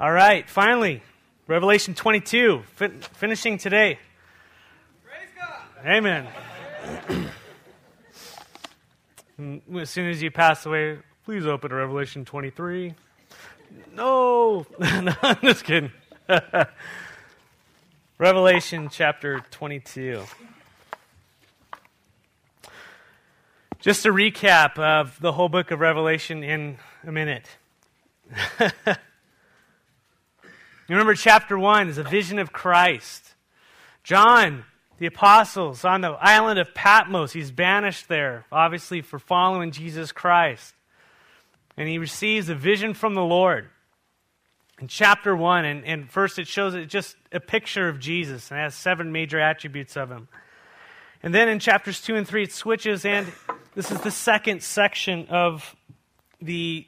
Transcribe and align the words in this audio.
All 0.00 0.12
right, 0.12 0.48
finally, 0.48 1.02
Revelation 1.48 1.92
22, 1.92 2.62
fin- 2.76 3.00
finishing 3.00 3.58
today. 3.58 3.98
Amen. 5.84 6.28
as 9.76 9.90
soon 9.90 10.08
as 10.08 10.22
you 10.22 10.30
pass 10.30 10.64
away, 10.66 10.98
please 11.24 11.48
open 11.48 11.70
to 11.70 11.74
Revelation 11.74 12.24
23. 12.24 12.94
No, 13.96 14.64
no 14.78 15.12
I'm 15.20 15.38
just 15.42 15.64
kidding. 15.64 15.90
Revelation 18.18 18.90
chapter 18.92 19.40
22. 19.50 20.22
Just 23.80 24.06
a 24.06 24.10
recap 24.10 24.78
of 24.78 25.20
the 25.20 25.32
whole 25.32 25.48
book 25.48 25.72
of 25.72 25.80
Revelation 25.80 26.44
in 26.44 26.78
a 27.04 27.10
minute. 27.10 27.48
you 30.88 30.94
remember 30.94 31.14
chapter 31.14 31.58
1 31.58 31.90
is 31.90 31.98
a 31.98 32.02
vision 32.02 32.38
of 32.38 32.50
Christ. 32.50 33.34
John, 34.04 34.64
the 34.98 35.04
apostles, 35.06 35.84
on 35.84 36.00
the 36.00 36.12
island 36.12 36.58
of 36.58 36.72
Patmos, 36.72 37.32
he's 37.32 37.50
banished 37.50 38.08
there, 38.08 38.46
obviously 38.50 39.02
for 39.02 39.18
following 39.18 39.70
Jesus 39.70 40.12
Christ. 40.12 40.74
And 41.76 41.88
he 41.88 41.98
receives 41.98 42.48
a 42.48 42.54
vision 42.54 42.94
from 42.94 43.14
the 43.14 43.22
Lord 43.22 43.68
in 44.80 44.88
chapter 44.88 45.36
1. 45.36 45.66
And, 45.66 45.84
and 45.84 46.10
first, 46.10 46.38
it 46.38 46.48
shows 46.48 46.74
it 46.74 46.86
just 46.86 47.16
a 47.32 47.40
picture 47.40 47.88
of 47.88 48.00
Jesus 48.00 48.50
and 48.50 48.58
has 48.58 48.74
seven 48.74 49.12
major 49.12 49.38
attributes 49.38 49.94
of 49.94 50.10
him. 50.10 50.26
And 51.22 51.34
then 51.34 51.50
in 51.50 51.58
chapters 51.58 52.00
2 52.00 52.16
and 52.16 52.26
3, 52.26 52.44
it 52.44 52.52
switches, 52.52 53.04
and 53.04 53.30
this 53.74 53.90
is 53.90 54.00
the 54.00 54.10
second 54.10 54.62
section 54.62 55.26
of 55.28 55.76
the, 56.40 56.86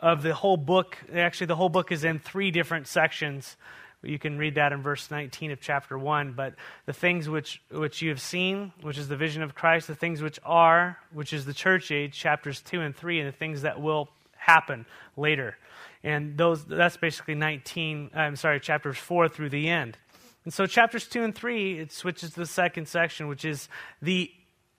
of 0.00 0.22
the 0.22 0.34
whole 0.34 0.56
book. 0.56 0.96
Actually, 1.14 1.48
the 1.48 1.56
whole 1.56 1.68
book 1.68 1.92
is 1.92 2.04
in 2.04 2.18
three 2.18 2.50
different 2.50 2.86
sections. 2.86 3.56
You 4.02 4.18
can 4.18 4.38
read 4.38 4.54
that 4.54 4.72
in 4.72 4.82
verse 4.82 5.10
19 5.10 5.50
of 5.50 5.60
chapter 5.60 5.98
1. 5.98 6.32
But 6.32 6.54
the 6.86 6.92
things 6.92 7.28
which, 7.28 7.62
which 7.70 8.00
you 8.00 8.08
have 8.08 8.20
seen, 8.20 8.72
which 8.80 8.96
is 8.96 9.08
the 9.08 9.16
vision 9.16 9.42
of 9.42 9.54
Christ, 9.54 9.86
the 9.86 9.94
things 9.94 10.22
which 10.22 10.38
are, 10.44 10.98
which 11.12 11.32
is 11.32 11.44
the 11.44 11.52
church 11.52 11.90
age, 11.90 12.14
chapters 12.14 12.62
2 12.62 12.80
and 12.80 12.96
3, 12.96 13.20
and 13.20 13.28
the 13.28 13.36
things 13.36 13.62
that 13.62 13.80
will 13.80 14.08
happen 14.36 14.86
later. 15.16 15.56
And 16.02 16.38
those, 16.38 16.64
that's 16.64 16.96
basically 16.96 17.34
19, 17.34 18.10
I'm 18.14 18.36
sorry, 18.36 18.58
chapters 18.58 18.96
4 18.96 19.28
through 19.28 19.50
the 19.50 19.68
end. 19.68 19.98
And 20.44 20.54
so, 20.54 20.64
chapters 20.64 21.06
2 21.06 21.22
and 21.22 21.34
3, 21.34 21.78
it 21.78 21.92
switches 21.92 22.30
to 22.30 22.40
the 22.40 22.46
second 22.46 22.88
section, 22.88 23.28
which 23.28 23.44
is 23.44 23.68
the 24.00 24.30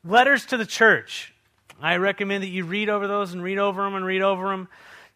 letters 0.04 0.48
to 0.48 0.58
the 0.58 0.66
church. 0.66 1.36
I 1.80 1.98
recommend 1.98 2.44
that 2.44 2.50
you 2.50 2.66
read 2.66 2.90
over 2.90 3.08
those 3.08 3.34
and 3.34 3.44
read 3.44 3.60
over 3.60 3.84
them 3.84 3.94
and 3.94 4.04
read 4.04 4.24
over 4.24 4.50
them 4.50 4.68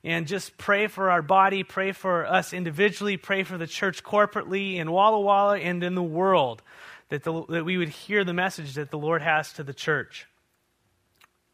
and 0.06 0.28
just 0.28 0.56
pray 0.60 0.86
for 0.86 1.10
our 1.10 1.24
body, 1.24 1.64
pray 1.64 1.92
for 1.92 2.28
us 2.28 2.54
individually, 2.54 3.18
pray 3.18 3.42
for 3.42 3.58
the 3.58 3.66
church 3.66 4.04
corporately 4.04 4.76
in 4.76 4.92
Walla 4.92 5.20
Walla 5.20 5.58
and 5.58 5.84
in 5.84 5.96
the 5.96 6.04
world, 6.04 6.62
that, 7.10 7.24
the, 7.24 7.44
that 7.50 7.66
we 7.66 7.76
would 7.76 7.90
hear 7.90 8.24
the 8.24 8.34
message 8.34 8.76
that 8.76 8.92
the 8.92 9.00
Lord 9.00 9.24
has 9.24 9.52
to 9.54 9.64
the 9.64 9.74
church. 9.74 10.28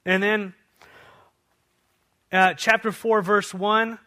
And 0.05 0.21
then, 0.21 0.53
uh, 2.33 2.53
chapter 2.55 2.91
4, 2.91 3.21
verse 3.21 3.53
1 3.53 3.97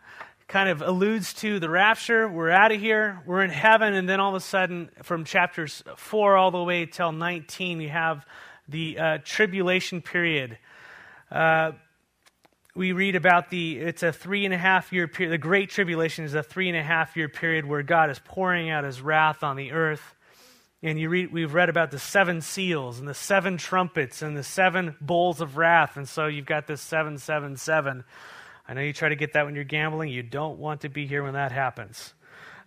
kind 0.47 0.69
of 0.69 0.83
alludes 0.83 1.33
to 1.33 1.59
the 1.59 1.71
rapture. 1.71 2.29
We're 2.29 2.51
out 2.51 2.71
of 2.71 2.79
here, 2.79 3.23
we're 3.25 3.43
in 3.43 3.51
heaven, 3.51 3.95
and 3.95 4.07
then 4.07 4.21
all 4.21 4.29
of 4.29 4.37
a 4.37 4.45
sudden, 4.45 4.91
from 5.03 5.25
chapters 5.25 5.83
4 5.97 6.37
all 6.37 6.51
the 6.51 6.63
way 6.63 6.85
till 6.85 7.13
19, 7.13 7.81
you 7.81 7.89
have 7.89 8.27
the 8.69 8.99
uh, 8.99 9.19
tribulation 9.25 10.03
period. 10.03 10.59
Uh, 11.31 11.73
we 12.77 12.91
read 12.91 13.15
about 13.15 13.51
the, 13.51 13.79
it's 13.79 14.03
a 14.03 14.13
three 14.13 14.45
and 14.45 14.53
a 14.53 14.59
half 14.59 14.93
year 14.93 15.07
period. 15.07 15.33
The 15.33 15.39
Great 15.39 15.71
Tribulation 15.71 16.25
is 16.25 16.35
a 16.35 16.43
three 16.43 16.69
and 16.69 16.77
a 16.77 16.83
half 16.83 17.17
year 17.17 17.29
period 17.29 17.67
where 17.67 17.83
God 17.83 18.11
is 18.11 18.19
pouring 18.19 18.69
out 18.69 18.83
his 18.83 19.01
wrath 19.01 19.45
on 19.45 19.57
the 19.57 19.73
earth. 19.73 20.15
And 20.83 20.99
you 20.99 21.09
read, 21.09 21.33
we've 21.33 21.55
read 21.55 21.69
about 21.69 21.93
the 21.93 21.99
seven 21.99 22.41
seals 22.41 22.99
and 22.99 23.09
the 23.09 23.15
seven 23.15 23.57
trumpets 23.57 24.23
and 24.23 24.37
the 24.37 24.43
seven 24.43 24.97
bowls 25.01 25.41
of 25.41 25.57
wrath. 25.57 25.97
And 25.97 26.09
so 26.09 26.27
you've 26.27 26.47
got 26.47 26.67
this 26.67 26.81
777. 26.81 28.05
I 28.67 28.75
know 28.75 28.81
you 28.81 28.93
try 28.93 29.09
to 29.09 29.17
get 29.17 29.35
that 29.35 29.47
when 29.47 29.55
you're 29.55 29.65
gambling. 29.65 30.11
You 30.11 30.23
don't 30.23 30.59
want 30.59 30.81
to 30.81 30.89
be 30.89 31.07
here 31.07 31.23
when 31.23 31.35
that 31.35 31.53
happens. 31.53 32.13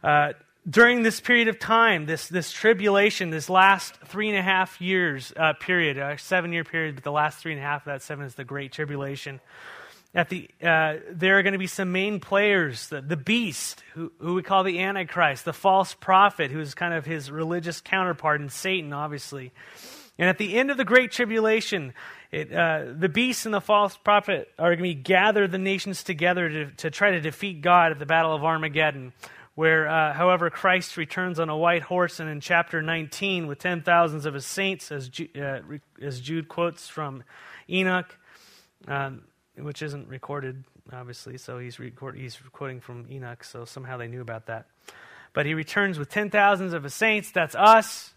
Uh, 0.01 0.34
during 0.69 1.03
this 1.03 1.19
period 1.19 1.47
of 1.47 1.59
time, 1.59 2.06
this, 2.06 2.28
this 2.28 2.51
tribulation, 2.51 3.29
this 3.29 3.50
last 3.50 3.96
three 4.06 4.29
and 4.29 4.38
a 4.38 4.41
half 4.41 4.79
years 4.81 5.34
uh, 5.35 5.53
period, 5.53 5.97
a 5.97 6.17
seven 6.17 6.53
year 6.53 6.63
period, 6.63 6.96
but 6.96 7.03
the 7.03 7.12
last 7.12 7.40
three 7.40 7.51
and 7.51 7.62
a 7.62 7.63
half 7.63 7.81
of 7.81 7.85
that 7.85 8.01
seven 8.01 8.25
is 8.25 8.35
the 8.35 8.44
Great 8.44 8.72
Tribulation. 8.72 9.41
At 10.17 10.29
the, 10.29 10.50
uh, 10.63 10.95
there 11.11 11.38
are 11.38 11.44
going 11.44 11.53
to 11.53 11.59
be 11.59 11.67
some 11.67 11.91
main 11.91 12.19
players 12.19 12.88
the, 12.88 13.01
the 13.01 13.16
beast, 13.16 13.83
who, 13.94 14.11
who 14.17 14.33
we 14.33 14.41
call 14.41 14.63
the 14.63 14.79
Antichrist, 14.79 15.45
the 15.45 15.53
false 15.53 15.94
prophet, 15.94 16.50
who's 16.50 16.73
kind 16.73 16.95
of 16.95 17.05
his 17.05 17.29
religious 17.29 17.81
counterpart, 17.81 18.41
and 18.41 18.51
Satan, 18.51 18.94
obviously. 18.94 19.51
And 20.17 20.28
at 20.28 20.39
the 20.39 20.57
end 20.57 20.72
of 20.72 20.78
the 20.78 20.85
Great 20.85 21.11
Tribulation, 21.11 21.94
it, 22.31 22.51
uh, 22.51 22.85
the 22.97 23.09
beast 23.09 23.45
and 23.45 23.53
the 23.53 23.61
false 23.61 23.95
prophet 23.95 24.50
are 24.57 24.75
going 24.75 24.89
to 24.89 25.00
gather 25.00 25.47
the 25.47 25.59
nations 25.59 26.01
together 26.01 26.49
to, 26.49 26.72
to 26.78 26.89
try 26.89 27.11
to 27.11 27.22
defeat 27.22 27.61
God 27.61 27.91
at 27.91 27.99
the 27.99 28.07
Battle 28.07 28.34
of 28.34 28.44
Armageddon, 28.44 29.13
where, 29.53 29.88
uh, 29.88 30.13
however, 30.13 30.49
Christ 30.49 30.97
returns 30.97 31.39
on 31.39 31.49
a 31.49 31.55
white 31.55 31.84
horse, 31.84 32.19
and 32.19 32.28
in 32.28 32.41
chapter 32.41 32.81
19, 32.81 33.45
with 33.45 33.59
ten 33.59 33.84
thousands 33.84 34.25
of 34.25 34.34
his 34.34 34.47
saints, 34.47 34.91
as, 34.91 35.09
Ju- 35.09 35.29
uh, 35.39 35.59
as 36.01 36.19
Jude 36.19 36.47
quotes 36.47 36.88
from 36.88 37.23
Enoch, 37.69 38.17
um, 38.88 39.22
which 39.57 39.81
isn't 39.81 40.07
recorded, 40.07 40.63
obviously, 40.94 41.38
so 41.38 41.59
he's, 41.59 41.79
record- 41.79 42.18
he's 42.18 42.38
quoting 42.51 42.79
from 42.79 43.06
Enoch, 43.09 43.44
so 43.44 43.66
somehow 43.66 43.97
they 43.97 44.07
knew 44.07 44.22
about 44.22 44.45
that. 44.47 44.68
But 45.34 45.45
he 45.45 45.53
returns 45.53 46.00
with 46.00 46.09
ten 46.09 46.29
thousands 46.29 46.73
of 46.73 46.84
his 46.84 46.94
saints, 46.94 47.31
that's 47.31 47.56
us 47.56 48.13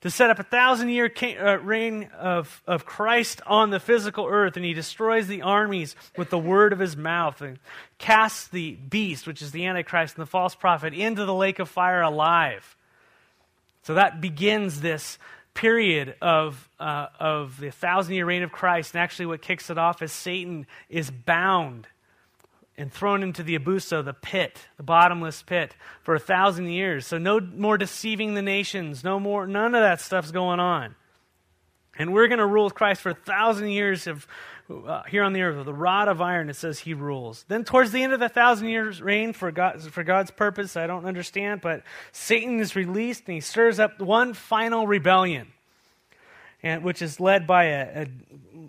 to 0.00 0.10
set 0.10 0.30
up 0.30 0.38
a 0.38 0.44
thousand 0.44 0.90
year 0.90 1.10
uh, 1.40 1.58
reign 1.58 2.08
of, 2.16 2.62
of 2.66 2.86
Christ 2.86 3.40
on 3.46 3.70
the 3.70 3.80
physical 3.80 4.26
earth, 4.26 4.56
and 4.56 4.64
he 4.64 4.72
destroys 4.72 5.26
the 5.26 5.42
armies 5.42 5.96
with 6.16 6.30
the 6.30 6.38
word 6.38 6.72
of 6.72 6.78
his 6.78 6.96
mouth 6.96 7.40
and 7.42 7.58
casts 7.98 8.48
the 8.48 8.72
beast, 8.76 9.26
which 9.26 9.42
is 9.42 9.50
the 9.50 9.66
Antichrist 9.66 10.16
and 10.16 10.22
the 10.22 10.30
false 10.30 10.54
prophet, 10.54 10.94
into 10.94 11.24
the 11.24 11.34
lake 11.34 11.58
of 11.58 11.68
fire 11.68 12.02
alive. 12.02 12.76
So 13.82 13.94
that 13.94 14.20
begins 14.20 14.80
this 14.80 15.18
period 15.58 16.14
of, 16.22 16.68
uh, 16.78 17.06
of 17.18 17.58
the 17.58 17.70
thousand 17.72 18.14
year 18.14 18.24
reign 18.24 18.44
of 18.44 18.52
Christ. 18.52 18.94
And 18.94 19.02
actually, 19.02 19.26
what 19.26 19.42
kicks 19.42 19.70
it 19.70 19.76
off 19.76 20.02
is 20.02 20.12
Satan 20.12 20.68
is 20.88 21.10
bound 21.10 21.88
and 22.76 22.92
thrown 22.92 23.24
into 23.24 23.42
the 23.42 23.58
abuso, 23.58 24.04
the 24.04 24.14
pit, 24.14 24.68
the 24.76 24.84
bottomless 24.84 25.42
pit, 25.42 25.74
for 26.04 26.14
a 26.14 26.20
thousand 26.20 26.68
years. 26.68 27.08
So 27.08 27.18
no 27.18 27.40
more 27.40 27.76
deceiving 27.76 28.34
the 28.34 28.42
nations, 28.42 29.02
no 29.02 29.18
more, 29.18 29.48
none 29.48 29.74
of 29.74 29.82
that 29.82 30.00
stuff's 30.00 30.30
going 30.30 30.60
on. 30.60 30.94
And 31.98 32.12
we're 32.12 32.28
going 32.28 32.38
to 32.38 32.46
rule 32.46 32.64
with 32.64 32.76
Christ 32.76 33.02
for 33.02 33.10
a 33.10 33.14
thousand 33.14 33.70
years 33.70 34.06
of 34.06 34.28
uh, 34.70 35.02
here 35.04 35.22
on 35.22 35.32
the 35.32 35.42
earth 35.42 35.56
with 35.56 35.68
a 35.68 35.72
rod 35.72 36.08
of 36.08 36.20
iron. 36.20 36.50
It 36.50 36.56
says 36.56 36.78
he 36.80 36.94
rules. 36.94 37.44
Then 37.48 37.64
towards 37.64 37.92
the 37.92 38.02
end 38.02 38.12
of 38.12 38.20
the 38.20 38.28
thousand 38.28 38.68
years 38.68 39.00
reign 39.00 39.32
for 39.32 39.50
for 39.90 40.04
God's 40.04 40.30
purpose, 40.30 40.76
I 40.76 40.86
don't 40.86 41.04
understand, 41.04 41.60
but 41.60 41.82
Satan 42.12 42.60
is 42.60 42.76
released 42.76 43.24
and 43.26 43.34
he 43.34 43.40
stirs 43.40 43.80
up 43.80 44.00
one 44.00 44.34
final 44.34 44.86
rebellion 44.86 45.48
and 46.62 46.82
which 46.82 47.02
is 47.02 47.20
led 47.20 47.46
by 47.46 47.64
a, 47.64 48.06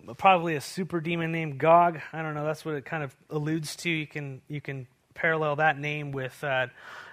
a, 0.07 0.15
probably 0.15 0.55
a 0.55 0.61
super 0.61 1.01
demon 1.01 1.31
named 1.31 1.57
Gog. 1.57 1.99
I 2.13 2.21
don't 2.21 2.33
know. 2.33 2.45
That's 2.45 2.63
what 2.63 2.75
it 2.75 2.85
kind 2.85 3.03
of 3.03 3.15
alludes 3.29 3.75
to. 3.77 3.89
You 3.89 4.07
can 4.07 4.41
you 4.47 4.61
can 4.61 4.87
parallel 5.13 5.57
that 5.57 5.77
name 5.77 6.11
with 6.11 6.43
uh, 6.43 6.67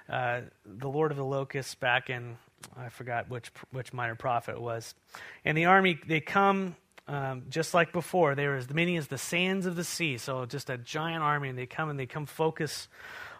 uh, 0.09 0.43
the 0.65 0.89
Lord 0.89 1.11
of 1.11 1.17
the 1.17 1.25
Locusts 1.25 1.75
back 1.75 2.11
in 2.11 2.37
I 2.77 2.89
forgot 2.89 3.31
which 3.31 3.51
which 3.71 3.93
minor 3.93 4.15
prophet 4.15 4.53
it 4.53 4.61
was. 4.61 4.95
And 5.45 5.57
the 5.57 5.67
army 5.67 5.99
they 6.07 6.21
come 6.21 6.77
um, 7.09 7.45
just 7.49 7.75
like 7.75 7.93
before. 7.93 8.35
They 8.35 8.47
were 8.47 8.57
as 8.57 8.69
many 8.71 8.97
as 8.97 9.07
the 9.07 9.19
sands 9.19 9.67
of 9.67 9.77
the 9.77 9.85
sea. 9.85 10.19
So 10.19 10.47
just 10.47 10.71
a 10.71 10.79
giant 10.79 11.23
army, 11.23 11.49
and 11.49 11.59
they 11.59 11.67
come 11.67 11.89
and 11.89 11.99
they 11.99 12.07
come 12.07 12.27
focus 12.27 12.89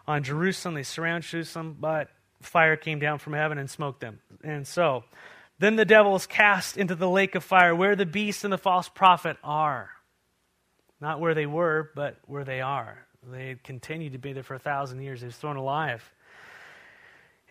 on 0.07 0.23
Jerusalem. 0.23 0.75
They 0.75 0.83
surround 0.83 1.23
Jerusalem, 1.23 1.77
but 1.79 2.09
fire 2.41 2.77
came 2.77 2.99
down 2.99 3.19
from 3.19 3.33
heaven 3.33 3.57
and 3.57 3.69
smoked 3.69 3.99
them. 3.99 4.19
And 4.43 4.65
so 4.65 5.03
then 5.59 5.75
the 5.75 5.85
devil 5.85 6.15
is 6.15 6.25
cast 6.25 6.77
into 6.77 6.95
the 6.95 7.09
lake 7.09 7.35
of 7.35 7.43
fire 7.43 7.75
where 7.75 7.95
the 7.95 8.05
beast 8.05 8.43
and 8.43 8.53
the 8.53 8.57
false 8.57 8.89
prophet 8.89 9.37
are. 9.43 9.89
Not 10.99 11.19
where 11.19 11.33
they 11.33 11.45
were, 11.45 11.91
but 11.95 12.17
where 12.25 12.43
they 12.43 12.61
are. 12.61 13.05
They 13.31 13.57
continued 13.63 14.13
to 14.13 14.19
be 14.19 14.33
there 14.33 14.43
for 14.43 14.55
a 14.55 14.59
thousand 14.59 15.01
years. 15.01 15.19
He 15.19 15.25
was 15.25 15.35
thrown 15.35 15.57
alive. 15.57 16.09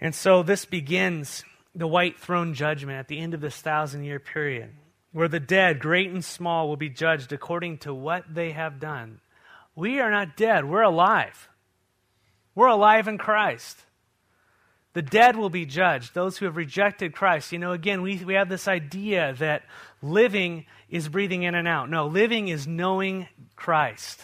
And 0.01 0.15
so 0.15 0.43
this 0.43 0.65
begins 0.65 1.45
the 1.75 1.87
white 1.87 2.19
throne 2.19 2.55
judgment 2.55 2.99
at 2.99 3.09
the 3.09 3.19
end 3.19 3.35
of 3.35 3.41
this 3.41 3.57
thousand 3.57 4.05
year 4.05 4.19
period, 4.19 4.71
where 5.17 5.29
the 5.29 5.41
dead, 5.41 5.79
great 5.79 6.11
and 6.11 6.23
small, 6.23 6.69
will 6.69 6.77
be 6.77 6.91
judged 6.91 7.33
according 7.33 7.79
to 7.79 7.95
what 7.95 8.23
they 8.29 8.51
have 8.51 8.79
done. 8.79 9.19
We 9.75 9.99
are 9.99 10.11
not 10.11 10.37
dead, 10.37 10.67
we're 10.67 10.83
alive. 10.83 11.49
We're 12.55 12.67
alive 12.67 13.09
in 13.09 13.17
Christ. 13.17 13.79
The 14.93 15.01
dead 15.01 15.37
will 15.37 15.49
be 15.49 15.65
judged, 15.65 16.13
those 16.13 16.37
who 16.37 16.45
have 16.45 16.59
rejected 16.59 17.15
Christ. 17.15 17.51
You 17.51 17.59
know, 17.59 17.73
again, 17.73 18.03
we, 18.03 18.23
we 18.27 18.35
have 18.35 18.51
this 18.51 18.69
idea 18.69 19.35
that 19.39 19.63
living 20.03 20.67
is 20.91 21.09
breathing 21.09 21.45
in 21.45 21.55
and 21.55 21.67
out. 21.67 21.89
No, 21.89 22.09
living 22.09 22.49
is 22.49 22.67
knowing 22.67 23.27
Christ. 23.57 24.21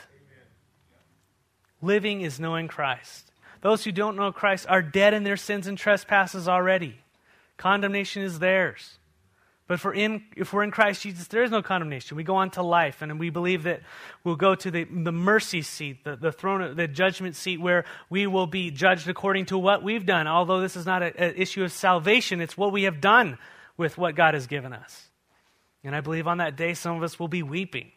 Living 1.81 2.21
is 2.21 2.39
knowing 2.39 2.69
Christ. 2.69 3.33
those 3.63 3.83
who 3.83 3.93
don't 3.93 4.17
know 4.17 4.31
Christ 4.31 4.67
are 4.69 4.83
dead 4.83 5.15
in 5.15 5.25
their 5.25 5.39
sins 5.39 5.67
and 5.67 5.79
trespasses 5.79 6.49
already. 6.49 6.97
Condemnation 7.57 8.23
is 8.23 8.41
theirs. 8.41 8.99
But 9.73 9.77
if 9.77 9.85
we're, 9.87 9.95
in, 9.95 10.23
if 10.37 10.53
we're 10.53 10.65
in 10.65 10.71
Christ 10.71 11.01
Jesus, 11.01 11.29
there 11.29 11.43
is 11.43 11.51
no 11.51 11.63
condemnation. 11.63 12.15
We 12.15 12.25
go 12.25 12.37
on 12.37 12.51
to 12.51 12.63
life, 12.63 13.01
and 13.01 13.19
we 13.19 13.31
believe 13.31 13.63
that 13.63 13.81
we'll 14.23 14.37
go 14.37 14.55
to 14.55 14.71
the, 14.71 14.85
the 14.85 15.13
mercy 15.13 15.63
seat, 15.63 16.05
the, 16.05 16.15
the 16.15 16.31
throne, 16.31 16.77
the 16.77 16.87
judgment 16.87 17.37
seat, 17.37 17.59
where 17.59 17.87
we 18.11 18.27
will 18.27 18.47
be 18.47 18.71
judged 18.71 19.09
according 19.09 19.47
to 19.47 19.57
what 19.57 19.83
we've 19.83 20.05
done. 20.05 20.27
Although 20.27 20.61
this 20.61 20.77
is 20.77 20.85
not 20.85 21.03
an 21.03 21.15
issue 21.17 21.65
of 21.65 21.73
salvation, 21.73 22.43
it's 22.43 22.55
what 22.55 22.71
we 22.71 22.83
have 22.83 23.01
done 23.01 23.39
with 23.79 23.97
what 23.97 24.15
God 24.15 24.35
has 24.35 24.47
given 24.47 24.75
us. 24.75 25.09
And 25.83 25.97
I 25.97 26.03
believe 26.03 26.27
on 26.27 26.37
that 26.37 26.55
day, 26.55 26.75
some 26.75 26.95
of 26.95 27.03
us 27.03 27.19
will 27.19 27.29
be 27.29 27.43
weeping. 27.43 27.93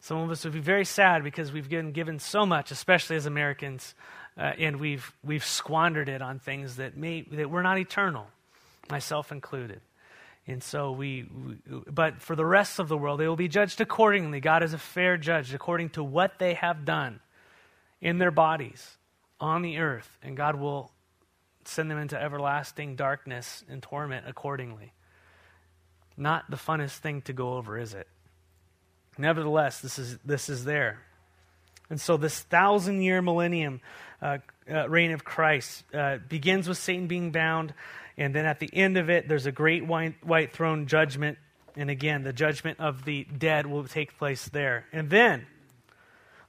Some 0.00 0.16
of 0.16 0.30
us 0.30 0.42
will 0.42 0.52
be 0.52 0.60
very 0.60 0.86
sad 0.86 1.22
because 1.22 1.52
we've 1.52 1.68
been 1.68 1.92
given 1.92 2.18
so 2.18 2.46
much, 2.46 2.70
especially 2.70 3.16
as 3.16 3.26
Americans, 3.26 3.94
uh, 4.38 4.52
and 4.56 4.80
we've, 4.80 5.12
we've 5.22 5.44
squandered 5.44 6.08
it 6.08 6.22
on 6.22 6.38
things 6.38 6.76
that, 6.76 6.96
may, 6.96 7.26
that 7.32 7.50
were 7.50 7.62
not 7.62 7.78
eternal, 7.78 8.28
myself 8.88 9.30
included. 9.30 9.82
And 10.48 10.62
so 10.62 10.92
we, 10.92 11.24
we, 11.24 11.82
but 11.90 12.22
for 12.22 12.34
the 12.34 12.44
rest 12.44 12.78
of 12.78 12.88
the 12.88 12.96
world, 12.96 13.20
they 13.20 13.28
will 13.28 13.36
be 13.36 13.48
judged 13.48 13.82
accordingly. 13.82 14.40
God 14.40 14.62
is 14.62 14.72
a 14.72 14.78
fair 14.78 15.18
judge 15.18 15.52
according 15.52 15.90
to 15.90 16.02
what 16.02 16.38
they 16.38 16.54
have 16.54 16.86
done 16.86 17.20
in 18.00 18.16
their 18.16 18.30
bodies 18.30 18.96
on 19.38 19.60
the 19.60 19.76
earth. 19.76 20.08
And 20.22 20.38
God 20.38 20.56
will 20.56 20.90
send 21.66 21.90
them 21.90 21.98
into 21.98 22.20
everlasting 22.20 22.96
darkness 22.96 23.62
and 23.68 23.82
torment 23.82 24.26
accordingly. 24.26 24.94
Not 26.16 26.50
the 26.50 26.56
funnest 26.56 26.96
thing 26.96 27.20
to 27.22 27.34
go 27.34 27.52
over, 27.58 27.78
is 27.78 27.92
it? 27.92 28.08
Nevertheless, 29.18 29.82
this 29.82 29.98
is, 29.98 30.16
this 30.24 30.48
is 30.48 30.64
there. 30.64 31.00
And 31.90 32.00
so, 32.00 32.16
this 32.16 32.40
thousand 32.40 33.02
year 33.02 33.22
millennium 33.22 33.80
uh, 34.20 34.38
uh, 34.70 34.88
reign 34.88 35.12
of 35.12 35.24
Christ 35.24 35.84
uh, 35.94 36.18
begins 36.28 36.68
with 36.68 36.76
Satan 36.76 37.06
being 37.06 37.32
bound 37.32 37.72
and 38.18 38.34
then 38.34 38.44
at 38.44 38.58
the 38.58 38.68
end 38.72 38.98
of 38.98 39.08
it, 39.08 39.28
there's 39.28 39.46
a 39.46 39.52
great 39.52 39.86
white, 39.86 40.52
throne 40.52 40.86
judgment. 40.88 41.38
And 41.76 41.88
again, 41.88 42.24
the 42.24 42.32
judgment 42.32 42.80
of 42.80 43.04
the 43.04 43.24
dead 43.24 43.64
will 43.64 43.84
take 43.84 44.18
place 44.18 44.48
there. 44.48 44.86
And 44.92 45.08
then, 45.08 45.46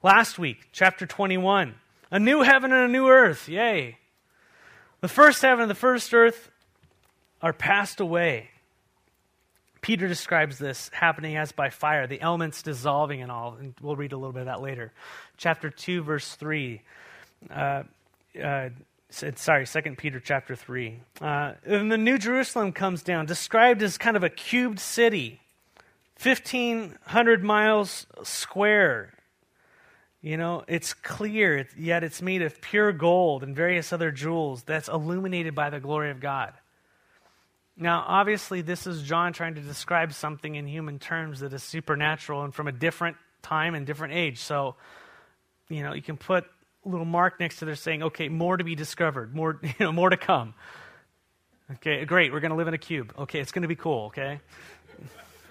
last 0.01 0.39
week, 0.39 0.67
chapter 0.71 1.05
21, 1.05 1.75
a 2.09 2.19
new 2.19 2.41
heaven 2.41 2.73
and 2.73 2.85
a 2.85 2.91
new 2.91 3.07
earth. 3.07 3.47
Yay. 3.47 3.99
The 5.01 5.07
first 5.07 5.43
heaven 5.43 5.61
and 5.61 5.69
the 5.69 5.75
first 5.75 6.11
earth 6.11 6.49
are 7.39 7.53
passed 7.53 7.99
away. 7.99 8.49
Peter 9.81 10.07
describes 10.07 10.57
this 10.57 10.89
happening 10.91 11.37
as 11.37 11.51
by 11.51 11.69
fire, 11.69 12.07
the 12.07 12.19
elements 12.19 12.63
dissolving 12.63 13.21
and 13.21 13.31
all. 13.31 13.55
And 13.59 13.75
we'll 13.79 13.95
read 13.95 14.11
a 14.11 14.17
little 14.17 14.33
bit 14.33 14.41
of 14.41 14.45
that 14.47 14.61
later. 14.61 14.91
Chapter 15.37 15.69
2, 15.69 16.01
verse 16.01 16.33
3. 16.33 16.81
Uh, 17.49 17.83
uh, 18.43 18.69
sorry, 19.09 19.65
Second 19.65 19.97
Peter 19.97 20.19
chapter 20.19 20.55
3. 20.55 20.99
Uh, 21.21 21.53
and 21.65 21.91
the 21.91 21.97
New 21.97 22.17
Jerusalem 22.17 22.71
comes 22.71 23.03
down, 23.03 23.25
described 23.25 23.81
as 23.81 23.97
kind 23.97 24.15
of 24.15 24.23
a 24.23 24.29
cubed 24.29 24.79
city, 24.79 25.41
1,500 26.21 27.43
miles 27.43 28.05
square. 28.23 29.13
You 30.21 30.35
know, 30.35 30.63
it's 30.67 30.93
clear, 30.93 31.67
yet 31.77 32.03
it's 32.03 32.21
made 32.21 32.41
of 32.41 32.59
pure 32.61 32.91
gold 32.91 33.41
and 33.41 33.55
various 33.55 33.93
other 33.93 34.11
jewels 34.11 34.63
that's 34.63 34.89
illuminated 34.89 35.55
by 35.55 35.69
the 35.69 35.79
glory 35.79 36.11
of 36.11 36.19
God. 36.19 36.53
Now, 37.77 38.03
obviously, 38.05 38.61
this 38.61 38.85
is 38.85 39.03
John 39.03 39.31
trying 39.31 39.55
to 39.55 39.61
describe 39.61 40.11
something 40.11 40.55
in 40.55 40.67
human 40.67 40.99
terms 40.99 41.39
that 41.39 41.53
is 41.53 41.63
supernatural 41.63 42.43
and 42.43 42.53
from 42.53 42.67
a 42.67 42.73
different 42.73 43.15
time 43.41 43.73
and 43.73 43.87
different 43.87 44.13
age. 44.13 44.39
So, 44.39 44.75
you 45.69 45.83
know, 45.83 45.93
you 45.93 46.01
can 46.01 46.17
put 46.17 46.45
little 46.85 47.05
mark 47.05 47.39
next 47.39 47.57
to 47.59 47.65
there 47.65 47.75
saying, 47.75 48.03
okay, 48.03 48.29
more 48.29 48.57
to 48.57 48.63
be 48.63 48.75
discovered, 48.75 49.35
more, 49.35 49.59
you 49.63 49.73
know, 49.79 49.91
more 49.91 50.09
to 50.09 50.17
come. 50.17 50.53
Okay, 51.75 52.03
great, 52.05 52.31
we're 52.31 52.39
going 52.39 52.51
to 52.51 52.57
live 52.57 52.67
in 52.67 52.73
a 52.73 52.79
cube. 52.79 53.13
Okay, 53.17 53.39
it's 53.39 53.51
going 53.51 53.61
to 53.61 53.67
be 53.67 53.75
cool, 53.75 54.07
okay? 54.07 54.39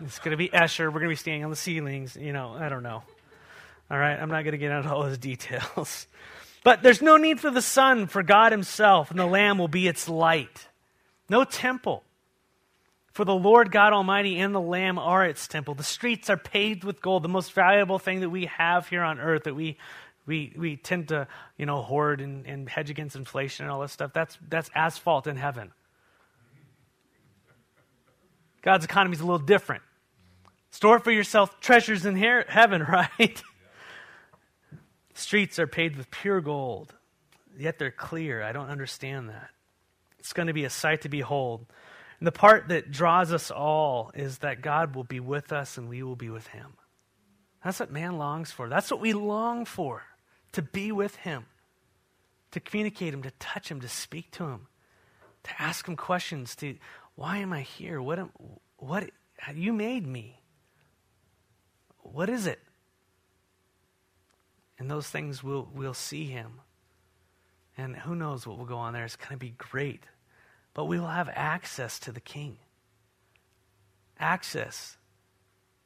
It's 0.00 0.18
going 0.18 0.32
to 0.32 0.36
be 0.36 0.48
Escher. 0.48 0.86
We're 0.86 1.00
going 1.00 1.04
to 1.04 1.08
be 1.10 1.16
standing 1.16 1.44
on 1.44 1.50
the 1.50 1.56
ceilings. 1.56 2.16
You 2.16 2.32
know, 2.32 2.54
I 2.58 2.68
don't 2.68 2.82
know. 2.82 3.02
All 3.90 3.98
right, 3.98 4.18
I'm 4.18 4.28
not 4.28 4.42
going 4.42 4.52
to 4.52 4.58
get 4.58 4.70
into 4.70 4.92
all 4.92 5.02
those 5.02 5.18
details. 5.18 6.06
But 6.64 6.82
there's 6.82 7.00
no 7.00 7.16
need 7.16 7.40
for 7.40 7.50
the 7.50 7.62
sun, 7.62 8.06
for 8.06 8.22
God 8.22 8.52
Himself, 8.52 9.10
and 9.10 9.18
the 9.18 9.26
Lamb 9.26 9.58
will 9.58 9.68
be 9.68 9.88
its 9.88 10.08
light. 10.08 10.68
No 11.28 11.44
temple. 11.44 12.04
For 13.12 13.24
the 13.24 13.34
Lord 13.34 13.72
God 13.72 13.92
Almighty 13.92 14.38
and 14.38 14.54
the 14.54 14.60
Lamb 14.60 14.98
are 14.98 15.24
its 15.24 15.48
temple. 15.48 15.74
The 15.74 15.82
streets 15.82 16.30
are 16.30 16.36
paved 16.36 16.84
with 16.84 17.00
gold, 17.00 17.24
the 17.24 17.28
most 17.28 17.52
valuable 17.52 17.98
thing 17.98 18.20
that 18.20 18.30
we 18.30 18.46
have 18.46 18.88
here 18.88 19.02
on 19.02 19.18
earth 19.18 19.44
that 19.44 19.56
we 19.56 19.76
we, 20.28 20.52
we 20.56 20.76
tend 20.76 21.08
to, 21.08 21.26
you 21.56 21.64
know, 21.64 21.80
hoard 21.80 22.20
and, 22.20 22.46
and 22.46 22.68
hedge 22.68 22.90
against 22.90 23.16
inflation 23.16 23.64
and 23.64 23.72
all 23.72 23.80
this 23.80 23.92
stuff. 23.92 24.12
That's, 24.12 24.38
that's 24.46 24.70
asphalt 24.74 25.26
in 25.26 25.36
heaven. 25.36 25.72
God's 28.60 28.84
economy 28.84 29.14
is 29.14 29.20
a 29.20 29.24
little 29.24 29.38
different. 29.38 29.82
Store 30.70 31.00
for 31.00 31.10
yourself 31.10 31.58
treasures 31.60 32.04
in 32.04 32.14
here, 32.14 32.44
heaven, 32.46 32.82
right? 32.88 33.42
Streets 35.14 35.58
are 35.58 35.66
paved 35.66 35.96
with 35.96 36.10
pure 36.10 36.42
gold, 36.42 36.94
yet 37.58 37.78
they're 37.78 37.90
clear. 37.90 38.42
I 38.42 38.52
don't 38.52 38.68
understand 38.68 39.30
that. 39.30 39.48
It's 40.18 40.34
going 40.34 40.48
to 40.48 40.52
be 40.52 40.64
a 40.64 40.70
sight 40.70 41.02
to 41.02 41.08
behold. 41.08 41.64
And 42.20 42.26
the 42.26 42.32
part 42.32 42.68
that 42.68 42.90
draws 42.90 43.32
us 43.32 43.50
all 43.50 44.10
is 44.14 44.38
that 44.38 44.60
God 44.60 44.94
will 44.94 45.04
be 45.04 45.20
with 45.20 45.52
us 45.54 45.78
and 45.78 45.88
we 45.88 46.02
will 46.02 46.16
be 46.16 46.28
with 46.28 46.48
him. 46.48 46.74
That's 47.64 47.80
what 47.80 47.90
man 47.90 48.18
longs 48.18 48.50
for. 48.50 48.68
That's 48.68 48.90
what 48.90 49.00
we 49.00 49.14
long 49.14 49.64
for 49.64 50.02
to 50.52 50.62
be 50.62 50.92
with 50.92 51.16
Him, 51.16 51.46
to 52.50 52.60
communicate 52.60 53.12
Him, 53.14 53.22
to 53.22 53.30
touch 53.38 53.70
Him, 53.70 53.80
to 53.80 53.88
speak 53.88 54.30
to 54.32 54.44
Him, 54.44 54.66
to 55.44 55.50
ask 55.62 55.86
Him 55.86 55.96
questions. 55.96 56.54
To 56.56 56.76
why 57.14 57.38
am 57.38 57.52
I 57.52 57.62
here? 57.62 58.00
What 58.00 58.18
am, 58.18 58.30
what 58.76 59.10
you 59.54 59.72
made 59.72 60.06
me? 60.06 60.40
What 61.98 62.30
is 62.30 62.46
it? 62.46 62.60
And 64.78 64.90
those 64.90 65.08
things 65.08 65.42
we'll 65.42 65.68
we'll 65.74 65.94
see 65.94 66.26
Him, 66.26 66.60
and 67.76 67.96
who 67.96 68.14
knows 68.14 68.46
what 68.46 68.58
will 68.58 68.64
go 68.64 68.78
on 68.78 68.92
there? 68.92 69.04
It's 69.04 69.16
going 69.16 69.30
to 69.30 69.36
be 69.36 69.54
great, 69.58 70.04
but 70.72 70.86
we 70.86 70.98
will 70.98 71.08
have 71.08 71.28
access 71.32 71.98
to 72.00 72.12
the 72.12 72.20
King, 72.20 72.58
access 74.18 74.96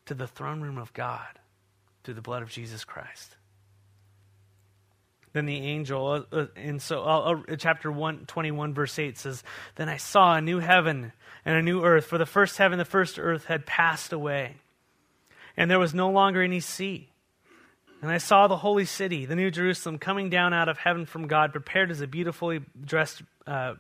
to 0.07 0.15
the 0.15 0.27
throne 0.27 0.61
room 0.61 0.79
of 0.79 0.93
God 0.93 1.39
through 2.05 2.15
the 2.15 2.23
blood 2.23 2.43
of 2.43 2.51
Jesus 2.51 2.85
Christ. 2.85 3.37
Then 5.33 5.47
the 5.47 5.57
angel, 5.57 6.07
uh, 6.07 6.37
uh 6.37 6.47
and 6.57 6.81
so 6.81 7.03
uh, 7.03 7.41
uh 7.49 7.57
chapter 7.57 7.91
1, 7.91 8.27
21, 8.27 8.75
verse 8.75 8.99
8 8.99 9.17
says, 9.17 9.43
Then 9.77 9.89
I 9.89 9.97
saw 9.97 10.37
a 10.37 10.41
new 10.41 10.59
heaven 10.59 11.13
and 11.45 11.57
a 11.57 11.63
new 11.63 11.83
earth, 11.83 12.07
for 12.07 12.19
the 12.19 12.27
first 12.27 12.59
heaven, 12.59 12.79
the 12.79 12.85
first 12.85 13.19
earth 13.19 13.47
had 13.47 13.67
passed 13.67 14.13
away, 14.13 14.57
and 15.57 15.71
there 15.71 15.79
was 15.79 15.95
no 15.95 16.11
longer 16.11 16.43
any 16.43 16.61
sea. 16.61 17.09
And 18.03 18.11
I 18.11 18.19
saw 18.19 18.49
the 18.49 18.57
holy 18.57 18.85
city, 18.85 19.27
the 19.27 19.37
new 19.37 19.51
Jerusalem, 19.51 19.99
coming 19.99 20.29
down 20.29 20.53
out 20.53 20.69
of 20.69 20.77
heaven 20.77 21.07
from 21.07 21.29
God, 21.29 21.53
prepared 21.53 21.91
as 21.91 22.01
a 22.01 22.07
beautifully 22.07 22.61
dressed 22.85 23.23
uh, 23.47 23.75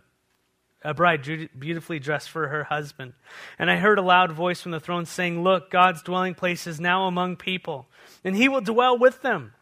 a 0.84 0.94
bride 0.94 1.22
beautifully 1.58 1.98
dressed 1.98 2.30
for 2.30 2.48
her 2.48 2.64
husband. 2.64 3.12
And 3.58 3.70
I 3.70 3.76
heard 3.76 3.98
a 3.98 4.02
loud 4.02 4.32
voice 4.32 4.60
from 4.60 4.72
the 4.72 4.80
throne 4.80 5.06
saying, 5.06 5.42
Look, 5.42 5.70
God's 5.70 6.02
dwelling 6.02 6.34
place 6.34 6.66
is 6.66 6.80
now 6.80 7.06
among 7.06 7.36
people, 7.36 7.88
and 8.24 8.36
he 8.36 8.48
will 8.48 8.60
dwell 8.60 8.98
with 8.98 9.22
them 9.22 9.52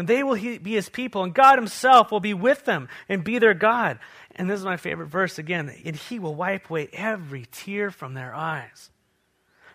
and 0.00 0.08
they 0.08 0.24
will 0.24 0.34
be 0.34 0.72
his 0.72 0.88
people, 0.88 1.22
and 1.22 1.32
God 1.32 1.56
himself 1.58 2.10
will 2.10 2.20
be 2.20 2.34
with 2.34 2.64
them 2.64 2.88
and 3.08 3.22
be 3.22 3.38
their 3.38 3.54
God. 3.54 3.98
And 4.34 4.50
this 4.50 4.58
is 4.58 4.64
my 4.64 4.78
favorite 4.78 5.06
verse 5.06 5.38
again. 5.38 5.72
And 5.84 5.94
he 5.94 6.18
will 6.18 6.34
wipe 6.34 6.68
away 6.70 6.88
every 6.92 7.46
tear 7.52 7.90
from 7.90 8.14
their 8.14 8.34
eyes. 8.34 8.90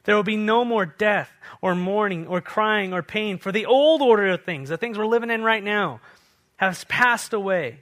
There 0.03 0.15
will 0.15 0.23
be 0.23 0.35
no 0.35 0.65
more 0.65 0.85
death 0.85 1.31
or 1.61 1.75
mourning 1.75 2.27
or 2.27 2.41
crying 2.41 2.91
or 2.91 3.03
pain, 3.03 3.37
for 3.37 3.51
the 3.51 3.67
old 3.67 4.01
order 4.01 4.27
of 4.29 4.43
things, 4.43 4.69
the 4.69 4.77
things 4.77 4.97
we're 4.97 5.05
living 5.05 5.29
in 5.29 5.43
right 5.43 5.63
now, 5.63 6.01
has 6.57 6.83
passed 6.85 7.33
away. 7.33 7.81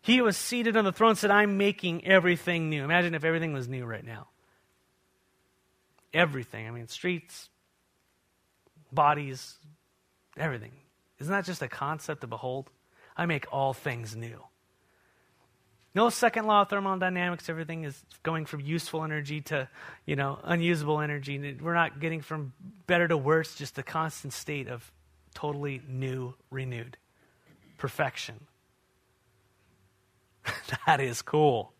He 0.00 0.20
was 0.20 0.36
seated 0.36 0.76
on 0.76 0.84
the 0.84 0.92
throne 0.92 1.10
and 1.10 1.18
said, 1.18 1.30
I'm 1.30 1.58
making 1.58 2.06
everything 2.06 2.70
new. 2.70 2.84
Imagine 2.84 3.14
if 3.14 3.24
everything 3.24 3.52
was 3.52 3.68
new 3.68 3.84
right 3.84 4.04
now. 4.04 4.28
Everything. 6.12 6.66
I 6.66 6.70
mean, 6.70 6.88
streets, 6.88 7.48
bodies, 8.92 9.56
everything. 10.36 10.72
Isn't 11.22 11.32
that 11.32 11.44
just 11.44 11.62
a 11.62 11.68
concept 11.68 12.22
to 12.22 12.26
behold? 12.26 12.68
I 13.16 13.26
make 13.26 13.46
all 13.52 13.72
things 13.72 14.16
new. 14.16 14.42
No 15.94 16.08
second 16.08 16.48
law 16.48 16.62
of 16.62 16.68
thermodynamics. 16.68 17.48
Everything 17.48 17.84
is 17.84 18.02
going 18.24 18.44
from 18.44 18.58
useful 18.58 19.04
energy 19.04 19.40
to, 19.42 19.68
you 20.04 20.16
know, 20.16 20.40
unusable 20.42 21.00
energy. 21.00 21.56
We're 21.60 21.74
not 21.74 22.00
getting 22.00 22.22
from 22.22 22.54
better 22.88 23.06
to 23.06 23.16
worse, 23.16 23.54
just 23.54 23.78
a 23.78 23.84
constant 23.84 24.32
state 24.32 24.66
of 24.66 24.90
totally 25.32 25.80
new, 25.86 26.34
renewed 26.50 26.96
perfection. 27.78 28.40
that 30.86 31.00
is 31.00 31.22
cool. 31.22 31.72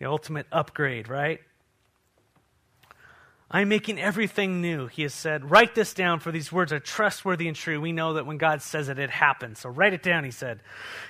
The 0.00 0.06
ultimate 0.06 0.46
upgrade, 0.50 1.08
right? 1.08 1.40
I'm 3.50 3.70
making 3.70 3.98
everything 3.98 4.60
new, 4.60 4.88
he 4.88 5.02
has 5.02 5.14
said. 5.14 5.50
Write 5.50 5.74
this 5.74 5.94
down, 5.94 6.20
for 6.20 6.30
these 6.30 6.52
words 6.52 6.72
are 6.72 6.80
trustworthy 6.80 7.48
and 7.48 7.56
true. 7.56 7.80
We 7.80 7.92
know 7.92 8.14
that 8.14 8.26
when 8.26 8.36
God 8.36 8.60
says 8.60 8.90
it, 8.90 8.98
it 8.98 9.08
happens. 9.08 9.60
So 9.60 9.70
write 9.70 9.94
it 9.94 10.02
down, 10.02 10.24
he 10.24 10.30
said. 10.30 10.60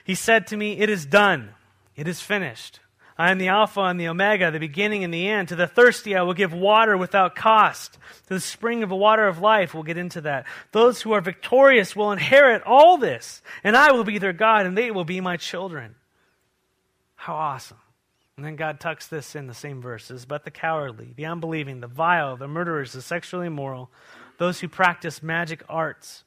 He 0.04 0.14
said 0.14 0.47
to 0.49 0.57
me, 0.57 0.78
It 0.78 0.88
is 0.88 1.04
done. 1.04 1.50
It 1.97 2.07
is 2.07 2.21
finished. 2.21 2.78
I 3.21 3.33
am 3.33 3.38
the 3.38 3.49
Alpha 3.49 3.80
and 3.80 3.99
the 3.99 4.07
Omega, 4.07 4.52
the 4.52 4.61
beginning 4.61 5.02
and 5.02 5.12
the 5.12 5.26
end. 5.26 5.49
To 5.49 5.57
the 5.57 5.66
thirsty, 5.66 6.14
I 6.14 6.23
will 6.23 6.35
give 6.35 6.52
water 6.52 6.97
without 6.97 7.35
cost. 7.35 7.99
To 8.28 8.35
the 8.35 8.40
spring 8.40 8.85
of 8.85 8.88
the 8.88 8.95
water 8.95 9.26
of 9.26 9.40
life, 9.40 9.75
we'll 9.75 9.83
get 9.83 9.99
into 9.99 10.21
that. 10.21 10.47
Those 10.71 11.02
who 11.02 11.11
are 11.11 11.21
victorious 11.21 11.97
will 11.97 12.12
inherit 12.12 12.62
all 12.62 12.97
this, 12.97 13.42
and 13.64 13.76
I 13.76 13.90
will 13.90 14.04
be 14.04 14.18
their 14.18 14.33
God, 14.33 14.66
and 14.66 14.78
they 14.78 14.92
will 14.92 15.04
be 15.04 15.21
my 15.21 15.37
children. 15.37 15.97
How 17.16 17.35
awesome. 17.35 17.78
And 18.38 18.47
then 18.47 18.54
God 18.54 18.78
tucks 18.78 19.09
this 19.09 19.35
in 19.35 19.49
the 19.49 19.52
same 19.52 19.83
verses. 19.83 20.25
But 20.25 20.45
the 20.45 20.52
cowardly, 20.52 21.12
the 21.16 21.26
unbelieving, 21.26 21.80
the 21.80 21.88
vile, 21.88 22.37
the 22.37 22.47
murderers, 22.47 22.92
the 22.92 23.02
sexually 23.02 23.49
immoral, 23.49 23.90
those 24.38 24.61
who 24.61 24.68
practice 24.68 25.25
magic 25.25 25.64
arts, 25.68 26.23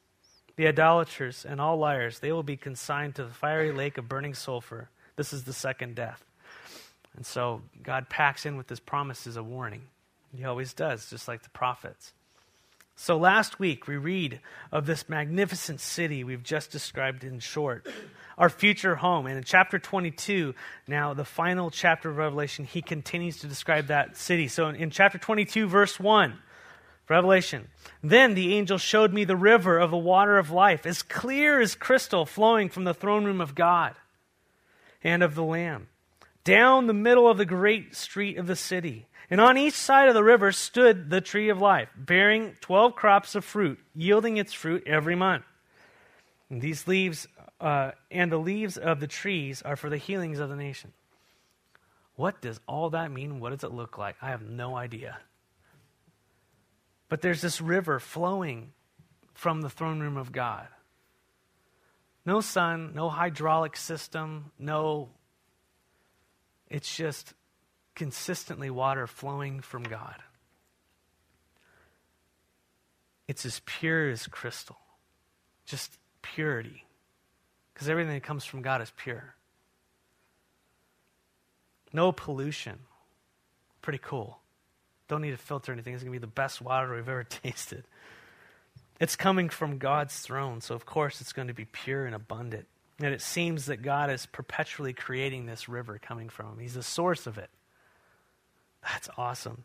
the 0.56 0.66
idolaters, 0.66 1.46
and 1.46 1.58
all 1.58 1.78
liars, 1.78 2.18
they 2.18 2.30
will 2.30 2.42
be 2.42 2.58
consigned 2.58 3.14
to 3.14 3.24
the 3.24 3.32
fiery 3.32 3.72
lake 3.72 3.96
of 3.96 4.10
burning 4.10 4.34
sulfur. 4.34 4.90
This 5.16 5.32
is 5.32 5.44
the 5.44 5.54
second 5.54 5.94
death. 5.94 6.22
And 7.16 7.24
so 7.24 7.62
God 7.82 8.10
packs 8.10 8.44
in 8.44 8.58
with 8.58 8.68
his 8.68 8.80
promises 8.80 9.38
a 9.38 9.42
warning. 9.42 9.84
He 10.36 10.44
always 10.44 10.74
does, 10.74 11.08
just 11.08 11.28
like 11.28 11.42
the 11.42 11.48
prophets. 11.48 12.12
So 12.94 13.16
last 13.16 13.58
week 13.58 13.86
we 13.86 13.96
read 13.96 14.40
of 14.70 14.84
this 14.84 15.08
magnificent 15.08 15.80
city 15.80 16.24
we've 16.24 16.42
just 16.42 16.70
described 16.70 17.24
in 17.24 17.40
short 17.40 17.86
our 18.38 18.48
future 18.48 18.96
home. 18.96 19.26
And 19.26 19.36
in 19.36 19.44
chapter 19.44 19.78
22, 19.78 20.54
now 20.86 21.14
the 21.14 21.24
final 21.24 21.70
chapter 21.70 22.10
of 22.10 22.16
Revelation, 22.16 22.64
he 22.64 22.82
continues 22.82 23.38
to 23.38 23.46
describe 23.46 23.88
that 23.88 24.16
city. 24.16 24.48
So 24.48 24.68
in, 24.68 24.76
in 24.76 24.90
chapter 24.90 25.18
22, 25.18 25.66
verse 25.66 25.98
1, 26.00 26.38
Revelation, 27.08 27.68
then 28.02 28.34
the 28.34 28.54
angel 28.54 28.78
showed 28.78 29.12
me 29.12 29.24
the 29.24 29.36
river 29.36 29.78
of 29.78 29.90
the 29.90 29.96
water 29.96 30.38
of 30.38 30.50
life, 30.50 30.86
as 30.86 31.02
clear 31.02 31.60
as 31.60 31.74
crystal, 31.74 32.24
flowing 32.24 32.68
from 32.68 32.84
the 32.84 32.94
throne 32.94 33.24
room 33.24 33.40
of 33.40 33.54
God 33.54 33.94
and 35.04 35.22
of 35.22 35.34
the 35.34 35.44
Lamb, 35.44 35.88
down 36.44 36.86
the 36.86 36.94
middle 36.94 37.28
of 37.28 37.38
the 37.38 37.44
great 37.44 37.94
street 37.94 38.38
of 38.38 38.46
the 38.46 38.56
city. 38.56 39.06
And 39.28 39.40
on 39.40 39.58
each 39.58 39.74
side 39.74 40.08
of 40.08 40.14
the 40.14 40.22
river 40.22 40.52
stood 40.52 41.10
the 41.10 41.20
tree 41.20 41.48
of 41.48 41.60
life, 41.60 41.88
bearing 41.96 42.56
12 42.60 42.94
crops 42.94 43.34
of 43.34 43.44
fruit, 43.44 43.78
yielding 43.94 44.36
its 44.36 44.52
fruit 44.52 44.84
every 44.86 45.14
month. 45.14 45.44
And 46.50 46.60
these 46.60 46.86
leaves 46.86 47.26
uh, 47.62 47.92
and 48.10 48.30
the 48.32 48.38
leaves 48.38 48.76
of 48.76 48.98
the 48.98 49.06
trees 49.06 49.62
are 49.62 49.76
for 49.76 49.88
the 49.88 49.96
healings 49.96 50.40
of 50.40 50.48
the 50.48 50.56
nation. 50.56 50.92
What 52.16 52.42
does 52.42 52.60
all 52.66 52.90
that 52.90 53.12
mean? 53.12 53.38
What 53.38 53.50
does 53.50 53.62
it 53.62 53.72
look 53.72 53.96
like? 53.96 54.16
I 54.20 54.30
have 54.30 54.42
no 54.42 54.76
idea. 54.76 55.18
But 57.08 57.22
there's 57.22 57.40
this 57.40 57.60
river 57.60 58.00
flowing 58.00 58.72
from 59.32 59.62
the 59.62 59.70
throne 59.70 60.00
room 60.00 60.16
of 60.16 60.32
God. 60.32 60.66
No 62.26 62.40
sun, 62.40 62.92
no 62.94 63.08
hydraulic 63.08 63.76
system, 63.76 64.50
no. 64.58 65.10
It's 66.68 66.94
just 66.94 67.32
consistently 67.94 68.70
water 68.70 69.06
flowing 69.06 69.60
from 69.60 69.84
God. 69.84 70.16
It's 73.28 73.46
as 73.46 73.60
pure 73.64 74.10
as 74.10 74.26
crystal, 74.26 74.78
just 75.64 75.96
purity 76.22 76.84
because 77.72 77.88
everything 77.88 78.14
that 78.14 78.22
comes 78.22 78.44
from 78.44 78.62
God 78.62 78.80
is 78.82 78.92
pure. 78.96 79.34
No 81.92 82.12
pollution. 82.12 82.78
Pretty 83.80 84.00
cool. 84.02 84.38
Don't 85.08 85.22
need 85.22 85.32
to 85.32 85.36
filter 85.36 85.72
anything. 85.72 85.94
It's 85.94 86.02
going 86.02 86.12
to 86.12 86.18
be 86.18 86.24
the 86.24 86.26
best 86.26 86.62
water 86.62 86.94
we've 86.94 87.08
ever 87.08 87.24
tasted. 87.42 87.84
It's 89.00 89.16
coming 89.16 89.48
from 89.48 89.78
God's 89.78 90.18
throne, 90.20 90.60
so 90.60 90.74
of 90.74 90.86
course 90.86 91.20
it's 91.20 91.32
going 91.32 91.48
to 91.48 91.54
be 91.54 91.64
pure 91.64 92.06
and 92.06 92.14
abundant. 92.14 92.66
And 93.00 93.12
it 93.12 93.20
seems 93.20 93.66
that 93.66 93.82
God 93.82 94.10
is 94.10 94.26
perpetually 94.26 94.92
creating 94.92 95.46
this 95.46 95.68
river 95.68 95.98
coming 96.00 96.28
from 96.28 96.52
him. 96.52 96.58
He's 96.60 96.74
the 96.74 96.82
source 96.82 97.26
of 97.26 97.36
it. 97.36 97.50
That's 98.82 99.08
awesome 99.16 99.64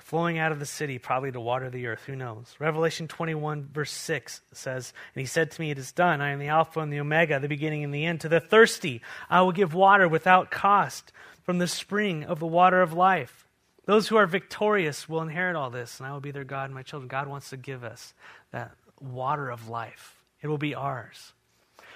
flowing 0.00 0.38
out 0.38 0.52
of 0.52 0.58
the 0.58 0.66
city, 0.66 0.98
probably 0.98 1.32
to 1.32 1.40
water 1.40 1.70
the 1.70 1.86
earth. 1.86 2.04
Who 2.06 2.16
knows? 2.16 2.54
Revelation 2.58 3.08
21, 3.08 3.68
verse 3.72 3.90
6 3.92 4.40
says, 4.52 4.92
And 5.14 5.20
he 5.20 5.26
said 5.26 5.50
to 5.50 5.60
me, 5.60 5.70
It 5.70 5.78
is 5.78 5.92
done. 5.92 6.20
I 6.20 6.30
am 6.30 6.38
the 6.38 6.48
Alpha 6.48 6.80
and 6.80 6.92
the 6.92 7.00
Omega, 7.00 7.38
the 7.38 7.48
beginning 7.48 7.84
and 7.84 7.94
the 7.94 8.04
end. 8.04 8.20
To 8.22 8.28
the 8.28 8.40
thirsty, 8.40 9.02
I 9.28 9.42
will 9.42 9.52
give 9.52 9.74
water 9.74 10.08
without 10.08 10.50
cost 10.50 11.12
from 11.42 11.58
the 11.58 11.68
spring 11.68 12.24
of 12.24 12.40
the 12.40 12.46
water 12.46 12.80
of 12.80 12.92
life. 12.92 13.46
Those 13.84 14.08
who 14.08 14.16
are 14.16 14.26
victorious 14.26 15.08
will 15.08 15.22
inherit 15.22 15.56
all 15.56 15.70
this, 15.70 15.98
and 15.98 16.06
I 16.06 16.12
will 16.12 16.20
be 16.20 16.30
their 16.30 16.44
God 16.44 16.66
and 16.66 16.74
my 16.74 16.82
children. 16.82 17.08
God 17.08 17.28
wants 17.28 17.50
to 17.50 17.56
give 17.56 17.82
us 17.82 18.14
that 18.52 18.72
water 19.00 19.50
of 19.50 19.68
life, 19.68 20.22
it 20.40 20.48
will 20.48 20.58
be 20.58 20.74
ours. 20.74 21.32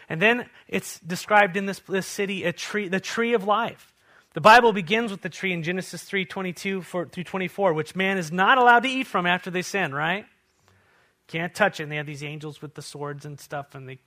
And 0.08 0.22
then 0.22 0.48
it's 0.68 1.00
described 1.00 1.56
in 1.56 1.66
this, 1.66 1.80
this 1.88 2.06
city 2.06 2.44
a 2.44 2.52
tree, 2.52 2.88
the 2.88 3.00
tree 3.00 3.34
of 3.34 3.44
life. 3.44 3.92
The 4.36 4.42
Bible 4.42 4.74
begins 4.74 5.10
with 5.10 5.22
the 5.22 5.30
tree 5.30 5.54
in 5.54 5.62
Genesis 5.62 6.02
3 6.02 6.26
22 6.26 6.82
through 6.82 7.06
24, 7.06 7.72
which 7.72 7.96
man 7.96 8.18
is 8.18 8.30
not 8.30 8.58
allowed 8.58 8.80
to 8.80 8.88
eat 8.90 9.06
from 9.06 9.24
after 9.24 9.50
they 9.50 9.62
sin, 9.62 9.94
right? 9.94 10.26
Can't 11.26 11.54
touch 11.54 11.80
it. 11.80 11.84
And 11.84 11.92
they 11.92 11.96
have 11.96 12.04
these 12.04 12.22
angels 12.22 12.60
with 12.60 12.74
the 12.74 12.82
swords 12.82 13.24
and 13.24 13.40
stuff, 13.40 13.74
and 13.74 13.88
they, 13.88 13.98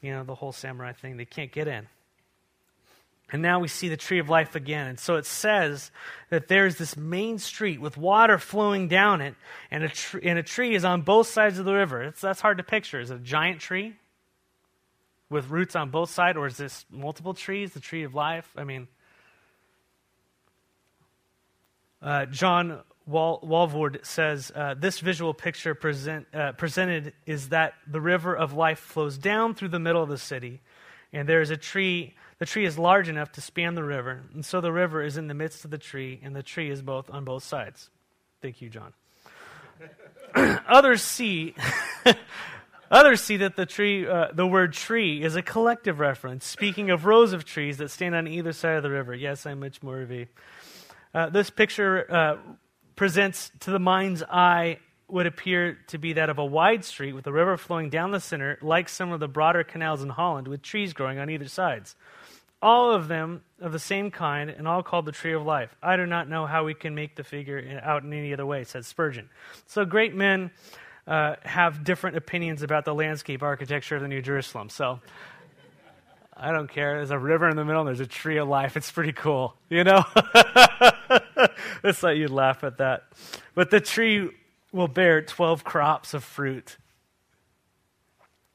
you 0.00 0.12
know, 0.12 0.22
the 0.22 0.36
whole 0.36 0.52
samurai 0.52 0.92
thing. 0.92 1.16
They 1.16 1.24
can't 1.24 1.50
get 1.50 1.66
in. 1.66 1.88
And 3.32 3.42
now 3.42 3.58
we 3.58 3.66
see 3.66 3.88
the 3.88 3.96
tree 3.96 4.20
of 4.20 4.28
life 4.28 4.54
again. 4.54 4.86
And 4.86 5.00
so 5.00 5.16
it 5.16 5.26
says 5.26 5.90
that 6.30 6.46
there's 6.46 6.76
this 6.76 6.96
main 6.96 7.40
street 7.40 7.80
with 7.80 7.96
water 7.96 8.38
flowing 8.38 8.86
down 8.86 9.20
it, 9.20 9.34
and 9.72 9.82
a, 9.82 9.88
tr- 9.88 10.20
and 10.22 10.38
a 10.38 10.44
tree 10.44 10.76
is 10.76 10.84
on 10.84 11.02
both 11.02 11.26
sides 11.26 11.58
of 11.58 11.64
the 11.64 11.74
river. 11.74 12.00
It's, 12.04 12.20
that's 12.20 12.40
hard 12.40 12.58
to 12.58 12.62
picture. 12.62 13.00
Is 13.00 13.10
it 13.10 13.16
a 13.16 13.18
giant 13.18 13.58
tree 13.58 13.96
with 15.28 15.50
roots 15.50 15.74
on 15.74 15.90
both 15.90 16.10
sides, 16.10 16.38
or 16.38 16.46
is 16.46 16.58
this 16.58 16.86
multiple 16.92 17.34
trees, 17.34 17.72
the 17.72 17.80
tree 17.80 18.04
of 18.04 18.14
life? 18.14 18.48
I 18.56 18.62
mean, 18.62 18.86
Uh, 22.04 22.26
John 22.26 22.80
Wal- 23.06 23.40
Walvoord 23.40 24.04
says 24.04 24.52
uh, 24.54 24.74
this 24.74 25.00
visual 25.00 25.32
picture 25.32 25.74
present, 25.74 26.26
uh, 26.34 26.52
presented 26.52 27.14
is 27.24 27.48
that 27.48 27.72
the 27.86 28.00
river 28.00 28.36
of 28.36 28.52
life 28.52 28.78
flows 28.78 29.16
down 29.16 29.54
through 29.54 29.68
the 29.68 29.78
middle 29.78 30.02
of 30.02 30.10
the 30.10 30.18
city, 30.18 30.60
and 31.14 31.26
there 31.26 31.40
is 31.40 31.48
a 31.48 31.56
tree. 31.56 32.14
The 32.40 32.46
tree 32.46 32.66
is 32.66 32.78
large 32.78 33.08
enough 33.08 33.32
to 33.32 33.40
span 33.40 33.74
the 33.74 33.82
river, 33.82 34.22
and 34.34 34.44
so 34.44 34.60
the 34.60 34.70
river 34.70 35.02
is 35.02 35.16
in 35.16 35.28
the 35.28 35.34
midst 35.34 35.64
of 35.64 35.70
the 35.70 35.78
tree, 35.78 36.20
and 36.22 36.36
the 36.36 36.42
tree 36.42 36.70
is 36.70 36.82
both 36.82 37.08
on 37.08 37.24
both 37.24 37.42
sides. 37.42 37.88
Thank 38.42 38.60
you, 38.60 38.68
John. 38.68 38.92
Others 40.68 41.00
see. 41.00 41.54
Others 42.90 43.22
see 43.22 43.38
that 43.38 43.56
the 43.56 43.64
tree, 43.64 44.06
uh, 44.06 44.28
the 44.30 44.46
word 44.46 44.74
tree, 44.74 45.22
is 45.22 45.36
a 45.36 45.42
collective 45.42 46.00
reference, 46.00 46.44
speaking 46.46 46.90
of 46.90 47.06
rows 47.06 47.32
of 47.32 47.46
trees 47.46 47.78
that 47.78 47.90
stand 47.90 48.14
on 48.14 48.28
either 48.28 48.52
side 48.52 48.76
of 48.76 48.82
the 48.82 48.90
river. 48.90 49.14
Yes, 49.14 49.46
I'm 49.46 49.60
Mitch 49.60 49.80
Morvey. 49.80 50.28
Uh, 51.14 51.30
this 51.30 51.48
picture 51.48 52.12
uh, 52.12 52.36
presents 52.96 53.52
to 53.60 53.70
the 53.70 53.78
mind's 53.78 54.22
eye 54.24 54.78
would 55.06 55.26
appear 55.26 55.78
to 55.86 55.98
be 55.98 56.14
that 56.14 56.28
of 56.28 56.38
a 56.38 56.44
wide 56.44 56.84
street 56.84 57.12
with 57.12 57.26
a 57.26 57.32
river 57.32 57.56
flowing 57.56 57.88
down 57.88 58.10
the 58.10 58.18
center, 58.18 58.58
like 58.62 58.88
some 58.88 59.12
of 59.12 59.20
the 59.20 59.28
broader 59.28 59.62
canals 59.62 60.02
in 60.02 60.08
Holland, 60.08 60.48
with 60.48 60.60
trees 60.60 60.92
growing 60.92 61.18
on 61.18 61.30
either 61.30 61.46
sides. 61.46 61.94
All 62.60 62.92
of 62.92 63.06
them 63.06 63.42
of 63.60 63.72
the 63.72 63.78
same 63.78 64.10
kind, 64.10 64.50
and 64.50 64.66
all 64.66 64.82
called 64.82 65.04
the 65.04 65.12
tree 65.12 65.34
of 65.34 65.44
life. 65.44 65.76
I 65.82 65.96
do 65.96 66.06
not 66.06 66.28
know 66.28 66.46
how 66.46 66.64
we 66.64 66.74
can 66.74 66.94
make 66.94 67.14
the 67.14 67.22
figure 67.22 67.80
out 67.84 68.02
in 68.02 68.12
any 68.12 68.32
other 68.32 68.46
way, 68.46 68.64
said 68.64 68.84
Spurgeon. 68.84 69.28
So 69.66 69.84
great 69.84 70.14
men 70.14 70.50
uh, 71.06 71.36
have 71.42 71.84
different 71.84 72.16
opinions 72.16 72.62
about 72.62 72.84
the 72.86 72.94
landscape 72.94 73.42
architecture 73.42 73.96
of 73.96 74.02
the 74.02 74.08
New 74.08 74.22
Jerusalem. 74.22 74.70
So 74.70 75.00
I 76.36 76.52
don't 76.52 76.68
care. 76.68 76.96
There's 76.96 77.10
a 77.10 77.18
river 77.18 77.48
in 77.48 77.56
the 77.56 77.64
middle 77.64 77.82
and 77.82 77.88
there's 77.88 78.00
a 78.00 78.06
tree 78.06 78.38
of 78.38 78.48
life. 78.48 78.76
It's 78.76 78.90
pretty 78.90 79.12
cool, 79.12 79.54
you 79.68 79.84
know? 79.84 80.04
Let's 81.84 82.02
let 82.02 82.16
you 82.16 82.28
laugh 82.28 82.64
at 82.64 82.78
that. 82.78 83.04
But 83.54 83.70
the 83.70 83.80
tree 83.80 84.30
will 84.72 84.88
bear 84.88 85.22
12 85.22 85.62
crops 85.62 86.14
of 86.14 86.24
fruit 86.24 86.76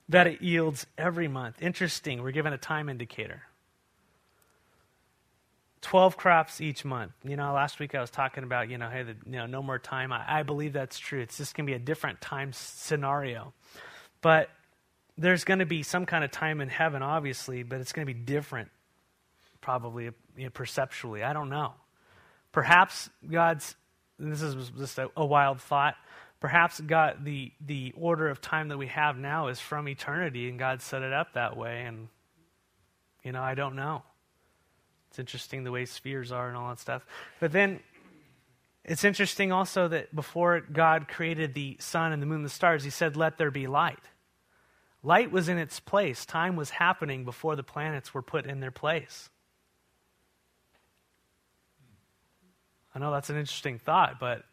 that 0.10 0.28
it 0.28 0.42
yields 0.42 0.86
every 0.98 1.28
month. 1.28 1.62
Interesting. 1.62 2.22
We're 2.22 2.32
given 2.32 2.52
a 2.52 2.58
time 2.58 2.90
indicator. 2.90 3.44
12 5.82 6.18
crops 6.18 6.60
each 6.60 6.84
month. 6.84 7.14
You 7.24 7.38
know, 7.38 7.54
last 7.54 7.80
week 7.80 7.96
I 7.96 8.02
was 8.02 8.10
talking 8.10 8.44
about, 8.44 8.70
you 8.70 8.78
know, 8.78 8.90
hey, 8.90 9.04
the, 9.04 9.16
you 9.26 9.38
know, 9.38 9.46
no 9.46 9.64
more 9.64 9.80
time. 9.80 10.12
I, 10.12 10.40
I 10.40 10.44
believe 10.44 10.74
that's 10.74 11.00
true. 11.00 11.22
It's 11.22 11.38
just 11.38 11.56
going 11.56 11.66
to 11.66 11.72
be 11.72 11.76
a 11.76 11.80
different 11.80 12.20
time 12.20 12.52
scenario. 12.52 13.54
But 14.22 14.50
there's 15.20 15.44
going 15.44 15.60
to 15.60 15.66
be 15.66 15.84
some 15.84 16.06
kind 16.06 16.24
of 16.24 16.32
time 16.32 16.62
in 16.62 16.70
heaven, 16.70 17.04
obviously, 17.04 17.64
but 17.64 17.82
it's 17.82 17.92
going 17.92 18.08
to 18.08 18.14
be 18.14 18.20
different, 18.20 18.70
probably 19.62 20.06
you 20.38 20.46
know, 20.46 20.50
perceptually. 20.50 21.24
I 21.24 21.34
don't 21.34 21.50
know. 21.50 21.74
Perhaps 22.52 23.10
God's, 23.30 23.76
this 24.18 24.42
is 24.42 24.72
just 24.78 24.98
a, 24.98 25.12
a 25.16 25.26
wild 25.26 25.62
thought, 25.62 25.96
perhaps 26.40 26.80
God, 26.80 27.26
the, 27.26 27.52
the 27.66 27.94
order 27.98 28.30
of 28.30 28.40
time 28.42 28.70
that 28.70 28.78
we 28.78 28.88
have 28.88 29.18
now 29.18 29.50
is 29.50 29.60
from 29.60 29.88
eternity, 29.88 30.50
and 30.50 30.58
God 30.58 30.82
set 30.82 31.02
it 31.04 31.14
up 31.14 31.34
that 31.34 31.58
way, 31.58 31.84
and, 31.84 32.08
you 33.24 33.34
know, 33.34 33.42
I 33.42 33.56
don't 33.56 33.76
know. 33.76 34.04
It's 35.10 35.20
interesting 35.20 35.64
the 35.64 35.72
way 35.72 35.86
spheres 35.86 36.32
are 36.32 36.48
and 36.48 36.56
all 36.58 36.70
that 36.70 36.80
stuff. 36.80 37.06
But 37.40 37.52
then 37.52 37.82
It's 38.86 39.04
interesting 39.04 39.52
also 39.52 39.88
that 39.90 40.16
before 40.16 40.62
God 40.62 41.08
created 41.08 41.54
the 41.54 41.78
sun 41.80 42.12
and 42.12 42.22
the 42.22 42.26
moon 42.26 42.38
and 42.38 42.46
the 42.46 42.50
stars, 42.50 42.84
he 42.84 42.90
said, 42.90 43.16
Let 43.16 43.38
there 43.38 43.52
be 43.52 43.68
light. 43.68 44.00
Light 45.02 45.32
was 45.32 45.48
in 45.48 45.58
its 45.58 45.80
place. 45.80 46.26
Time 46.26 46.56
was 46.56 46.72
happening 46.72 47.24
before 47.24 47.56
the 47.56 47.64
planets 47.64 48.14
were 48.14 48.22
put 48.22 48.46
in 48.46 48.60
their 48.60 48.72
place. 48.72 49.30
I 52.94 53.00
know 53.00 53.12
that's 53.12 53.30
an 53.30 53.38
interesting 53.38 53.80
thought, 53.80 54.20
but 54.20 54.44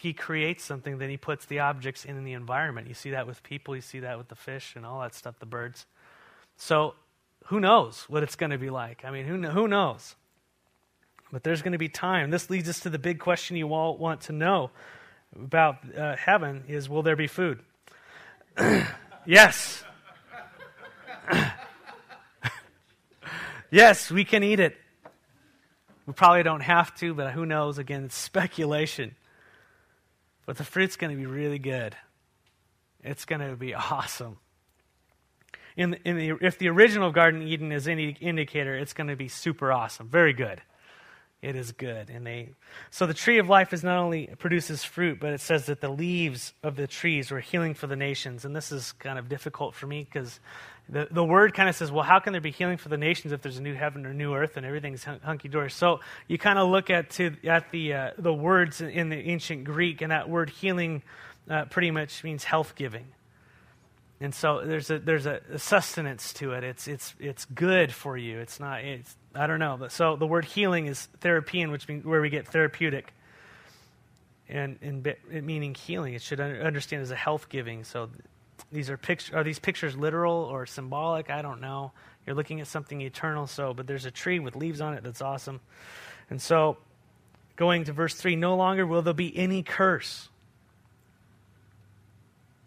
he 0.00 0.12
creates 0.12 0.64
something, 0.64 0.98
then 0.98 1.10
he 1.10 1.16
puts 1.16 1.46
the 1.46 1.60
objects 1.60 2.04
in 2.04 2.24
the 2.24 2.32
environment. 2.32 2.88
You 2.88 2.94
see 2.94 3.10
that 3.10 3.26
with 3.26 3.42
people, 3.42 3.74
you 3.74 3.82
see 3.82 4.00
that 4.00 4.18
with 4.18 4.28
the 4.28 4.34
fish 4.34 4.74
and 4.76 4.84
all 4.84 5.00
that 5.00 5.14
stuff, 5.14 5.38
the 5.38 5.46
birds. 5.46 5.86
So 6.56 6.94
who 7.46 7.60
knows 7.60 8.04
what 8.08 8.22
it's 8.22 8.36
going 8.36 8.50
to 8.50 8.58
be 8.58 8.70
like? 8.70 9.04
I 9.04 9.10
mean, 9.10 9.26
who, 9.26 9.40
who 9.42 9.68
knows? 9.68 10.16
But 11.32 11.42
there's 11.42 11.62
going 11.62 11.72
to 11.72 11.78
be 11.78 11.88
time. 11.88 12.30
This 12.30 12.50
leads 12.50 12.68
us 12.68 12.80
to 12.80 12.90
the 12.90 12.98
big 12.98 13.18
question 13.18 13.56
you 13.56 13.72
all 13.74 13.96
want 13.96 14.22
to 14.22 14.32
know 14.32 14.70
about 15.34 15.78
uh, 15.96 16.16
heaven 16.16 16.64
is 16.68 16.88
will 16.88 17.02
there 17.02 17.16
be 17.16 17.26
food? 17.26 17.60
yes. 19.26 19.84
yes, 23.70 24.10
we 24.10 24.24
can 24.24 24.42
eat 24.42 24.60
it. 24.60 24.76
We 26.06 26.12
probably 26.12 26.42
don't 26.42 26.60
have 26.60 26.94
to, 26.96 27.14
but 27.14 27.32
who 27.32 27.46
knows? 27.46 27.78
Again, 27.78 28.04
it's 28.04 28.16
speculation. 28.16 29.14
But 30.46 30.58
the 30.58 30.64
fruit's 30.64 30.96
going 30.96 31.10
to 31.10 31.16
be 31.16 31.26
really 31.26 31.58
good. 31.58 31.96
It's 33.02 33.24
going 33.24 33.40
to 33.40 33.56
be 33.56 33.74
awesome. 33.74 34.38
In, 35.76 35.94
in 36.04 36.16
the, 36.16 36.32
if 36.40 36.58
the 36.58 36.68
original 36.68 37.10
Garden 37.10 37.42
Eden 37.42 37.72
is 37.72 37.88
any 37.88 38.16
indicator, 38.20 38.76
it's 38.76 38.92
going 38.92 39.08
to 39.08 39.16
be 39.16 39.28
super 39.28 39.72
awesome. 39.72 40.08
Very 40.08 40.32
good. 40.32 40.60
It 41.44 41.56
is 41.56 41.72
good. 41.72 42.08
And 42.08 42.26
they, 42.26 42.48
so 42.90 43.06
the 43.06 43.12
tree 43.12 43.38
of 43.38 43.50
life 43.50 43.74
is 43.74 43.84
not 43.84 43.98
only 43.98 44.28
produces 44.38 44.82
fruit, 44.82 45.20
but 45.20 45.34
it 45.34 45.42
says 45.42 45.66
that 45.66 45.82
the 45.82 45.90
leaves 45.90 46.54
of 46.62 46.76
the 46.76 46.86
trees 46.86 47.30
were 47.30 47.40
healing 47.40 47.74
for 47.74 47.86
the 47.86 47.96
nations. 47.96 48.46
And 48.46 48.56
this 48.56 48.72
is 48.72 48.92
kind 48.92 49.18
of 49.18 49.28
difficult 49.28 49.74
for 49.74 49.86
me 49.86 50.04
because 50.04 50.40
the, 50.88 51.06
the 51.10 51.22
word 51.22 51.52
kind 51.52 51.68
of 51.68 51.76
says, 51.76 51.92
well, 51.92 52.02
how 52.02 52.18
can 52.18 52.32
there 52.32 52.40
be 52.40 52.50
healing 52.50 52.78
for 52.78 52.88
the 52.88 52.96
nations 52.96 53.32
if 53.34 53.42
there's 53.42 53.58
a 53.58 53.62
new 53.62 53.74
heaven 53.74 54.06
or 54.06 54.14
new 54.14 54.34
earth 54.34 54.56
and 54.56 54.64
everything's 54.64 55.04
hunky 55.04 55.48
dory? 55.48 55.70
So 55.70 56.00
you 56.28 56.38
kind 56.38 56.58
of 56.58 56.70
look 56.70 56.88
at 56.88 57.10
to 57.10 57.36
at 57.44 57.70
the 57.70 57.92
uh, 57.92 58.10
the 58.16 58.32
words 58.32 58.80
in 58.80 59.10
the 59.10 59.16
ancient 59.16 59.64
Greek, 59.64 60.00
and 60.00 60.12
that 60.12 60.30
word 60.30 60.48
healing 60.48 61.02
uh, 61.50 61.66
pretty 61.66 61.90
much 61.90 62.24
means 62.24 62.44
health 62.44 62.74
giving. 62.74 63.06
And 64.20 64.34
so 64.34 64.62
there's 64.64 64.90
a 64.90 64.98
there's 64.98 65.26
a, 65.26 65.40
sustenance 65.58 66.32
to 66.34 66.52
it. 66.52 66.64
It's 66.64 66.88
it's 66.88 67.14
it's 67.18 67.44
good 67.44 67.92
for 67.92 68.16
you. 68.16 68.38
It's 68.38 68.58
not. 68.58 68.82
It's 68.82 69.16
I 69.34 69.46
don't 69.46 69.58
know. 69.58 69.76
But 69.78 69.92
so 69.92 70.16
the 70.16 70.26
word 70.26 70.44
healing 70.44 70.86
is 70.86 71.08
therapian, 71.20 71.70
which 71.70 71.88
means 71.88 72.04
where 72.04 72.20
we 72.20 72.30
get 72.30 72.46
therapeutic. 72.48 73.12
And, 74.48 74.78
and 74.82 75.46
meaning 75.46 75.74
healing, 75.74 76.14
it 76.14 76.22
should 76.22 76.40
understand 76.40 77.02
as 77.02 77.10
a 77.10 77.16
health 77.16 77.48
giving. 77.48 77.84
So 77.84 78.10
these 78.70 78.90
are 78.90 78.96
pictures. 78.96 79.34
Are 79.34 79.42
these 79.42 79.58
pictures 79.58 79.96
literal 79.96 80.34
or 80.34 80.66
symbolic? 80.66 81.30
I 81.30 81.42
don't 81.42 81.60
know. 81.60 81.92
You're 82.26 82.36
looking 82.36 82.60
at 82.60 82.66
something 82.66 83.00
eternal. 83.00 83.46
So, 83.46 83.74
but 83.74 83.86
there's 83.86 84.04
a 84.04 84.10
tree 84.10 84.38
with 84.38 84.54
leaves 84.54 84.80
on 84.80 84.94
it 84.94 85.02
that's 85.02 85.22
awesome. 85.22 85.60
And 86.30 86.40
so, 86.40 86.76
going 87.56 87.84
to 87.84 87.92
verse 87.92 88.14
three, 88.14 88.36
no 88.36 88.56
longer 88.56 88.86
will 88.86 89.02
there 89.02 89.14
be 89.14 89.36
any 89.36 89.62
curse. 89.62 90.28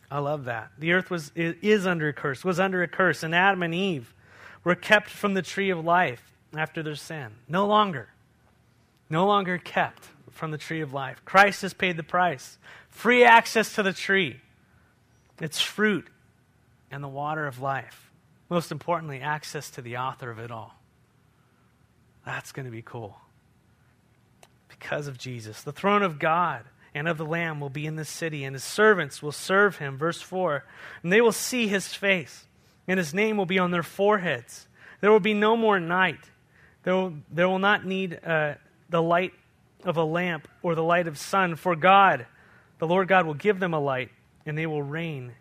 I 0.10 0.20
love 0.20 0.46
that. 0.46 0.72
The 0.78 0.94
earth 0.94 1.10
was 1.10 1.32
is 1.36 1.86
under 1.86 2.08
a 2.08 2.14
curse, 2.14 2.44
was 2.44 2.60
under 2.60 2.82
a 2.82 2.88
curse, 2.88 3.24
and 3.24 3.36
Adam 3.36 3.62
and 3.62 3.74
Eve 3.74 4.14
were 4.64 4.76
kept 4.76 5.10
from 5.10 5.34
the 5.34 5.42
tree 5.42 5.70
of 5.70 5.84
life 5.84 6.37
after 6.60 6.84
their 6.84 6.96
sin. 6.96 7.32
No 7.48 7.66
longer. 7.66 8.10
No 9.10 9.26
longer 9.26 9.58
kept 9.58 10.08
from 10.32 10.52
the 10.52 10.58
tree 10.58 10.82
of 10.82 10.94
life. 10.94 11.22
Christ 11.26 11.62
has 11.62 11.74
paid 11.74 11.98
the 11.98 12.04
price. 12.04 12.58
Free 12.90 13.24
access 13.24 13.76
to 13.76 13.84
the 13.84 13.94
tree 13.94 14.42
its 15.42 15.62
fruit, 15.62 16.08
and 16.90 17.04
the 17.04 17.08
water 17.08 17.48
of 17.48 17.62
life. 17.62 18.12
Most 18.50 18.72
importantly, 18.72 19.20
access 19.20 19.70
to 19.72 19.82
the 19.82 19.98
author 19.98 20.32
of 20.32 20.40
it 20.40 20.52
all. 20.52 20.76
That's 22.26 22.52
going 22.52 22.66
to 22.66 22.72
be 22.72 22.82
cool. 22.82 23.18
Because 24.68 25.08
of 25.08 25.18
Jesus. 25.18 25.62
The 25.62 25.72
throne 25.72 26.02
of 26.02 26.20
God 26.20 26.64
and 26.94 27.08
of 27.08 27.18
the 27.18 27.26
Lamb 27.26 27.60
will 27.60 27.70
be 27.70 27.86
in 27.86 27.98
the 27.98 28.06
city, 28.06 28.44
and 28.44 28.56
his 28.56 28.64
servants 28.64 29.22
will 29.22 29.32
serve 29.32 29.78
him. 29.78 29.98
Verse 29.98 30.22
4 30.22 30.64
And 31.04 31.12
they 31.12 31.22
will 31.22 31.32
see 31.32 31.68
his 31.68 31.94
face, 31.94 32.46
and 32.88 32.98
his 32.98 33.14
name 33.14 33.38
will 33.38 33.46
be 33.46 33.60
on 33.60 33.72
their 33.72 33.84
foreheads. 33.84 34.68
There 35.02 35.12
will 35.12 35.20
be 35.20 35.34
no 35.34 35.56
more 35.56 35.80
night. 35.80 36.32
There 36.88 36.96
will, 36.96 37.16
will 37.36 37.60
not 37.60 37.86
need 37.86 38.18
uh, 38.26 38.54
the 38.90 39.02
light 39.02 39.34
of 39.84 39.98
a 39.98 40.06
lamp 40.06 40.48
or 40.64 40.74
the 40.74 40.86
light 40.86 41.10
of 41.10 41.18
sun, 41.18 41.58
for 41.58 41.76
God, 41.76 42.26
the 42.80 42.88
Lord 42.88 43.10
God, 43.10 43.26
will 43.26 43.34
give 43.34 43.60
them 43.60 43.74
a 43.74 43.80
light 43.80 44.10
and 44.46 44.58
they 44.58 44.68
will 44.68 44.82
reign 44.82 45.34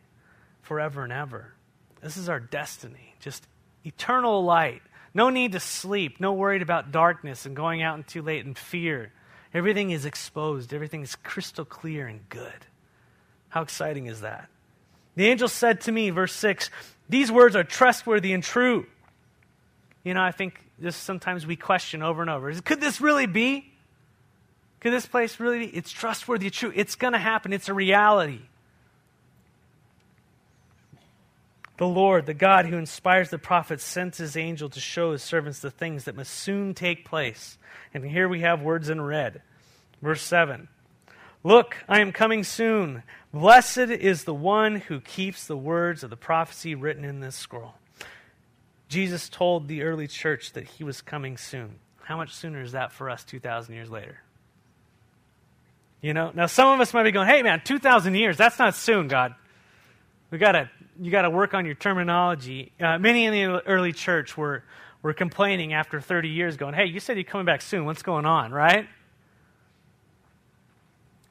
forever 0.62 1.04
and 1.04 1.12
ever. 1.12 1.54
This 2.02 2.16
is 2.16 2.28
our 2.28 2.40
destiny, 2.40 3.14
just 3.20 3.46
eternal 3.84 4.42
light. 4.42 4.82
No 5.14 5.30
need 5.30 5.52
to 5.52 5.60
sleep, 5.60 6.18
no 6.18 6.32
worried 6.32 6.62
about 6.62 6.90
darkness 6.90 7.46
and 7.46 7.54
going 7.54 7.80
out 7.80 7.94
and 7.94 8.04
too 8.04 8.22
late 8.22 8.44
and 8.44 8.58
fear. 8.58 9.12
Everything 9.54 9.92
is 9.92 10.04
exposed, 10.04 10.74
everything 10.74 11.02
is 11.02 11.14
crystal 11.14 11.64
clear 11.64 12.08
and 12.08 12.28
good. 12.28 12.66
How 13.50 13.62
exciting 13.62 14.06
is 14.06 14.22
that? 14.22 14.48
The 15.14 15.28
angel 15.28 15.46
said 15.46 15.82
to 15.82 15.92
me, 15.92 16.10
verse 16.10 16.32
6, 16.32 16.70
These 17.08 17.30
words 17.30 17.54
are 17.54 17.62
trustworthy 17.62 18.32
and 18.32 18.42
true. 18.42 18.86
You 20.06 20.14
know, 20.14 20.22
I 20.22 20.30
think 20.30 20.60
just 20.80 21.02
sometimes 21.02 21.48
we 21.48 21.56
question 21.56 22.00
over 22.00 22.22
and 22.22 22.30
over 22.30 22.52
could 22.60 22.80
this 22.80 23.00
really 23.00 23.26
be? 23.26 23.72
Could 24.78 24.92
this 24.92 25.04
place 25.04 25.40
really 25.40 25.66
be? 25.66 25.76
It's 25.76 25.90
trustworthy, 25.90 26.48
true. 26.48 26.72
It's 26.76 26.94
going 26.94 27.12
to 27.12 27.18
happen, 27.18 27.52
it's 27.52 27.68
a 27.68 27.74
reality. 27.74 28.42
The 31.78 31.88
Lord, 31.88 32.26
the 32.26 32.34
God 32.34 32.66
who 32.66 32.76
inspires 32.76 33.30
the 33.30 33.38
prophets, 33.38 33.82
sent 33.82 34.14
his 34.14 34.36
angel 34.36 34.68
to 34.70 34.78
show 34.78 35.10
his 35.10 35.24
servants 35.24 35.58
the 35.58 35.72
things 35.72 36.04
that 36.04 36.14
must 36.14 36.32
soon 36.32 36.72
take 36.72 37.04
place. 37.04 37.58
And 37.92 38.04
here 38.04 38.28
we 38.28 38.42
have 38.42 38.62
words 38.62 38.88
in 38.88 39.00
red. 39.00 39.42
Verse 40.00 40.22
7 40.22 40.68
Look, 41.42 41.78
I 41.88 42.00
am 42.00 42.12
coming 42.12 42.44
soon. 42.44 43.02
Blessed 43.34 43.78
is 43.78 44.22
the 44.22 44.32
one 44.32 44.76
who 44.76 45.00
keeps 45.00 45.48
the 45.48 45.56
words 45.56 46.04
of 46.04 46.10
the 46.10 46.16
prophecy 46.16 46.76
written 46.76 47.04
in 47.04 47.18
this 47.18 47.34
scroll. 47.34 47.74
Jesus 48.88 49.28
told 49.28 49.68
the 49.68 49.82
early 49.82 50.06
church 50.06 50.52
that 50.52 50.64
he 50.64 50.84
was 50.84 51.00
coming 51.00 51.36
soon. 51.36 51.76
How 52.02 52.16
much 52.16 52.34
sooner 52.34 52.62
is 52.62 52.72
that 52.72 52.92
for 52.92 53.10
us 53.10 53.24
2,000 53.24 53.74
years 53.74 53.90
later? 53.90 54.20
You 56.00 56.14
know, 56.14 56.30
now 56.34 56.46
some 56.46 56.68
of 56.68 56.80
us 56.80 56.94
might 56.94 57.02
be 57.02 57.10
going, 57.10 57.26
hey 57.26 57.42
man, 57.42 57.62
2,000 57.64 58.14
years, 58.14 58.36
that's 58.36 58.58
not 58.58 58.74
soon, 58.74 59.08
God. 59.08 59.34
We 60.30 60.38
got 60.38 60.52
to 60.52 60.70
you 61.00 61.10
got 61.10 61.22
to 61.22 61.30
work 61.30 61.54
on 61.54 61.66
your 61.66 61.74
terminology. 61.74 62.72
Uh, 62.80 62.98
many 62.98 63.26
in 63.26 63.32
the 63.32 63.66
early 63.66 63.92
church 63.92 64.36
were, 64.36 64.64
were 65.02 65.12
complaining 65.12 65.72
after 65.72 66.00
30 66.00 66.28
years, 66.28 66.56
going, 66.56 66.74
Hey, 66.74 66.86
you 66.86 67.00
said 67.00 67.16
you're 67.16 67.24
coming 67.24 67.46
back 67.46 67.62
soon. 67.62 67.84
What's 67.84 68.02
going 68.02 68.26
on, 68.26 68.52
right? 68.52 68.88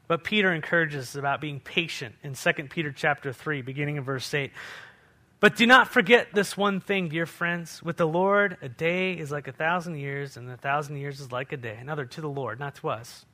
But 0.08 0.24
Peter 0.24 0.54
encourages 0.54 1.16
about 1.16 1.42
being 1.42 1.60
patient 1.60 2.16
in 2.24 2.36
2 2.36 2.52
Peter 2.70 2.92
chapter 2.92 3.34
3, 3.34 3.64
beginning 3.64 3.96
in 3.96 4.04
verse 4.04 4.32
8. 4.32 4.52
But 5.46 5.58
do 5.58 5.68
not 5.68 5.90
forget 5.90 6.34
this 6.34 6.58
one 6.58 6.80
thing, 6.80 7.10
dear 7.10 7.28
friends. 7.28 7.84
With 7.84 7.98
the 7.98 8.08
Lord, 8.08 8.58
a 8.64 8.68
day 8.68 9.14
is 9.14 9.30
like 9.32 9.48
a 9.48 9.52
thousand 9.52 9.98
years, 10.00 10.38
and 10.38 10.50
a 10.50 10.58
thousand 10.58 10.98
years 10.98 11.20
is 11.20 11.32
like 11.32 11.52
a 11.52 11.58
day. 11.58 11.78
Another 11.80 12.04
to 12.04 12.20
the 12.20 12.28
Lord, 12.28 12.60
not 12.60 12.74
to 12.78 12.90
us. 12.90 13.28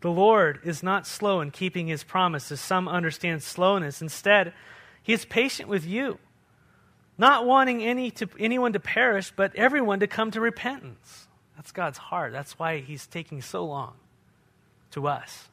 The 0.00 0.10
Lord 0.10 0.58
is 0.64 0.82
not 0.82 1.06
slow 1.06 1.42
in 1.42 1.52
keeping 1.52 1.86
his 1.86 2.02
promise, 2.02 2.50
as 2.50 2.58
some 2.58 2.88
understand 2.88 3.44
slowness. 3.44 4.02
Instead, 4.02 4.52
he 5.00 5.12
is 5.12 5.24
patient 5.24 5.68
with 5.68 5.86
you, 5.86 6.18
not 7.16 7.46
wanting 7.46 7.84
any 7.84 8.10
to, 8.10 8.28
anyone 8.36 8.72
to 8.72 8.80
perish, 8.80 9.32
but 9.36 9.54
everyone 9.54 10.00
to 10.00 10.08
come 10.08 10.32
to 10.32 10.40
repentance. 10.40 11.28
That's 11.54 11.70
God's 11.70 11.98
heart. 11.98 12.32
That's 12.32 12.58
why 12.58 12.80
He's 12.80 13.06
taking 13.06 13.42
so 13.42 13.64
long 13.64 13.94
to 14.90 15.06
us. 15.06 15.50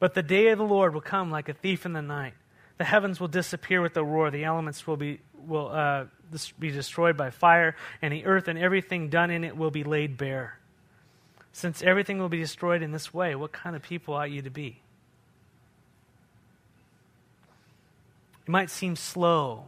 But 0.00 0.14
the 0.14 0.22
day 0.24 0.48
of 0.48 0.58
the 0.58 0.64
Lord 0.64 0.94
will 0.94 1.00
come 1.00 1.30
like 1.30 1.48
a 1.48 1.54
thief 1.54 1.86
in 1.86 1.92
the 1.92 2.02
night. 2.02 2.34
The 2.78 2.84
heavens 2.84 3.20
will 3.20 3.28
disappear 3.28 3.80
with 3.80 3.96
a 3.96 4.04
roar. 4.04 4.30
The 4.30 4.44
elements 4.44 4.86
will 4.86 4.96
be, 4.96 5.20
will, 5.46 5.68
uh, 5.68 6.04
be 6.58 6.70
destroyed 6.70 7.16
by 7.16 7.30
fire, 7.30 7.76
and 8.00 8.12
the 8.12 8.24
earth 8.24 8.48
and 8.48 8.58
everything 8.58 9.08
done 9.08 9.30
in 9.30 9.44
it 9.44 9.56
will 9.56 9.70
be 9.70 9.84
laid 9.84 10.16
bare. 10.16 10.58
Since 11.52 11.82
everything 11.82 12.18
will 12.18 12.30
be 12.30 12.38
destroyed 12.38 12.82
in 12.82 12.92
this 12.92 13.12
way, 13.12 13.34
what 13.34 13.52
kind 13.52 13.76
of 13.76 13.82
people 13.82 14.14
ought 14.14 14.30
you 14.30 14.42
to 14.42 14.50
be? 14.50 14.80
It 18.46 18.48
might 18.48 18.70
seem 18.70 18.96
slow. 18.96 19.66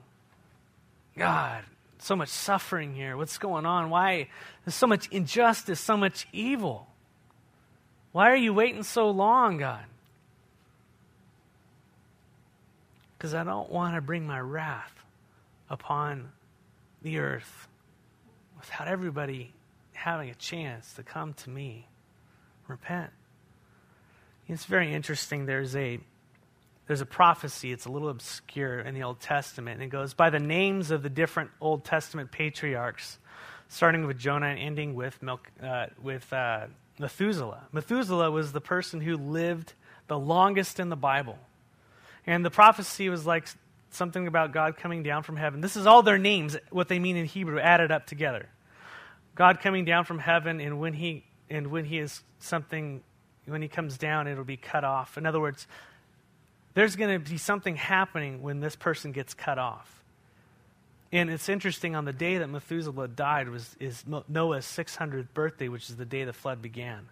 God, 1.17 1.63
so 1.99 2.17
much 2.17 2.31
suffering 2.31 2.95
here. 2.95 3.17
What's 3.17 3.39
going 3.39 3.67
on? 3.67 3.91
Why? 3.91 4.29
There's 4.65 4.75
so 4.75 4.87
much 4.87 5.09
injustice, 5.09 5.79
so 5.79 5.97
much 5.97 6.27
evil. 6.33 6.89
Why 8.13 8.31
are 8.31 8.37
you 8.37 8.55
waiting 8.55 8.83
so 8.83 9.11
long, 9.11 9.59
God? 9.59 9.85
Because 13.25 13.35
I 13.35 13.43
don't 13.43 13.71
want 13.71 13.95
to 13.95 14.03
bring 14.03 14.27
my 14.27 14.39
wrath 14.39 14.93
upon 15.71 16.29
the 17.01 17.21
earth 17.21 17.69
without 18.59 18.87
everybody 18.87 19.55
having 19.95 20.29
a 20.29 20.35
chance 20.35 20.93
to 20.97 21.03
come 21.03 21.33
to 21.33 21.49
me. 21.49 21.89
Repent. 22.69 23.11
It's 24.47 24.67
very 24.67 24.93
interesting. 24.93 25.47
There's 25.47 25.75
a 25.75 26.01
there's 26.87 27.01
a 27.01 27.07
prophecy. 27.07 27.73
It's 27.73 27.87
a 27.87 27.89
little 27.91 28.11
obscure 28.11 28.81
in 28.81 28.95
the 28.95 29.05
Old 29.05 29.21
Testament. 29.21 29.81
And 29.81 29.85
it 29.85 29.89
goes 29.89 30.13
by 30.13 30.29
the 30.29 30.39
names 30.39 30.91
of 30.91 31.03
the 31.03 31.09
different 31.09 31.51
Old 31.63 31.83
Testament 31.83 32.31
patriarchs, 32.31 33.19
starting 33.69 34.07
with 34.07 34.19
Jonah 34.19 34.49
and 34.49 34.59
ending 34.59 34.95
with, 34.95 35.23
Milk, 35.23 35.51
uh, 35.63 35.87
with 36.03 36.31
uh, 36.31 36.67
Methuselah. 36.99 37.69
Methuselah 37.73 38.31
was 38.31 38.53
the 38.53 38.61
person 38.61 39.01
who 39.01 39.17
lived 39.17 39.73
the 40.09 40.19
longest 40.19 40.79
in 40.79 40.91
the 40.91 40.97
Bible. 40.97 41.39
And 42.27 42.45
the 42.45 42.51
prophecy 42.51 43.09
was 43.09 43.27
like 43.27 43.49
something 43.91 44.27
about 44.27 44.53
God 44.53 44.77
coming 44.77 45.03
down 45.03 45.23
from 45.23 45.37
heaven. 45.37 45.61
This 45.61 45.77
is 45.77 45.87
all 45.87 46.03
their 46.03 46.19
names, 46.19 46.57
what 46.71 46.89
they 46.89 46.99
mean 46.99 47.17
in 47.17 47.27
Hebrew, 47.27 47.61
added 47.61 47.91
up 47.91 48.07
together. 48.07 48.49
God 49.35 49.61
coming 49.61 49.85
down 49.85 50.05
from 50.05 50.19
heaven, 50.19 50.61
and 50.61 50.79
when 50.79 50.93
he 50.93 51.25
and 51.51 51.69
when 51.69 51.85
he 51.85 51.99
is 51.99 52.23
something, 52.39 53.03
when 53.47 53.61
he 53.63 53.69
comes 53.69 53.99
down, 53.99 54.27
it'll 54.27 54.45
be 54.45 54.57
cut 54.57 54.85
off. 54.85 55.19
In 55.19 55.27
other 55.27 55.41
words, 55.41 55.67
there's 56.75 56.97
going 56.97 57.21
to 57.23 57.31
be 57.31 57.39
something 57.39 57.77
happening 57.77 58.43
when 58.43 58.61
this 58.61 58.77
person 58.77 59.13
gets 59.13 59.35
cut 59.35 59.59
off. 59.59 60.03
And 61.13 61.31
it's 61.31 61.49
interesting, 61.49 61.95
on 61.95 62.05
the 62.05 62.13
day 62.13 62.39
that 62.39 62.49
Methuselah 62.49 63.09
died 63.09 63.49
was 63.49 63.77
is 63.79 64.05
Noah's 64.29 64.67
600th 64.67 65.29
birthday, 65.33 65.69
which 65.69 65.89
is 65.89 65.97
the 65.97 66.05
day 66.05 66.25
the 66.25 66.33
flood 66.33 66.61
began. 66.61 67.09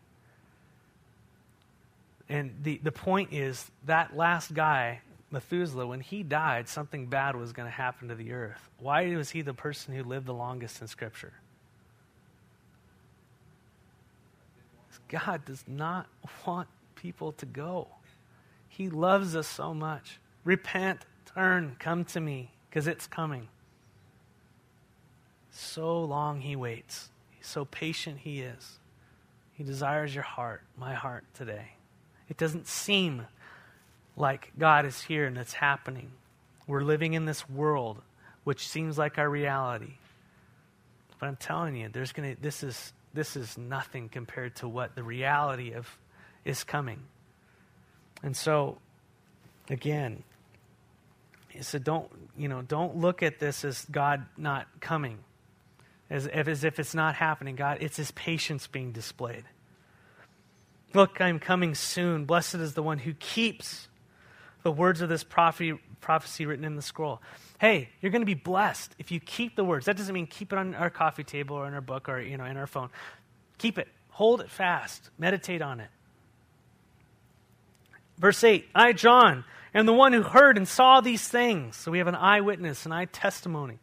And 2.32 2.54
the, 2.62 2.80
the 2.82 2.90
point 2.90 3.34
is 3.34 3.70
that 3.84 4.16
last 4.16 4.54
guy, 4.54 5.02
Methuselah, 5.30 5.86
when 5.86 6.00
he 6.00 6.22
died, 6.22 6.66
something 6.66 7.04
bad 7.04 7.36
was 7.36 7.52
going 7.52 7.66
to 7.66 7.70
happen 7.70 8.08
to 8.08 8.14
the 8.14 8.32
earth. 8.32 8.70
Why 8.78 9.14
was 9.14 9.28
he 9.28 9.42
the 9.42 9.52
person 9.52 9.94
who 9.94 10.02
lived 10.02 10.24
the 10.24 10.32
longest 10.32 10.80
in 10.80 10.86
Scripture? 10.86 11.34
God 15.08 15.44
does 15.44 15.62
not 15.68 16.06
want 16.46 16.68
people 16.94 17.32
to 17.32 17.44
go. 17.44 17.88
He 18.66 18.88
loves 18.88 19.36
us 19.36 19.46
so 19.46 19.74
much. 19.74 20.18
Repent, 20.42 21.00
turn, 21.34 21.76
come 21.78 22.06
to 22.06 22.20
me, 22.20 22.50
because 22.70 22.86
it's 22.86 23.06
coming. 23.06 23.48
So 25.50 26.02
long 26.02 26.40
he 26.40 26.56
waits. 26.56 27.10
So 27.42 27.66
patient 27.66 28.20
he 28.20 28.40
is. 28.40 28.78
He 29.52 29.64
desires 29.64 30.14
your 30.14 30.24
heart, 30.24 30.62
my 30.78 30.94
heart 30.94 31.24
today. 31.34 31.72
It 32.32 32.38
doesn't 32.38 32.66
seem 32.66 33.26
like 34.16 34.52
God 34.58 34.86
is 34.86 35.02
here 35.02 35.26
and 35.26 35.36
it's 35.36 35.52
happening. 35.52 36.12
We're 36.66 36.80
living 36.80 37.12
in 37.12 37.26
this 37.26 37.46
world 37.46 38.00
which 38.44 38.66
seems 38.66 38.96
like 38.96 39.18
our 39.18 39.28
reality. 39.28 39.98
But 41.20 41.26
I'm 41.26 41.36
telling 41.36 41.76
you, 41.76 41.90
there's 41.90 42.10
to 42.14 42.34
this 42.40 42.62
is 42.62 42.94
this 43.12 43.36
is 43.36 43.58
nothing 43.58 44.08
compared 44.08 44.56
to 44.56 44.66
what 44.66 44.94
the 44.94 45.02
reality 45.02 45.74
of 45.74 45.86
is 46.42 46.64
coming. 46.64 47.02
And 48.22 48.34
so 48.34 48.78
again, 49.68 50.22
he 51.50 51.62
said 51.62 51.84
don't, 51.84 52.10
you 52.34 52.48
know, 52.48 52.62
don't 52.62 52.96
look 52.96 53.22
at 53.22 53.40
this 53.40 53.62
as 53.62 53.84
God 53.90 54.24
not 54.38 54.68
coming. 54.80 55.18
As, 56.08 56.26
as 56.26 56.64
if 56.64 56.78
it's 56.78 56.94
not 56.94 57.14
happening. 57.14 57.56
God, 57.56 57.76
it's 57.82 57.98
his 57.98 58.10
patience 58.12 58.66
being 58.68 58.92
displayed. 58.92 59.44
Look, 60.94 61.20
I'm 61.20 61.38
coming 61.38 61.74
soon. 61.74 62.24
Blessed 62.24 62.56
is 62.56 62.74
the 62.74 62.82
one 62.82 62.98
who 62.98 63.14
keeps 63.14 63.88
the 64.62 64.72
words 64.72 65.00
of 65.00 65.08
this 65.08 65.24
prophecy, 65.24 65.78
prophecy 66.00 66.46
written 66.46 66.64
in 66.64 66.76
the 66.76 66.82
scroll. 66.82 67.20
Hey, 67.60 67.88
you're 68.00 68.12
going 68.12 68.22
to 68.22 68.26
be 68.26 68.34
blessed 68.34 68.94
if 68.98 69.10
you 69.10 69.20
keep 69.20 69.56
the 69.56 69.64
words. 69.64 69.86
That 69.86 69.96
doesn't 69.96 70.14
mean 70.14 70.26
keep 70.26 70.52
it 70.52 70.58
on 70.58 70.74
our 70.74 70.90
coffee 70.90 71.24
table 71.24 71.56
or 71.56 71.66
in 71.66 71.74
our 71.74 71.80
book 71.80 72.08
or 72.08 72.20
you 72.20 72.36
know 72.36 72.44
in 72.44 72.56
our 72.56 72.66
phone. 72.66 72.90
Keep 73.58 73.78
it. 73.78 73.88
Hold 74.10 74.40
it 74.40 74.50
fast. 74.50 75.10
Meditate 75.18 75.62
on 75.62 75.80
it. 75.80 75.88
Verse 78.18 78.42
8 78.44 78.68
I, 78.74 78.92
John, 78.92 79.44
am 79.74 79.86
the 79.86 79.92
one 79.92 80.12
who 80.12 80.22
heard 80.22 80.56
and 80.56 80.68
saw 80.68 81.00
these 81.00 81.26
things. 81.26 81.76
So 81.76 81.90
we 81.90 81.98
have 81.98 82.08
an 82.08 82.14
eyewitness, 82.14 82.86
an 82.86 82.92
eye 82.92 83.06
testimony. 83.06 83.78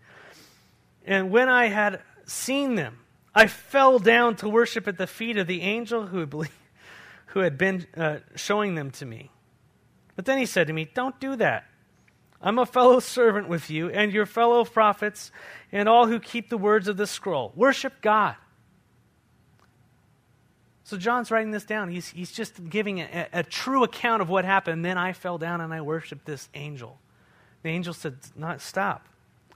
And 1.06 1.32
when 1.32 1.50
I 1.50 1.68
had 1.68 2.02
seen 2.26 2.76
them, 2.76 3.00
I 3.34 3.48
fell 3.48 4.00
down 4.00 4.36
to 4.38 4.50
worship 4.50 4.88
at 4.88 4.98
the 4.98 5.08
feet 5.08 5.38
of 5.38 5.48
the 5.48 5.62
angel 5.62 6.06
who, 6.06 6.28
who 7.30 7.40
had 7.40 7.58
been 7.58 7.86
uh, 7.96 8.18
showing 8.36 8.76
them 8.76 8.92
to 8.92 9.06
me. 9.06 9.32
But 10.16 10.26
then 10.26 10.38
he 10.38 10.46
said 10.46 10.68
to 10.68 10.74
me, 10.74 10.90
Don't 10.94 11.20
do 11.20 11.36
that. 11.38 11.66
I'm 12.42 12.58
a 12.58 12.66
fellow 12.66 13.00
servant 13.00 13.50
with 13.50 13.70
you 13.70 13.90
and 13.90 14.14
your 14.14 14.26
fellow 14.26 14.64
prophets 14.64 15.32
and 15.72 15.90
all 15.90 16.08
who 16.08 16.20
keep 16.20 16.50
the 16.50 16.58
words 16.58 16.88
of 16.88 16.98
this 16.98 17.12
scroll. 17.12 17.52
Worship 17.56 18.02
God. 18.02 18.36
So 20.86 20.98
John's 20.98 21.30
writing 21.30 21.52
this 21.52 21.66
down. 21.66 21.90
He's, 21.90 22.10
he's 22.10 22.32
just 22.32 22.68
giving 22.70 23.02
a, 23.02 23.28
a 23.32 23.44
true 23.44 23.84
account 23.84 24.22
of 24.22 24.30
what 24.30 24.46
happened. 24.46 24.84
Then 24.84 24.98
I 24.98 25.14
fell 25.14 25.38
down 25.38 25.62
and 25.62 25.74
I 25.74 25.82
worshiped 25.82 26.26
this 26.26 26.50
angel. 26.54 26.98
The 27.62 27.70
angel 27.70 27.94
said, 27.94 28.16
Not 28.36 28.62
stop. 28.62 29.06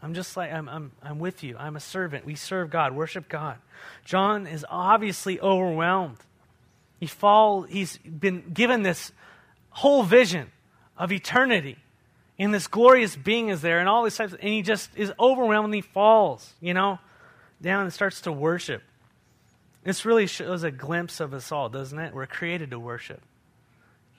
I'm 0.02 0.14
just 0.14 0.36
like, 0.36 0.52
I'm, 0.52 0.68
I'm, 0.68 0.92
I'm 1.02 1.18
with 1.18 1.44
you. 1.44 1.56
I'm 1.58 1.78
a 1.78 1.80
servant. 1.80 2.26
We 2.26 2.36
serve 2.36 2.70
God, 2.70 2.94
worship 2.94 3.30
God. 3.30 3.58
John 4.04 4.46
is 4.46 4.66
obviously 4.70 5.40
overwhelmed. 5.40 6.18
He 7.04 7.08
fall, 7.08 7.64
he's 7.64 7.98
been 7.98 8.54
given 8.54 8.82
this 8.82 9.12
whole 9.72 10.04
vision 10.04 10.50
of 10.98 11.12
eternity. 11.12 11.76
And 12.40 12.54
this 12.54 12.68
glorious 12.68 13.14
being 13.14 13.50
is 13.50 13.62
there, 13.62 13.80
and 13.80 13.90
all 13.90 14.06
these 14.06 14.16
types, 14.16 14.32
of, 14.32 14.40
and 14.40 14.48
he 14.48 14.62
just 14.62 14.90
is 14.96 15.12
he 15.18 15.82
falls, 15.82 16.54
you 16.62 16.74
know, 16.74 17.00
down 17.62 17.84
and 17.84 17.92
starts 17.92 18.22
to 18.22 18.32
worship. 18.32 18.84
This 19.84 20.06
really 20.06 20.28
shows 20.28 20.64
a 20.64 20.72
glimpse 20.72 21.20
of 21.20 21.34
us 21.34 21.52
all, 21.52 21.68
doesn't 21.68 22.00
it? 22.00 22.14
We're 22.14 22.26
created 22.26 22.72
to 22.72 22.80
worship. 22.80 23.22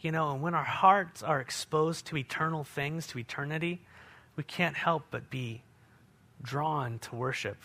You 0.03 0.13
know, 0.13 0.33
and 0.33 0.43
when 0.43 0.53
our 0.53 0.63
hearts 0.63 1.23
are 1.23 1.41
exposed 1.41 2.05
to 2.09 2.19
eternal 2.19 2.65
things, 2.65 3.07
to 3.07 3.19
eternity, 3.19 3.81
we 4.37 4.45
can't 4.45 4.77
help 4.77 5.05
but 5.11 5.31
be 5.31 5.63
drawn 6.43 6.99
to 6.99 7.17
worship. 7.17 7.57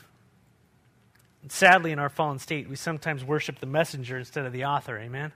Sadly, 1.48 1.92
in 1.92 2.00
our 2.00 2.10
fallen 2.10 2.40
state, 2.40 2.70
we 2.70 2.76
sometimes 2.76 3.24
worship 3.24 3.60
the 3.60 3.66
messenger 3.66 4.18
instead 4.18 4.46
of 4.46 4.52
the 4.52 4.66
author. 4.66 4.98
Amen? 4.98 5.32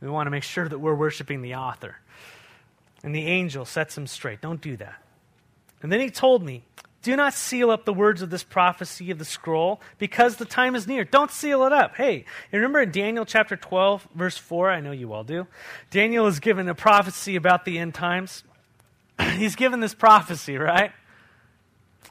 We 0.00 0.08
want 0.08 0.26
to 0.26 0.30
make 0.30 0.42
sure 0.42 0.68
that 0.68 0.78
we're 0.78 0.94
worshiping 0.94 1.42
the 1.42 1.54
author. 1.54 1.96
And 3.04 3.14
the 3.14 3.26
angel 3.26 3.64
sets 3.64 3.96
him 3.96 4.06
straight. 4.06 4.40
Don't 4.40 4.60
do 4.60 4.76
that. 4.78 5.00
And 5.80 5.90
then 5.92 6.00
he 6.00 6.10
told 6.10 6.42
me, 6.42 6.62
Do 7.02 7.14
not 7.16 7.34
seal 7.34 7.70
up 7.70 7.84
the 7.84 7.92
words 7.92 8.20
of 8.20 8.30
this 8.30 8.42
prophecy 8.42 9.10
of 9.12 9.18
the 9.18 9.24
scroll 9.24 9.80
because 9.98 10.36
the 10.36 10.44
time 10.44 10.74
is 10.74 10.88
near. 10.88 11.04
Don't 11.04 11.30
seal 11.30 11.64
it 11.64 11.72
up. 11.72 11.96
Hey, 11.96 12.24
remember 12.52 12.80
in 12.82 12.90
Daniel 12.90 13.24
chapter 13.24 13.56
12, 13.56 14.08
verse 14.14 14.38
4? 14.38 14.70
I 14.70 14.80
know 14.80 14.92
you 14.92 15.12
all 15.12 15.24
do. 15.24 15.46
Daniel 15.90 16.26
is 16.26 16.40
given 16.40 16.68
a 16.68 16.74
prophecy 16.74 17.36
about 17.36 17.64
the 17.64 17.78
end 17.78 17.94
times. 17.94 18.42
He's 19.36 19.56
given 19.56 19.80
this 19.80 19.94
prophecy, 19.94 20.56
right? 20.56 20.92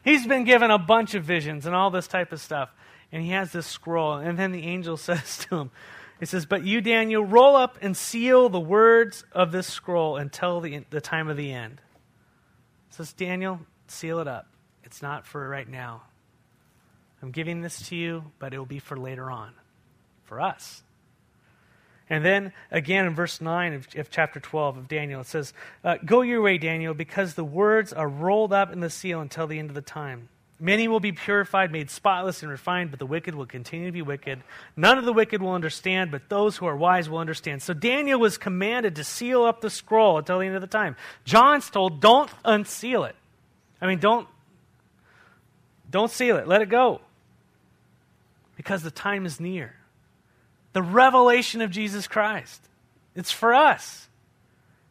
He's 0.04 0.26
been 0.26 0.46
given 0.46 0.72
a 0.72 0.80
bunch 0.80 1.14
of 1.14 1.24
visions 1.24 1.66
and 1.66 1.76
all 1.76 1.92
this 1.92 2.08
type 2.08 2.32
of 2.32 2.42
stuff. 2.42 2.70
And 3.12 3.24
he 3.24 3.32
has 3.32 3.52
this 3.52 3.68
scroll. 3.68 4.16
And 4.16 4.38
then 4.38 4.52
the 4.52 4.64
angel 4.64 4.98
says 4.98 5.38
to 5.50 5.58
him, 5.58 5.72
He 6.20 6.26
says, 6.26 6.46
But 6.46 6.64
you, 6.64 6.82
Daniel, 6.82 7.24
roll 7.24 7.56
up 7.56 7.78
and 7.82 7.96
seal 7.96 8.50
the 8.50 8.60
words 8.60 9.24
of 9.32 9.52
this 9.52 9.68
scroll 9.68 10.18
until 10.18 10.62
the, 10.62 10.84
the 10.90 11.02
time 11.02 11.28
of 11.28 11.38
the 11.38 11.52
end. 11.52 11.82
Says, 12.90 13.14
Daniel, 13.14 13.62
seal 13.88 14.20
it 14.20 14.28
up. 14.28 14.48
It's 14.84 15.02
not 15.02 15.26
for 15.26 15.48
right 15.48 15.68
now. 15.68 16.04
I'm 17.22 17.32
giving 17.32 17.62
this 17.62 17.90
to 17.90 17.96
you, 17.96 18.32
but 18.40 18.54
it 18.54 18.58
will 18.58 18.66
be 18.66 18.80
for 18.80 18.98
later 18.98 19.30
on, 19.30 19.54
for 20.24 20.42
us. 20.42 20.84
And 22.10 22.26
then 22.26 22.52
again 22.72 23.06
in 23.06 23.16
verse 23.16 23.40
9 23.40 23.74
of, 23.74 23.88
of 23.96 24.10
chapter 24.10 24.40
12 24.40 24.78
of 24.78 24.88
Daniel, 24.90 25.22
it 25.22 25.28
says, 25.28 25.54
uh, 25.84 25.98
Go 26.04 26.22
your 26.22 26.42
way, 26.42 26.58
Daniel, 26.58 26.94
because 26.94 27.36
the 27.36 27.46
words 27.46 27.94
are 27.94 28.10
rolled 28.10 28.52
up 28.52 28.74
in 28.74 28.82
the 28.82 28.90
seal 28.90 29.22
until 29.22 29.48
the 29.48 29.60
end 29.60 29.70
of 29.70 29.76
the 29.76 29.82
time. 29.82 30.28
Many 30.64 30.88
will 30.88 31.00
be 31.00 31.12
purified, 31.12 31.72
made 31.72 31.90
spotless, 31.90 32.44
and 32.44 32.52
refined, 32.52 32.92
but 32.92 33.00
the 33.00 33.06
wicked 33.08 33.34
will 33.34 33.48
continue 33.48 33.88
to 33.88 33.92
be 33.92 34.04
wicked. 34.04 34.44
None 34.76 35.00
of 35.00 35.06
the 35.06 35.12
wicked 35.12 35.42
will 35.42 35.54
understand, 35.54 36.12
but 36.12 36.30
those 36.30 36.56
who 36.56 36.68
are 36.68 36.78
wise 36.78 37.10
will 37.10 37.18
understand. 37.18 37.64
So 37.64 37.74
Daniel 37.74 38.20
was 38.20 38.38
commanded 38.38 38.96
to 38.98 39.04
seal 39.04 39.44
up 39.44 39.62
the 39.62 39.72
scroll 39.72 40.20
until 40.20 40.38
the 40.38 40.46
end 40.46 40.54
of 40.54 40.62
the 40.62 40.68
time. 40.68 40.96
John's 41.26 41.68
told, 41.72 42.00
don't 42.00 42.30
unseal 42.46 43.06
it. 43.06 43.16
I 43.82 43.88
mean, 43.88 43.98
don't, 43.98 44.28
don't 45.90 46.12
seal 46.12 46.38
it. 46.38 46.48
Let 46.48 46.62
it 46.62 46.70
go. 46.70 47.02
Because 48.56 48.84
the 48.84 48.92
time 48.92 49.26
is 49.26 49.40
near. 49.40 49.74
The 50.74 50.84
revelation 50.84 51.62
of 51.62 51.72
Jesus 51.72 52.08
Christ. 52.08 52.62
It's 53.16 53.32
for 53.32 53.56
us. 53.56 54.08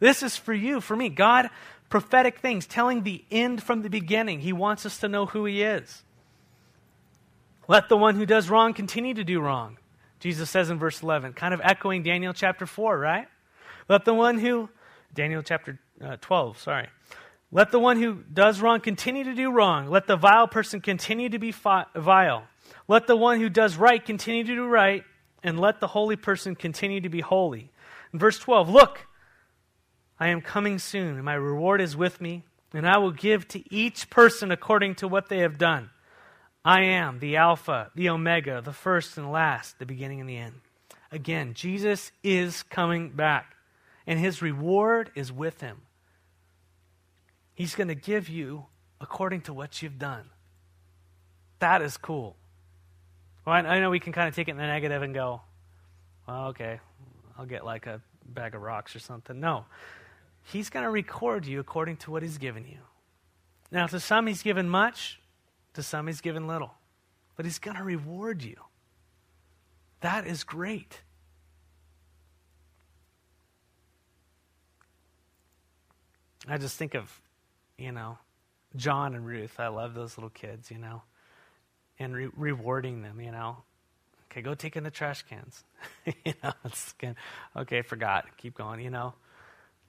This 0.00 0.24
is 0.24 0.37
for 0.37 0.52
you, 0.52 0.80
for 0.80 0.96
me. 0.96 1.11
God 1.11 1.48
prophetic 1.90 2.38
things, 2.38 2.66
telling 2.66 3.03
the 3.03 3.24
end 3.31 3.62
from 3.62 3.83
the 3.83 3.90
beginning. 3.90 4.40
He 4.40 4.53
wants 4.53 4.87
us 4.87 4.98
to 4.98 5.09
know 5.09 5.26
who 5.26 5.44
He 5.44 5.62
is. 5.62 6.03
Let 7.68 7.88
the 7.88 7.96
one 7.96 8.14
who 8.16 8.24
does 8.24 8.48
wrong 8.48 8.72
continue 8.72 9.14
to 9.14 9.24
do 9.24 9.40
wrong. 9.40 9.76
Jesus 10.20 10.50
says 10.50 10.70
in 10.70 10.79
verse 10.79 11.03
11, 11.03 11.35
kind 11.35 11.55
of 11.55 11.61
echoing 11.62 12.03
Daniel 12.03 12.33
chapter 12.33 12.66
4, 12.66 12.98
right? 12.98 13.29
Let 13.88 14.05
the 14.05 14.14
one 14.14 14.38
who, 14.38 14.68
Daniel 15.14 15.42
chapter 15.42 15.79
uh, 16.03 16.16
12, 16.20 16.59
sorry. 16.59 16.88
Let 17.53 17.72
the 17.72 17.81
one 17.81 18.00
who 18.00 18.22
does 18.33 18.61
wrong 18.61 18.81
continue 18.81 19.24
to 19.24 19.35
do 19.35 19.50
wrong. 19.50 19.88
Let 19.88 20.07
the 20.07 20.16
vile 20.16 20.46
person 20.46 20.81
continue 20.81 21.29
to 21.31 21.38
be 21.38 21.53
fi- 21.53 21.87
vile. 21.96 22.44
Let 22.87 23.07
the 23.07 23.16
one 23.16 23.40
who 23.40 23.48
does 23.48 23.76
right 23.76 24.05
continue 24.05 24.44
to 24.44 24.55
do 24.55 24.66
right. 24.66 25.05
and 25.42 25.59
let 25.59 25.81
the 25.81 25.87
holy 25.87 26.16
person 26.16 26.55
continue 26.55 27.00
to 27.00 27.09
be 27.09 27.20
holy. 27.20 27.70
In 28.12 28.18
verse 28.18 28.38
12, 28.38 28.68
look, 28.68 29.07
I 30.20 30.28
am 30.28 30.42
coming 30.42 30.78
soon, 30.78 31.16
and 31.16 31.24
my 31.24 31.33
reward 31.33 31.80
is 31.80 31.96
with 31.96 32.20
me, 32.20 32.44
and 32.74 32.87
I 32.87 32.98
will 32.98 33.11
give 33.11 33.48
to 33.48 33.74
each 33.74 34.11
person 34.11 34.52
according 34.52 34.96
to 34.96 35.09
what 35.09 35.30
they 35.30 35.38
have 35.38 35.56
done. 35.56 35.88
I 36.62 36.83
am 36.83 37.20
the 37.20 37.37
Alpha, 37.37 37.90
the 37.94 38.11
Omega, 38.11 38.61
the 38.62 38.74
first 38.74 39.16
and 39.16 39.33
last, 39.33 39.78
the 39.78 39.87
beginning 39.87 40.20
and 40.20 40.28
the 40.28 40.37
end. 40.37 40.61
Again, 41.11 41.54
Jesus 41.54 42.12
is 42.22 42.62
coming 42.64 43.11
back, 43.11 43.56
and 44.06 44.20
his 44.20 44.42
reward 44.42 45.11
is 45.14 45.33
with 45.33 45.62
him. 45.62 45.80
He's 47.54 47.74
going 47.74 47.88
to 47.88 47.94
give 47.94 48.28
you 48.28 48.66
according 49.00 49.40
to 49.42 49.54
what 49.54 49.80
you've 49.80 49.98
done. 49.98 50.28
That 51.61 51.80
is 51.80 51.96
cool. 51.96 52.37
Well, 53.46 53.54
I, 53.54 53.80
know 53.80 53.88
we 53.88 54.00
can 54.00 54.12
kind 54.12 54.28
of 54.28 54.35
take 54.35 54.48
it 54.48 54.52
in 54.52 54.59
the 54.59 54.66
negative 54.66 55.02
and 55.02 55.14
go, 55.14 55.40
well, 56.28 56.48
okay, 56.48 56.78
I'll 57.38 57.46
get 57.46 57.64
like 57.64 57.87
a 57.87 58.02
bag 58.26 58.54
of 58.54 58.61
rocks 58.61 58.94
or 58.94 58.98
something. 58.98 59.40
No. 59.40 59.64
He's 60.42 60.70
going 60.70 60.85
to 60.85 60.90
record 60.90 61.46
you 61.46 61.61
according 61.61 61.96
to 61.98 62.11
what 62.11 62.22
he's 62.22 62.38
given 62.38 62.64
you. 62.64 62.79
Now, 63.70 63.87
to 63.87 64.00
some, 64.00 64.26
he's 64.26 64.42
given 64.42 64.68
much, 64.68 65.20
to 65.74 65.83
some, 65.83 66.07
he's 66.07 66.20
given 66.20 66.46
little. 66.46 66.74
But 67.37 67.44
he's 67.44 67.59
going 67.59 67.76
to 67.76 67.85
reward 67.85 68.42
you. 68.42 68.57
That 70.00 70.26
is 70.26 70.44
great. 70.44 71.03
I 76.48 76.59
just 76.59 76.76
think 76.76 76.94
of, 76.94 77.20
you 77.79 77.92
know, 77.92 78.18
John 78.76 79.14
and 79.14 79.26
Ruth. 79.26 79.61
I 79.61 79.68
love 79.68 79.94
those 79.94 80.16
little 80.16 80.31
kids, 80.31 80.70
you 80.70 80.79
know, 80.79 81.03
and 81.98 82.14
re- 82.14 82.31
rewarding 82.37 83.03
them, 83.03 83.20
you 83.20 83.31
know. 83.31 83.59
Okay, 84.31 84.42
go 84.42 84.55
take 84.55 84.76
in 84.76 84.85
the 84.85 84.90
trash 84.90 85.22
cans. 85.22 85.64
you 86.24 86.35
know, 86.42 86.53
it's 86.64 86.94
okay, 87.57 87.83
forgot. 87.83 88.37
Keep 88.37 88.57
going, 88.57 88.81
you 88.81 88.90
know. 88.90 89.14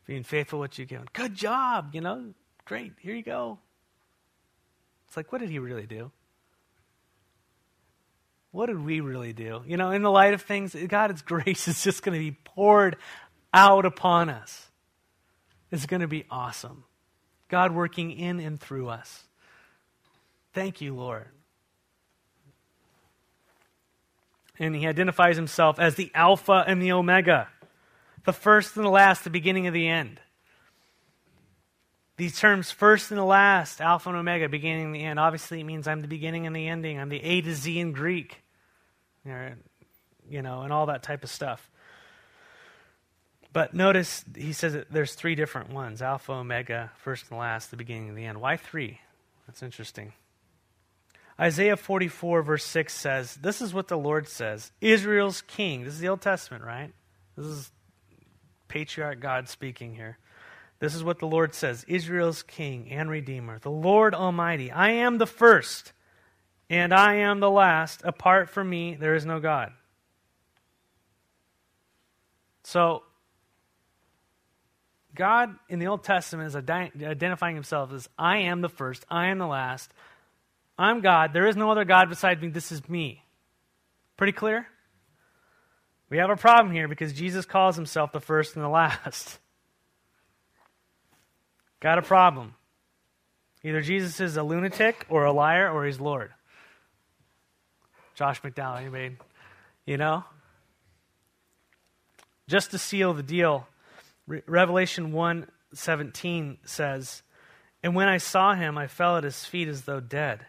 Being 0.05 0.23
faithful 0.23 0.59
what 0.59 0.77
you 0.77 0.85
give. 0.85 1.13
Good 1.13 1.35
job, 1.35 1.91
you 1.93 2.01
know. 2.01 2.33
Great, 2.65 2.93
here 2.99 3.15
you 3.15 3.23
go. 3.23 3.59
It's 5.07 5.17
like, 5.17 5.31
what 5.31 5.41
did 5.41 5.49
he 5.49 5.59
really 5.59 5.85
do? 5.85 6.11
What 8.51 8.67
did 8.67 8.83
we 8.83 8.99
really 8.99 9.33
do? 9.33 9.61
You 9.65 9.77
know, 9.77 9.91
in 9.91 10.01
the 10.01 10.11
light 10.11 10.33
of 10.33 10.41
things, 10.41 10.75
God's 10.87 11.21
grace 11.21 11.67
is 11.67 11.83
just 11.83 12.03
going 12.03 12.17
to 12.17 12.23
be 12.23 12.37
poured 12.43 12.97
out 13.53 13.85
upon 13.85 14.29
us. 14.29 14.67
It's 15.71 15.85
going 15.85 16.01
to 16.01 16.07
be 16.07 16.25
awesome. 16.29 16.83
God 17.47 17.73
working 17.73 18.11
in 18.11 18.39
and 18.39 18.59
through 18.59 18.89
us. 18.89 19.23
Thank 20.53 20.81
you, 20.81 20.95
Lord. 20.95 21.27
And 24.59 24.75
he 24.75 24.85
identifies 24.85 25.37
himself 25.37 25.79
as 25.79 25.95
the 25.95 26.11
Alpha 26.13 26.63
and 26.67 26.81
the 26.81 26.91
Omega, 26.91 27.47
the 28.25 28.33
first 28.33 28.75
and 28.75 28.85
the 28.85 28.89
last, 28.89 29.23
the 29.23 29.29
beginning 29.29 29.67
and 29.67 29.75
the 29.75 29.87
end. 29.87 30.19
These 32.17 32.39
terms, 32.39 32.69
first 32.69 33.09
and 33.09 33.17
the 33.17 33.25
last, 33.25 33.81
Alpha 33.81 34.09
and 34.09 34.17
Omega, 34.17 34.47
beginning 34.47 34.85
and 34.85 34.95
the 34.95 35.03
end, 35.03 35.19
obviously 35.19 35.59
it 35.59 35.63
means 35.63 35.87
I'm 35.87 36.01
the 36.01 36.07
beginning 36.07 36.45
and 36.45 36.55
the 36.55 36.67
ending. 36.67 36.99
I'm 36.99 37.09
the 37.09 37.23
A 37.23 37.41
to 37.41 37.53
Z 37.55 37.79
in 37.79 37.93
Greek, 37.93 38.43
you 39.25 40.41
know, 40.41 40.61
and 40.61 40.71
all 40.71 40.85
that 40.87 41.01
type 41.01 41.23
of 41.23 41.29
stuff. 41.29 41.71
But 43.53 43.73
notice 43.73 44.23
he 44.35 44.53
says 44.53 44.73
that 44.73 44.91
there's 44.91 45.13
three 45.13 45.35
different 45.35 45.71
ones 45.71 46.01
Alpha, 46.01 46.31
Omega, 46.31 46.91
first 46.97 47.25
and 47.29 47.39
last, 47.39 47.71
the 47.71 47.77
beginning 47.77 48.09
and 48.09 48.17
the 48.17 48.25
end. 48.25 48.39
Why 48.39 48.55
three? 48.55 48.99
That's 49.47 49.63
interesting. 49.63 50.13
Isaiah 51.39 51.75
44, 51.75 52.43
verse 52.43 52.63
6 52.63 52.93
says, 52.93 53.35
This 53.35 53.61
is 53.61 53.73
what 53.73 53.87
the 53.87 53.97
Lord 53.97 54.27
says 54.27 54.71
Israel's 54.79 55.41
king. 55.41 55.83
This 55.83 55.95
is 55.95 55.99
the 55.99 56.09
Old 56.09 56.21
Testament, 56.21 56.63
right? 56.63 56.93
This 57.35 57.47
is 57.47 57.71
patriarch 58.71 59.19
God 59.19 59.49
speaking 59.49 59.93
here. 59.93 60.17
This 60.79 60.95
is 60.95 61.03
what 61.03 61.19
the 61.19 61.27
Lord 61.27 61.53
says 61.53 61.83
Israel's 61.89 62.41
king 62.41 62.89
and 62.89 63.09
redeemer, 63.09 63.59
the 63.59 63.69
Lord 63.69 64.15
Almighty. 64.15 64.71
I 64.71 64.91
am 64.91 65.17
the 65.17 65.27
first, 65.27 65.91
and 66.69 66.93
I 66.93 67.15
am 67.15 67.41
the 67.41 67.51
last. 67.51 68.01
Apart 68.05 68.49
from 68.49 68.69
me, 68.69 68.95
there 68.95 69.13
is 69.13 69.25
no 69.25 69.41
God. 69.41 69.73
So, 72.63 73.03
God 75.13 75.53
in 75.67 75.79
the 75.79 75.87
Old 75.87 76.05
Testament 76.05 76.47
is 76.47 76.55
identifying 76.55 77.55
himself 77.55 77.91
as 77.91 78.07
I 78.17 78.37
am 78.37 78.61
the 78.61 78.69
first, 78.69 79.05
I 79.09 79.27
am 79.27 79.37
the 79.37 79.47
last, 79.47 79.93
I'm 80.77 81.01
God, 81.01 81.33
there 81.33 81.47
is 81.47 81.57
no 81.57 81.69
other 81.69 81.83
God 81.83 82.07
beside 82.07 82.41
me, 82.41 82.47
this 82.47 82.71
is 82.71 82.87
me. 82.87 83.25
Pretty 84.15 84.31
clear? 84.31 84.65
We 86.11 86.17
have 86.17 86.29
a 86.29 86.35
problem 86.35 86.75
here 86.75 86.89
because 86.89 87.13
Jesus 87.13 87.45
calls 87.45 87.77
himself 87.77 88.11
the 88.11 88.19
first 88.19 88.57
and 88.57 88.65
the 88.65 88.69
last. 88.69 89.39
Got 91.79 91.99
a 91.99 92.01
problem. 92.01 92.53
Either 93.63 93.79
Jesus 93.79 94.19
is 94.19 94.35
a 94.35 94.43
lunatic 94.43 95.05
or 95.07 95.23
a 95.23 95.31
liar 95.31 95.71
or 95.71 95.85
he's 95.85 96.01
Lord. 96.01 96.33
Josh 98.13 98.41
McDowell, 98.41 98.81
anybody? 98.81 99.17
You 99.85 99.95
know? 99.95 100.25
Just 102.49 102.71
to 102.71 102.77
seal 102.77 103.13
the 103.13 103.23
deal, 103.23 103.65
Re- 104.27 104.43
Revelation 104.45 105.13
1:17 105.13 106.57
says, 106.65 107.23
"And 107.81 107.95
when 107.95 108.09
I 108.09 108.17
saw 108.17 108.53
him, 108.53 108.77
I 108.77 108.87
fell 108.87 109.15
at 109.15 109.23
his 109.23 109.45
feet 109.45 109.69
as 109.69 109.83
though 109.83 110.01
dead. 110.01 110.45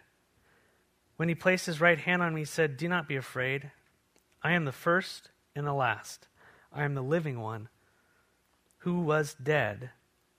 When 1.18 1.28
he 1.28 1.36
placed 1.36 1.66
his 1.66 1.80
right 1.80 1.98
hand 1.98 2.20
on 2.20 2.34
me, 2.34 2.40
he 2.40 2.46
said, 2.46 2.76
"Do 2.76 2.88
not 2.88 3.06
be 3.06 3.14
afraid. 3.14 3.70
I 4.42 4.54
am 4.54 4.64
the 4.64 4.72
first 4.72 5.30
and 5.54 5.66
the 5.66 5.72
last. 5.72 6.28
I 6.72 6.84
am 6.84 6.94
the 6.94 7.02
living 7.02 7.40
one 7.40 7.68
who 8.78 9.00
was 9.00 9.34
dead, 9.34 9.90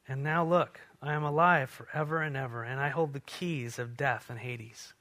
and 0.08 0.24
now 0.24 0.44
look, 0.44 0.82
I 1.02 1.14
am 1.14 1.24
alive 1.24 1.70
forever 1.70 2.22
and 2.22 2.36
ever, 2.36 2.64
and 2.64 2.80
I 2.80 2.90
hold 2.90 3.14
the 3.14 3.20
keys 3.20 3.80
of 3.80 3.98
death 3.98 4.30
and 4.30 4.40
Hades." 4.40 4.94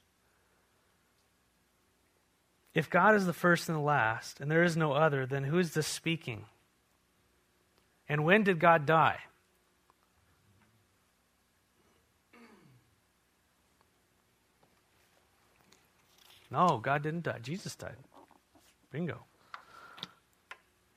If 2.73 2.89
God 2.89 3.15
is 3.15 3.25
the 3.25 3.33
first 3.33 3.69
and 3.69 3.77
the 3.77 3.81
last, 3.81 4.41
and 4.41 4.49
there 4.49 4.63
is 4.63 4.75
no 4.75 4.93
other, 4.93 5.25
then 5.25 5.43
who 5.43 5.59
is 5.59 5.73
this 5.73 5.87
speaking? 5.87 6.45
And 8.09 8.25
when 8.25 8.43
did 8.43 8.59
God 8.59 8.85
die? 8.85 9.19
No, 16.49 16.77
God 16.77 17.01
didn't 17.01 17.23
die. 17.23 17.39
Jesus 17.39 17.75
died. 17.75 17.97
Bingo. 18.91 19.25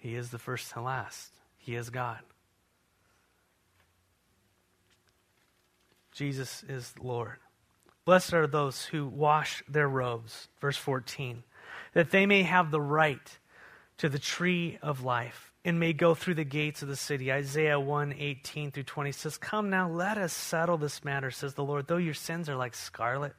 He 0.06 0.14
is 0.14 0.30
the 0.30 0.38
first 0.38 0.72
and 0.76 0.84
last. 0.84 1.32
He 1.56 1.74
is 1.74 1.90
God. 1.90 2.20
Jesus 6.12 6.62
is 6.68 6.94
Lord. 7.00 7.38
Blessed 8.04 8.32
are 8.34 8.46
those 8.46 8.84
who 8.84 9.08
wash 9.08 9.64
their 9.68 9.88
robes, 9.88 10.46
verse 10.60 10.76
14, 10.76 11.42
that 11.92 12.12
they 12.12 12.24
may 12.24 12.44
have 12.44 12.70
the 12.70 12.80
right 12.80 13.38
to 13.98 14.08
the 14.08 14.20
tree 14.20 14.78
of 14.80 15.02
life 15.02 15.52
and 15.64 15.80
may 15.80 15.92
go 15.92 16.14
through 16.14 16.34
the 16.34 16.44
gates 16.44 16.82
of 16.82 16.88
the 16.88 16.94
city. 16.94 17.32
Isaiah 17.32 17.80
1 17.80 18.14
18 18.16 18.70
through 18.70 18.84
20 18.84 19.10
says, 19.10 19.36
Come 19.36 19.70
now, 19.70 19.90
let 19.90 20.18
us 20.18 20.32
settle 20.32 20.78
this 20.78 21.04
matter, 21.04 21.32
says 21.32 21.54
the 21.54 21.64
Lord. 21.64 21.88
Though 21.88 21.96
your 21.96 22.14
sins 22.14 22.48
are 22.48 22.54
like 22.54 22.76
scarlet, 22.76 23.34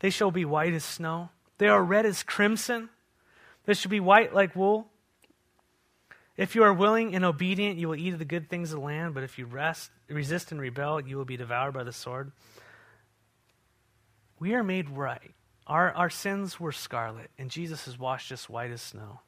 they 0.00 0.10
shall 0.10 0.30
be 0.30 0.44
white 0.44 0.74
as 0.74 0.84
snow. 0.84 1.30
They 1.56 1.68
are 1.68 1.82
red 1.82 2.04
as 2.04 2.22
crimson. 2.22 2.90
They 3.64 3.72
shall 3.72 3.90
be 3.90 4.00
white 4.00 4.34
like 4.34 4.54
wool. 4.54 4.90
If 6.36 6.54
you 6.54 6.64
are 6.64 6.72
willing 6.72 7.14
and 7.14 7.24
obedient, 7.24 7.78
you 7.78 7.88
will 7.88 7.96
eat 7.96 8.12
of 8.12 8.18
the 8.18 8.24
good 8.24 8.50
things 8.50 8.72
of 8.72 8.80
the 8.80 8.84
land. 8.84 9.14
But 9.14 9.22
if 9.22 9.38
you 9.38 9.46
rest, 9.46 9.90
resist 10.08 10.50
and 10.50 10.60
rebel, 10.60 11.00
you 11.00 11.16
will 11.16 11.24
be 11.24 11.36
devoured 11.36 11.74
by 11.74 11.84
the 11.84 11.92
sword. 11.92 12.32
We 14.38 14.54
are 14.54 14.64
made 14.64 14.90
right. 14.90 15.32
Our, 15.66 15.92
our 15.92 16.10
sins 16.10 16.58
were 16.58 16.72
scarlet, 16.72 17.30
and 17.38 17.50
Jesus 17.50 17.86
has 17.86 17.98
washed 17.98 18.32
us 18.32 18.48
white 18.48 18.70
as 18.70 18.82
snow. 18.82 19.20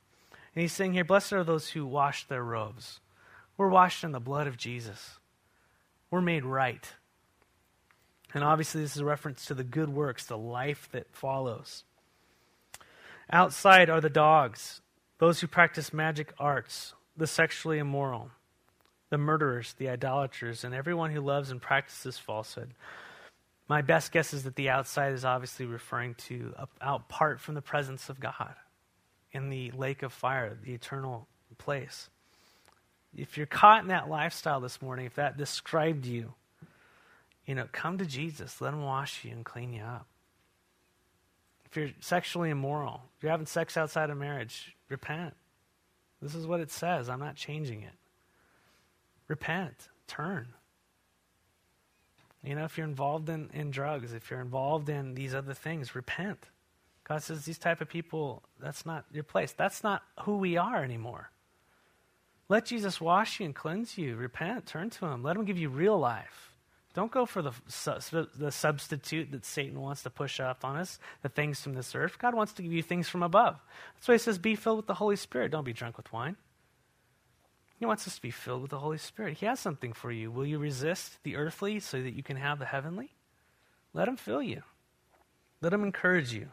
And 0.54 0.62
he's 0.62 0.72
saying 0.72 0.92
here, 0.92 1.04
Blessed 1.04 1.32
are 1.32 1.44
those 1.44 1.70
who 1.70 1.86
wash 1.86 2.26
their 2.26 2.42
robes. 2.42 3.00
We're 3.56 3.68
washed 3.68 4.04
in 4.04 4.12
the 4.12 4.20
blood 4.20 4.46
of 4.46 4.56
Jesus, 4.56 5.18
we're 6.10 6.20
made 6.20 6.44
right. 6.44 6.86
And 8.34 8.44
obviously, 8.44 8.82
this 8.82 8.96
is 8.96 9.00
a 9.00 9.06
reference 9.06 9.46
to 9.46 9.54
the 9.54 9.64
good 9.64 9.88
works, 9.88 10.26
the 10.26 10.36
life 10.36 10.88
that 10.92 11.14
follows. 11.14 11.84
Outside 13.30 13.88
are 13.88 14.00
the 14.00 14.10
dogs, 14.10 14.82
those 15.18 15.40
who 15.40 15.46
practice 15.46 15.92
magic 15.92 16.34
arts, 16.38 16.92
the 17.16 17.26
sexually 17.26 17.78
immoral, 17.78 18.30
the 19.10 19.18
murderers, 19.18 19.74
the 19.78 19.88
idolaters, 19.88 20.64
and 20.64 20.74
everyone 20.74 21.10
who 21.10 21.20
loves 21.20 21.50
and 21.50 21.60
practices 21.60 22.18
falsehood. 22.18 22.74
My 23.68 23.82
best 23.82 24.12
guess 24.12 24.32
is 24.32 24.44
that 24.44 24.56
the 24.56 24.70
outside 24.70 25.12
is 25.12 25.24
obviously 25.24 25.66
referring 25.66 26.14
to 26.26 26.54
apart 26.80 27.40
from 27.40 27.54
the 27.54 27.62
presence 27.62 28.08
of 28.08 28.20
God 28.20 28.54
in 29.32 29.50
the 29.50 29.70
lake 29.72 30.02
of 30.02 30.12
fire, 30.12 30.56
the 30.62 30.72
eternal 30.72 31.26
place. 31.58 32.08
If 33.16 33.36
you're 33.36 33.46
caught 33.46 33.82
in 33.82 33.88
that 33.88 34.08
lifestyle 34.08 34.60
this 34.60 34.80
morning, 34.82 35.06
if 35.06 35.14
that 35.14 35.36
described 35.36 36.06
you, 36.06 36.34
you 37.46 37.54
know, 37.54 37.66
come 37.72 37.98
to 37.98 38.06
Jesus. 38.06 38.60
Let 38.60 38.74
him 38.74 38.82
wash 38.82 39.24
you 39.24 39.30
and 39.30 39.44
clean 39.44 39.72
you 39.72 39.82
up. 39.82 40.06
If 41.64 41.76
you're 41.76 41.90
sexually 42.00 42.50
immoral, 42.50 43.00
if 43.16 43.22
you're 43.22 43.30
having 43.30 43.46
sex 43.46 43.76
outside 43.76 44.10
of 44.10 44.18
marriage, 44.18 44.76
repent. 44.88 45.34
This 46.20 46.34
is 46.34 46.46
what 46.46 46.60
it 46.60 46.70
says. 46.70 47.08
I'm 47.08 47.20
not 47.20 47.36
changing 47.36 47.82
it. 47.82 47.94
Repent. 49.28 49.88
Turn. 50.06 50.48
You 52.42 52.54
know, 52.54 52.64
if 52.64 52.78
you're 52.78 52.86
involved 52.86 53.28
in, 53.28 53.50
in 53.52 53.70
drugs, 53.70 54.12
if 54.12 54.30
you're 54.30 54.40
involved 54.40 54.88
in 54.88 55.14
these 55.14 55.34
other 55.34 55.54
things, 55.54 55.94
repent. 55.94 56.46
God 57.02 57.22
says 57.22 57.44
these 57.44 57.58
type 57.58 57.80
of 57.80 57.88
people, 57.88 58.42
that's 58.60 58.86
not 58.86 59.04
your 59.12 59.24
place. 59.24 59.52
That's 59.52 59.82
not 59.82 60.02
who 60.20 60.38
we 60.38 60.56
are 60.56 60.82
anymore. 60.82 61.30
Let 62.48 62.66
Jesus 62.66 63.00
wash 63.00 63.40
you 63.40 63.46
and 63.46 63.54
cleanse 63.54 63.98
you. 63.98 64.16
Repent, 64.16 64.66
turn 64.66 64.90
to 64.90 65.06
him. 65.06 65.22
Let 65.22 65.36
him 65.36 65.44
give 65.44 65.58
you 65.58 65.68
real 65.68 65.98
life. 65.98 66.52
Don't 66.96 67.10
go 67.10 67.26
for 67.26 67.42
the, 67.42 67.52
the 68.38 68.50
substitute 68.50 69.30
that 69.30 69.44
Satan 69.44 69.82
wants 69.82 70.02
to 70.04 70.08
push 70.08 70.40
up 70.40 70.64
on 70.64 70.76
us, 70.76 70.98
the 71.20 71.28
things 71.28 71.60
from 71.60 71.74
this 71.74 71.94
earth. 71.94 72.18
God 72.18 72.34
wants 72.34 72.54
to 72.54 72.62
give 72.62 72.72
you 72.72 72.82
things 72.82 73.06
from 73.06 73.22
above. 73.22 73.60
That's 73.94 74.08
why 74.08 74.14
he 74.14 74.18
says, 74.18 74.38
be 74.38 74.56
filled 74.56 74.78
with 74.78 74.86
the 74.86 74.94
Holy 74.94 75.16
Spirit. 75.16 75.50
Don't 75.50 75.62
be 75.62 75.74
drunk 75.74 75.98
with 75.98 76.10
wine. 76.10 76.36
He 77.78 77.84
wants 77.84 78.06
us 78.06 78.16
to 78.16 78.22
be 78.22 78.30
filled 78.30 78.62
with 78.62 78.70
the 78.70 78.78
Holy 78.78 78.96
Spirit. 78.96 79.36
He 79.36 79.44
has 79.44 79.60
something 79.60 79.92
for 79.92 80.10
you. 80.10 80.30
Will 80.30 80.46
you 80.46 80.58
resist 80.58 81.22
the 81.22 81.36
earthly 81.36 81.80
so 81.80 82.00
that 82.00 82.14
you 82.14 82.22
can 82.22 82.38
have 82.38 82.58
the 82.58 82.64
heavenly? 82.64 83.10
Let 83.92 84.08
him 84.08 84.16
fill 84.16 84.40
you, 84.40 84.62
let 85.60 85.74
him 85.74 85.84
encourage 85.84 86.32
you. 86.32 86.48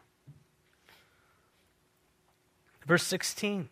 Verse 2.86 3.04
16. 3.04 3.70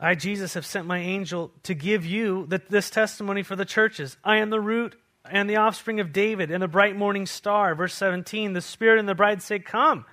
I, 0.00 0.14
Jesus, 0.14 0.54
have 0.54 0.64
sent 0.64 0.86
my 0.86 0.98
angel 0.98 1.50
to 1.64 1.74
give 1.74 2.06
you 2.06 2.46
the, 2.46 2.62
this 2.68 2.88
testimony 2.88 3.42
for 3.42 3.56
the 3.56 3.64
churches. 3.64 4.16
I 4.22 4.36
am 4.36 4.50
the 4.50 4.60
root 4.60 4.94
and 5.30 5.50
the 5.50 5.56
offspring 5.56 6.00
of 6.00 6.12
David 6.12 6.50
and 6.50 6.62
the 6.62 6.68
bright 6.68 6.96
morning 6.96 7.26
star. 7.26 7.74
Verse 7.74 7.94
17 7.94 8.52
The 8.52 8.60
Spirit 8.60 9.00
and 9.00 9.08
the 9.08 9.14
bride 9.14 9.42
say, 9.42 9.58
Come. 9.58 10.04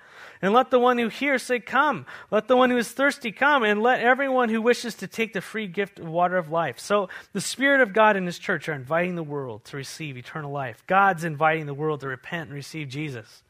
And 0.42 0.52
let 0.52 0.70
the 0.70 0.78
one 0.78 0.98
who 0.98 1.08
hears 1.08 1.42
say, 1.42 1.60
Come. 1.60 2.04
Let 2.30 2.48
the 2.48 2.56
one 2.56 2.70
who 2.70 2.76
is 2.76 2.90
thirsty 2.90 3.30
come. 3.30 3.62
And 3.62 3.80
let 3.80 4.00
everyone 4.00 4.48
who 4.48 4.60
wishes 4.60 4.96
to 4.96 5.06
take 5.06 5.32
the 5.32 5.40
free 5.40 5.68
gift 5.68 6.00
of 6.00 6.08
water 6.08 6.36
of 6.36 6.50
life. 6.50 6.80
So 6.80 7.08
the 7.32 7.40
Spirit 7.40 7.80
of 7.80 7.92
God 7.92 8.16
and 8.16 8.26
His 8.26 8.38
church 8.38 8.68
are 8.68 8.74
inviting 8.74 9.14
the 9.14 9.22
world 9.22 9.64
to 9.66 9.76
receive 9.76 10.16
eternal 10.16 10.50
life. 10.50 10.82
God's 10.86 11.24
inviting 11.24 11.66
the 11.66 11.74
world 11.74 12.00
to 12.00 12.08
repent 12.08 12.48
and 12.48 12.54
receive 12.54 12.88
Jesus 12.88 13.44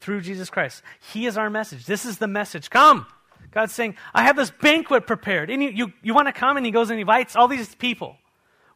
through 0.00 0.22
Jesus 0.22 0.48
Christ. 0.48 0.82
He 1.12 1.26
is 1.26 1.36
our 1.36 1.50
message. 1.50 1.86
This 1.86 2.06
is 2.06 2.18
the 2.18 2.28
message. 2.28 2.70
Come. 2.70 3.06
God's 3.52 3.72
saying, 3.72 3.96
I 4.14 4.22
have 4.24 4.36
this 4.36 4.50
banquet 4.50 5.06
prepared. 5.06 5.50
And 5.50 5.62
you, 5.62 5.70
you, 5.70 5.92
you 6.02 6.14
want 6.14 6.28
to 6.28 6.32
come? 6.32 6.56
And 6.56 6.64
he 6.64 6.72
goes 6.72 6.90
and 6.90 7.00
invites 7.00 7.34
all 7.34 7.48
these 7.48 7.74
people. 7.74 8.16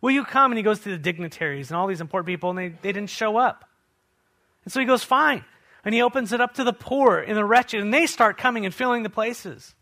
Will 0.00 0.10
you 0.10 0.24
come? 0.24 0.50
And 0.50 0.56
he 0.58 0.62
goes 0.62 0.80
to 0.80 0.90
the 0.90 0.98
dignitaries 0.98 1.70
and 1.70 1.76
all 1.76 1.86
these 1.86 2.00
important 2.00 2.26
people, 2.26 2.50
and 2.50 2.58
they, 2.58 2.68
they 2.68 2.92
didn't 2.92 3.10
show 3.10 3.36
up. 3.36 3.64
And 4.64 4.72
so 4.72 4.80
he 4.80 4.86
goes, 4.86 5.04
Fine. 5.04 5.44
And 5.84 5.94
he 5.94 6.02
opens 6.02 6.32
it 6.32 6.40
up 6.40 6.54
to 6.54 6.64
the 6.64 6.72
poor 6.72 7.18
and 7.18 7.36
the 7.36 7.44
wretched, 7.44 7.80
and 7.80 7.92
they 7.92 8.06
start 8.06 8.38
coming 8.38 8.64
and 8.64 8.74
filling 8.74 9.02
the 9.02 9.10
places. 9.10 9.74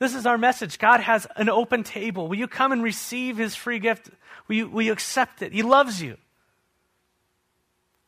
This 0.00 0.16
is 0.16 0.26
our 0.26 0.36
message. 0.36 0.78
God 0.80 0.98
has 0.98 1.28
an 1.36 1.48
open 1.48 1.84
table. 1.84 2.26
Will 2.26 2.38
you 2.38 2.48
come 2.48 2.72
and 2.72 2.82
receive 2.82 3.36
his 3.36 3.54
free 3.54 3.78
gift? 3.78 4.10
Will 4.48 4.56
you, 4.56 4.68
will 4.68 4.82
you 4.82 4.92
accept 4.92 5.42
it? 5.42 5.52
He 5.52 5.62
loves 5.62 6.02
you. 6.02 6.16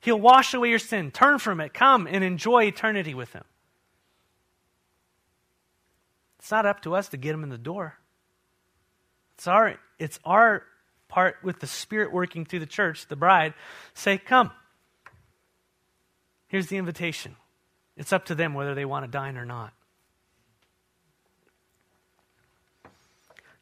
He'll 0.00 0.18
wash 0.18 0.54
away 0.54 0.70
your 0.70 0.80
sin. 0.80 1.12
Turn 1.12 1.38
from 1.38 1.60
it. 1.60 1.72
Come 1.72 2.08
and 2.08 2.24
enjoy 2.24 2.64
eternity 2.64 3.14
with 3.14 3.32
him. 3.32 3.44
It's 6.44 6.50
not 6.50 6.66
up 6.66 6.82
to 6.82 6.94
us 6.94 7.08
to 7.08 7.16
get 7.16 7.32
them 7.32 7.42
in 7.42 7.48
the 7.48 7.56
door. 7.56 7.96
It's 9.34 9.46
our, 9.46 9.76
it's 9.98 10.20
our 10.26 10.62
part 11.08 11.36
with 11.42 11.60
the 11.60 11.66
Spirit 11.66 12.12
working 12.12 12.44
through 12.44 12.58
the 12.58 12.66
church, 12.66 13.06
the 13.06 13.16
bride, 13.16 13.54
say, 13.94 14.18
Come. 14.18 14.50
Here's 16.48 16.66
the 16.66 16.76
invitation. 16.76 17.36
It's 17.96 18.12
up 18.12 18.26
to 18.26 18.34
them 18.34 18.52
whether 18.52 18.74
they 18.74 18.84
want 18.84 19.06
to 19.06 19.10
dine 19.10 19.38
or 19.38 19.46
not. 19.46 19.72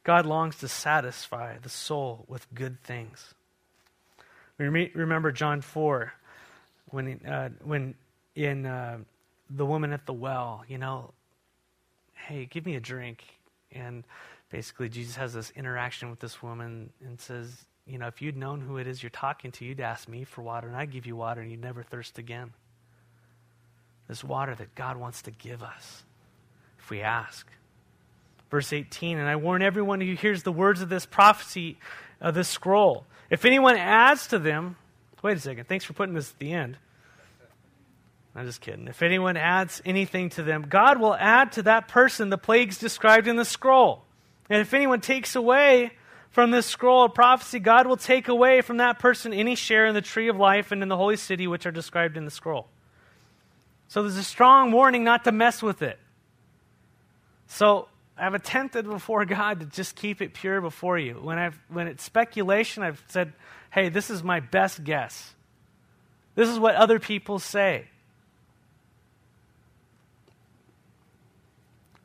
God 0.03 0.25
longs 0.25 0.57
to 0.57 0.67
satisfy 0.67 1.59
the 1.59 1.69
soul 1.69 2.25
with 2.27 2.53
good 2.53 2.83
things. 2.83 3.33
Remember 4.57 5.31
John 5.31 5.61
4, 5.61 6.11
when, 6.89 7.25
uh, 7.25 7.49
when 7.63 7.95
in 8.35 8.65
uh, 8.65 8.97
the 9.49 9.65
woman 9.65 9.93
at 9.93 10.05
the 10.05 10.11
well, 10.11 10.65
you 10.67 10.77
know, 10.77 11.13
hey, 12.27 12.45
give 12.45 12.65
me 12.65 12.75
a 12.75 12.79
drink. 12.79 13.23
And 13.71 14.03
basically, 14.49 14.89
Jesus 14.89 15.15
has 15.15 15.33
this 15.33 15.51
interaction 15.55 16.09
with 16.09 16.19
this 16.19 16.41
woman 16.41 16.91
and 17.05 17.19
says, 17.19 17.65
you 17.85 17.97
know, 17.97 18.07
if 18.07 18.21
you'd 18.21 18.37
known 18.37 18.61
who 18.61 18.77
it 18.77 18.87
is 18.87 19.03
you're 19.03 19.09
talking 19.09 19.51
to, 19.51 19.65
you'd 19.65 19.81
ask 19.81 20.07
me 20.07 20.23
for 20.23 20.41
water, 20.41 20.67
and 20.67 20.75
I'd 20.75 20.91
give 20.91 21.05
you 21.05 21.15
water, 21.15 21.41
and 21.41 21.51
you'd 21.51 21.61
never 21.61 21.83
thirst 21.83 22.17
again. 22.17 22.53
This 24.07 24.23
water 24.23 24.55
that 24.55 24.73
God 24.75 24.97
wants 24.97 25.23
to 25.23 25.31
give 25.31 25.63
us 25.63 26.03
if 26.79 26.89
we 26.89 27.01
ask. 27.01 27.47
Verse 28.49 28.71
18, 28.71 29.17
and 29.17 29.27
I 29.27 29.35
warn 29.35 29.61
everyone 29.61 29.99
who 29.99 30.13
hears 30.13 30.43
the 30.43 30.51
words 30.51 30.81
of 30.81 30.89
this 30.89 31.05
prophecy, 31.05 31.77
of 32.21 32.35
this 32.35 32.47
scroll. 32.47 33.05
If 33.29 33.45
anyone 33.45 33.75
adds 33.75 34.27
to 34.27 34.39
them, 34.39 34.75
wait 35.21 35.37
a 35.37 35.39
second, 35.39 35.67
thanks 35.67 35.85
for 35.85 35.93
putting 35.93 36.13
this 36.13 36.31
at 36.31 36.39
the 36.39 36.53
end. 36.53 36.77
I'm 38.35 38.45
just 38.45 38.61
kidding. 38.61 38.87
If 38.87 39.03
anyone 39.03 39.37
adds 39.37 39.81
anything 39.85 40.29
to 40.31 40.43
them, 40.43 40.65
God 40.67 40.99
will 40.99 41.13
add 41.13 41.51
to 41.53 41.63
that 41.63 41.87
person 41.87 42.29
the 42.29 42.37
plagues 42.37 42.77
described 42.79 43.27
in 43.27 43.35
the 43.35 43.45
scroll. 43.45 44.05
And 44.49 44.59
if 44.59 44.73
anyone 44.73 45.01
takes 45.01 45.35
away 45.35 45.91
from 46.31 46.49
this 46.49 46.65
scroll 46.65 47.05
of 47.05 47.13
prophecy, 47.13 47.59
God 47.59 47.85
will 47.85 47.97
take 47.97 48.27
away 48.27 48.61
from 48.61 48.77
that 48.77 48.97
person 48.97 49.33
any 49.33 49.55
share 49.55 49.85
in 49.85 49.93
the 49.93 50.01
tree 50.01 50.29
of 50.29 50.37
life 50.37 50.71
and 50.71 50.81
in 50.81 50.89
the 50.89 50.97
holy 50.97 51.15
city 51.15 51.45
which 51.45 51.67
are 51.67 51.71
described 51.71 52.17
in 52.17 52.25
the 52.25 52.31
scroll. 52.31 52.67
So 53.87 54.01
there's 54.01 54.17
a 54.17 54.23
strong 54.23 54.71
warning 54.71 55.03
not 55.03 55.25
to 55.25 55.31
mess 55.31 55.61
with 55.61 55.83
it. 55.83 55.99
So 57.45 57.87
I've 58.17 58.33
attempted 58.33 58.85
before 58.85 59.25
God 59.27 59.59
to 59.59 59.67
just 59.67 59.95
keep 59.95 60.23
it 60.23 60.33
pure 60.33 60.59
before 60.59 60.97
you. 60.97 61.13
When, 61.13 61.37
I've, 61.37 61.59
when 61.69 61.87
it's 61.87 62.03
speculation, 62.03 62.81
I've 62.81 63.03
said, 63.09 63.33
hey, 63.69 63.89
this 63.89 64.09
is 64.09 64.23
my 64.23 64.39
best 64.39 64.83
guess. 64.83 65.35
This 66.33 66.49
is 66.49 66.57
what 66.57 66.73
other 66.73 66.97
people 66.97 67.37
say. 67.37 67.85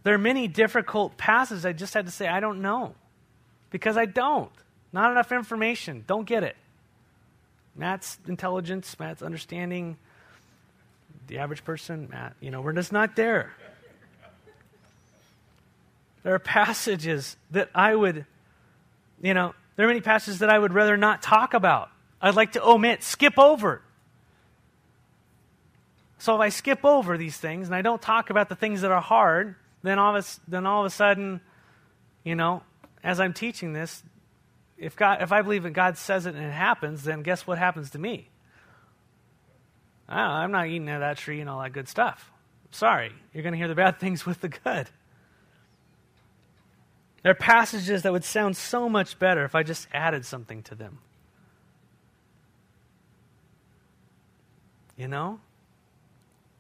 There 0.09 0.15
are 0.15 0.17
many 0.17 0.49
difficult 0.49 1.19
passages 1.19 1.67
I 1.67 1.75
just 1.75 1.93
had 1.93 2.07
to 2.07 2.11
say, 2.11 2.27
I 2.27 2.41
don't 2.41 2.63
know. 2.63 2.95
Because 3.69 3.99
I 3.99 4.07
don't. 4.07 4.51
Not 4.91 5.11
enough 5.11 5.33
information. 5.33 6.03
Don't 6.07 6.25
get 6.25 6.45
it. 6.45 6.57
Matt's 7.77 8.17
intelligence, 8.27 8.99
Matt's 8.99 9.21
understanding, 9.21 9.99
the 11.27 11.37
average 11.37 11.63
person, 11.63 12.09
Matt, 12.11 12.37
you 12.41 12.51
know, 12.51 12.63
we're 12.63 12.73
just 12.73 12.91
not 12.91 13.17
there. 13.17 13.53
There 16.23 16.33
are 16.33 16.39
passages 16.39 17.37
that 17.51 17.69
I 17.75 17.95
would, 17.95 18.25
you 19.21 19.35
know, 19.35 19.55
there 19.77 19.85
are 19.85 19.89
many 19.89 20.01
passages 20.01 20.39
that 20.39 20.49
I 20.49 20.59
would 20.59 20.73
rather 20.73 20.97
not 20.97 21.21
talk 21.21 21.53
about. 21.53 21.91
I'd 22.19 22.35
like 22.35 22.53
to 22.53 22.67
omit, 22.67 23.03
skip 23.03 23.39
over. 23.39 23.83
So 26.17 26.35
if 26.35 26.41
I 26.41 26.49
skip 26.49 26.83
over 26.83 27.19
these 27.19 27.37
things 27.37 27.69
and 27.69 27.75
I 27.75 27.83
don't 27.83 28.01
talk 28.01 28.31
about 28.31 28.49
the 28.49 28.57
things 28.57 28.81
that 28.81 28.91
are 28.91 29.03
hard, 29.03 29.55
then 29.89 29.99
all 29.99 30.15
of 30.15 30.25
a, 30.25 30.51
then 30.51 30.67
all 30.67 30.81
of 30.81 30.87
a 30.87 30.91
sudden, 30.91 31.41
you 32.25 32.35
know, 32.35 32.63
as 33.03 33.21
I'm 33.21 33.33
teaching 33.33 33.73
this, 33.73 34.03
if 34.77 34.97
God, 34.97 35.23
if 35.23 35.33
I 35.33 35.43
believe 35.43 35.65
that 35.65 35.71
God 35.71 35.97
says 35.97 36.27
it 36.27 36.35
and 36.35 36.45
it 36.45 36.53
happens, 36.53 37.05
then 37.05 37.23
guess 37.23 37.47
what 37.47 37.59
happens 37.59 37.91
to 37.91 37.99
me? 37.99 38.29
I'm 40.09 40.53
not 40.53 40.69
eating 40.69 40.89
of 40.89 41.01
that 41.01 41.19
tree 41.19 41.41
and 41.41 41.51
all 41.51 41.61
that 41.61 41.73
good 41.73 41.89
stuff. 41.89 42.31
Sorry, 42.71 43.13
you're 43.33 43.43
going 43.43 43.53
to 43.53 43.59
hear 43.59 43.69
the 43.69 43.75
bad 43.75 43.99
things 44.01 44.25
with 44.25 44.41
the 44.41 44.49
good. 44.49 44.89
There 47.23 47.33
are 47.33 47.35
passages 47.35 48.03
that 48.03 48.13
would 48.13 48.25
sound 48.25 48.57
so 48.57 48.89
much 48.89 49.19
better 49.19 49.45
if 49.45 49.55
I 49.55 49.63
just 49.63 49.89
added 49.93 50.25
something 50.25 50.63
to 50.65 50.75
them. 50.75 50.99
You 54.97 55.09
know? 55.09 55.41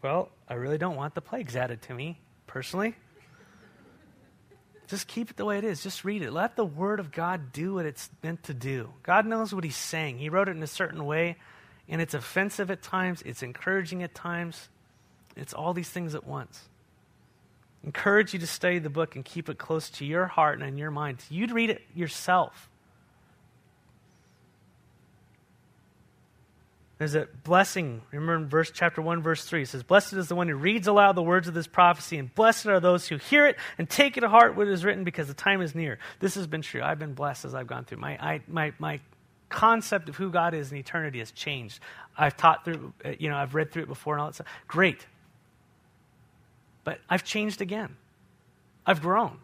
Well, 0.02 0.30
I 0.48 0.54
really 0.54 0.78
don't 0.78 0.96
want 0.96 1.14
the 1.14 1.20
plagues 1.20 1.56
added 1.56 1.82
to 1.82 1.94
me, 1.94 2.18
personally. 2.46 2.94
Just 4.88 5.07
keep 5.07 5.31
it 5.31 5.37
the 5.37 5.44
way 5.44 5.59
it 5.59 5.64
is. 5.64 5.83
Just 5.83 6.05
read 6.05 6.22
it. 6.22 6.33
Let 6.33 6.57
the 6.57 6.64
Word 6.64 6.99
of 6.99 7.12
God 7.12 7.53
do 7.53 7.74
what 7.74 7.84
it's 7.84 8.09
meant 8.22 8.43
to 8.45 8.55
do. 8.55 8.91
God 9.03 9.26
knows 9.26 9.55
what 9.55 9.62
He's 9.62 9.76
saying. 9.76 10.18
He 10.18 10.30
wrote 10.30 10.49
it 10.49 10.57
in 10.57 10.62
a 10.62 10.66
certain 10.66 11.05
way, 11.05 11.36
and 11.89 12.01
it's 12.01 12.14
offensive 12.14 12.70
at 12.70 12.82
times, 12.82 13.22
it's 13.24 13.43
encouraging 13.43 14.03
at 14.03 14.14
times. 14.14 14.68
It's 15.36 15.53
all 15.53 15.74
these 15.74 15.91
things 15.91 16.14
at 16.14 16.26
once. 16.26 16.68
Encourage 17.84 18.32
you 18.32 18.41
to 18.41 18.47
study 18.47 18.78
the 18.78 18.91
book 18.91 19.14
and 19.14 19.24
keep 19.24 19.49
it 19.49 19.59
close 19.59 19.89
to 19.91 20.05
your 20.05 20.26
heart 20.26 20.59
and 20.59 20.66
in 20.66 20.78
your 20.78 20.91
mind. 20.91 21.22
You'd 21.30 21.53
read 21.53 21.70
it 21.70 21.82
yourself. 21.95 22.68
There's 26.99 27.14
a 27.14 27.28
blessing. 27.44 28.03
Remember 28.11 28.34
in 28.34 28.49
verse 28.49 28.72
chapter 28.74 29.01
1, 29.01 29.22
verse 29.22 29.44
3, 29.44 29.62
it 29.62 29.68
says, 29.68 29.84
Blessed 29.84 30.14
is 30.14 30.28
the 30.28 30.34
one 30.34 30.49
who 30.49 30.57
reads 30.57 30.88
aloud 30.88 31.14
the 31.14 31.22
words 31.22 31.46
of 31.46 31.55
this 31.55 31.68
prophecy, 31.68 32.18
and 32.18 32.34
blessed 32.34 32.66
are 32.66 32.80
those 32.80 33.07
who 33.07 33.18
hear 33.18 33.46
it 33.46 33.57
and 33.78 33.88
take 33.88 34.16
it 34.16 34.22
to 34.22 34.28
heart 34.28 34.57
what 34.57 34.66
is 34.66 34.84
written, 34.84 35.05
because 35.05 35.28
the 35.28 35.34
time 35.34 35.62
is 35.62 35.76
near. 35.76 35.99
This 36.18 36.34
has 36.34 36.49
been 36.49 36.62
true. 36.62 36.82
I've 36.82 36.99
been 36.99 37.14
blessed 37.14 37.44
as 37.44 37.55
I've 37.55 37.68
gone 37.68 37.84
through. 37.84 37.99
My, 37.99 38.18
I, 38.20 38.40
my, 38.49 38.72
my 38.80 39.01
concept 39.49 40.09
of 40.09 40.16
who 40.16 40.30
God 40.30 40.55
is 40.55 40.72
in 40.72 40.78
eternity 40.78 41.20
has 41.20 41.30
changed. 41.30 41.78
I've 42.16 42.36
taught 42.36 42.64
through, 42.64 42.92
uh, 43.05 43.11
you 43.18 43.28
know, 43.28 43.36
I've 43.36 43.55
read 43.55 43.70
through 43.70 43.84
it 43.84 43.88
before 43.88 44.14
and 44.14 44.20
all 44.20 44.28
that 44.28 44.34
stuff. 44.34 44.49
Great. 44.66 45.07
But 46.82 46.99
I've 47.09 47.22
changed 47.22 47.61
again. 47.61 47.96
I've 48.84 49.03
grown. 49.03 49.38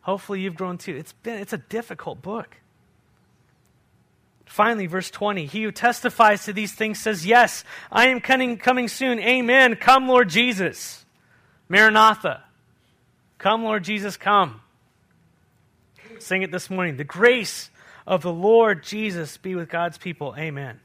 Hopefully 0.00 0.40
you've 0.40 0.56
grown 0.56 0.78
too. 0.78 0.96
It's 0.96 1.12
been 1.12 1.38
it's 1.38 1.52
a 1.52 1.58
difficult 1.58 2.22
book. 2.22 2.56
Finally, 4.46 4.86
verse 4.86 5.10
20, 5.10 5.46
he 5.46 5.62
who 5.62 5.72
testifies 5.72 6.44
to 6.44 6.52
these 6.52 6.72
things 6.72 7.00
says, 7.00 7.26
Yes, 7.26 7.64
I 7.90 8.08
am 8.08 8.20
coming, 8.20 8.56
coming 8.56 8.88
soon. 8.88 9.18
Amen. 9.18 9.76
Come, 9.76 10.08
Lord 10.08 10.28
Jesus. 10.28 11.04
Maranatha. 11.68 12.44
Come, 13.38 13.64
Lord 13.64 13.84
Jesus, 13.84 14.16
come. 14.16 14.60
Sing 16.18 16.42
it 16.42 16.50
this 16.50 16.70
morning. 16.70 16.96
The 16.96 17.04
grace 17.04 17.70
of 18.06 18.22
the 18.22 18.32
Lord 18.32 18.82
Jesus 18.82 19.36
be 19.38 19.54
with 19.54 19.68
God's 19.68 19.98
people. 19.98 20.34
Amen. 20.38 20.80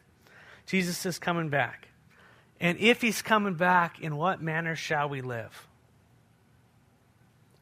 Jesus 0.65 1.05
is 1.05 1.19
coming 1.19 1.49
back. 1.49 1.87
And 2.59 2.77
if 2.79 3.01
he's 3.01 3.21
coming 3.21 3.55
back, 3.55 3.99
in 4.01 4.17
what 4.17 4.41
manner 4.41 4.75
shall 4.75 5.09
we 5.09 5.21
live? 5.21 5.67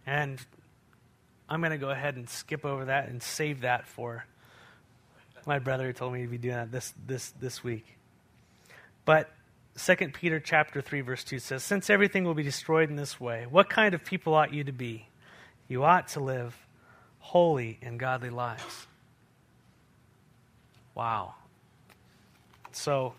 And 0.05 0.39
I'm 1.49 1.59
going 1.61 1.71
to 1.71 1.77
go 1.77 1.89
ahead 1.89 2.15
and 2.15 2.29
skip 2.29 2.65
over 2.65 2.85
that 2.85 3.09
and 3.09 3.21
save 3.21 3.61
that 3.61 3.87
for 3.87 4.25
my 5.47 5.59
brother 5.59 5.93
told 5.93 6.13
me 6.13 6.21
to 6.21 6.27
be 6.27 6.37
doing 6.37 6.55
that 6.55 6.71
this, 6.71 6.93
this, 7.05 7.31
this 7.39 7.63
week. 7.63 7.85
But 9.05 9.29
2 9.77 9.95
Peter 10.09 10.39
chapter 10.39 10.81
3 10.81 11.01
verse 11.01 11.23
2 11.23 11.39
says, 11.39 11.63
"Since 11.63 11.89
everything 11.89 12.23
will 12.23 12.33
be 12.33 12.43
destroyed 12.43 12.89
in 12.89 12.95
this 12.95 13.19
way, 13.19 13.45
what 13.49 13.69
kind 13.69 13.93
of 13.93 14.03
people 14.03 14.33
ought 14.33 14.53
you 14.53 14.63
to 14.65 14.71
be? 14.71 15.07
You 15.67 15.83
ought 15.83 16.09
to 16.09 16.19
live 16.19 16.55
holy 17.19 17.79
and 17.81 17.99
godly 17.99 18.29
lives." 18.29 18.87
Wow. 20.93 21.35
So, 22.71 23.13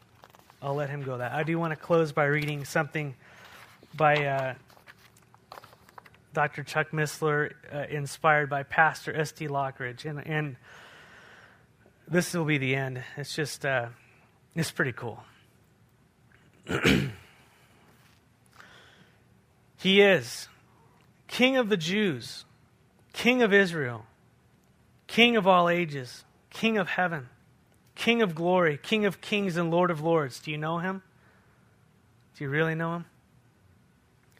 I'll 0.60 0.74
let 0.74 0.90
him 0.90 1.02
go 1.02 1.18
that. 1.18 1.32
I 1.32 1.44
do 1.44 1.58
want 1.58 1.72
to 1.72 1.76
close 1.76 2.12
by 2.12 2.24
reading 2.24 2.64
something 2.64 3.14
by 3.94 4.24
uh, 4.24 4.54
Dr. 6.34 6.64
Chuck 6.64 6.90
Missler, 6.90 7.52
uh, 7.72 7.84
inspired 7.88 8.50
by 8.50 8.64
Pastor 8.64 9.14
S.D. 9.14 9.46
Lockridge. 9.46 10.04
And, 10.04 10.26
and 10.26 10.56
this 12.10 12.34
will 12.34 12.44
be 12.44 12.58
the 12.58 12.74
end. 12.74 13.02
It's 13.16 13.34
just, 13.34 13.64
uh, 13.64 13.88
it's 14.54 14.70
pretty 14.70 14.92
cool. 14.92 15.22
he 19.78 20.00
is 20.00 20.48
King 21.26 21.56
of 21.56 21.68
the 21.68 21.76
Jews, 21.76 22.44
King 23.12 23.42
of 23.42 23.52
Israel, 23.52 24.06
King 25.06 25.36
of 25.36 25.46
all 25.46 25.68
ages, 25.68 26.24
King 26.50 26.78
of 26.78 26.88
heaven, 26.88 27.28
King 27.94 28.22
of 28.22 28.34
glory, 28.34 28.78
King 28.82 29.04
of 29.04 29.20
kings, 29.20 29.56
and 29.56 29.70
Lord 29.70 29.90
of 29.90 30.00
lords. 30.00 30.40
Do 30.40 30.50
you 30.50 30.58
know 30.58 30.78
him? 30.78 31.02
Do 32.36 32.44
you 32.44 32.50
really 32.50 32.74
know 32.74 32.94
him? 32.94 33.04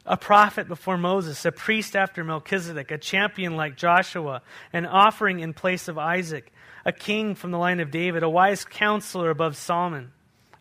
a 0.09 0.17
prophet 0.17 0.67
before 0.67 0.97
Moses, 0.97 1.45
a 1.45 1.51
priest 1.51 1.95
after 1.95 2.23
Melchizedek, 2.23 2.89
a 2.89 2.97
champion 2.97 3.55
like 3.55 3.77
Joshua, 3.77 4.41
an 4.73 4.87
offering 4.87 5.39
in 5.39 5.53
place 5.53 5.87
of 5.87 5.99
Isaac, 5.99 6.51
a 6.89 6.91
king 6.91 7.35
from 7.35 7.51
the 7.51 7.57
line 7.57 7.79
of 7.79 7.91
David, 7.91 8.23
a 8.23 8.29
wise 8.29 8.65
counselor 8.65 9.29
above 9.29 9.55
Solomon, 9.55 10.11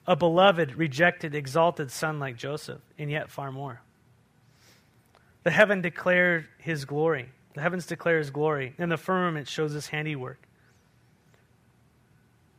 a 0.07 0.15
beloved, 0.15 0.77
rejected, 0.77 1.35
exalted 1.35 1.91
son 1.91 2.19
like 2.19 2.37
Joseph, 2.37 2.81
and 2.99 3.11
yet 3.11 3.31
far 3.31 3.51
more. 3.51 3.81
The 5.43 5.51
heaven 5.51 5.81
declared 5.81 6.47
his 6.59 6.85
glory. 6.85 7.31
The 7.55 7.63
heavens 7.63 7.87
declare 7.87 8.19
his 8.19 8.31
glory, 8.31 8.75
and 8.77 8.93
the 8.93 8.99
firmament 8.99 9.49
shows 9.49 9.73
his 9.73 9.87
handiwork. 9.87 10.39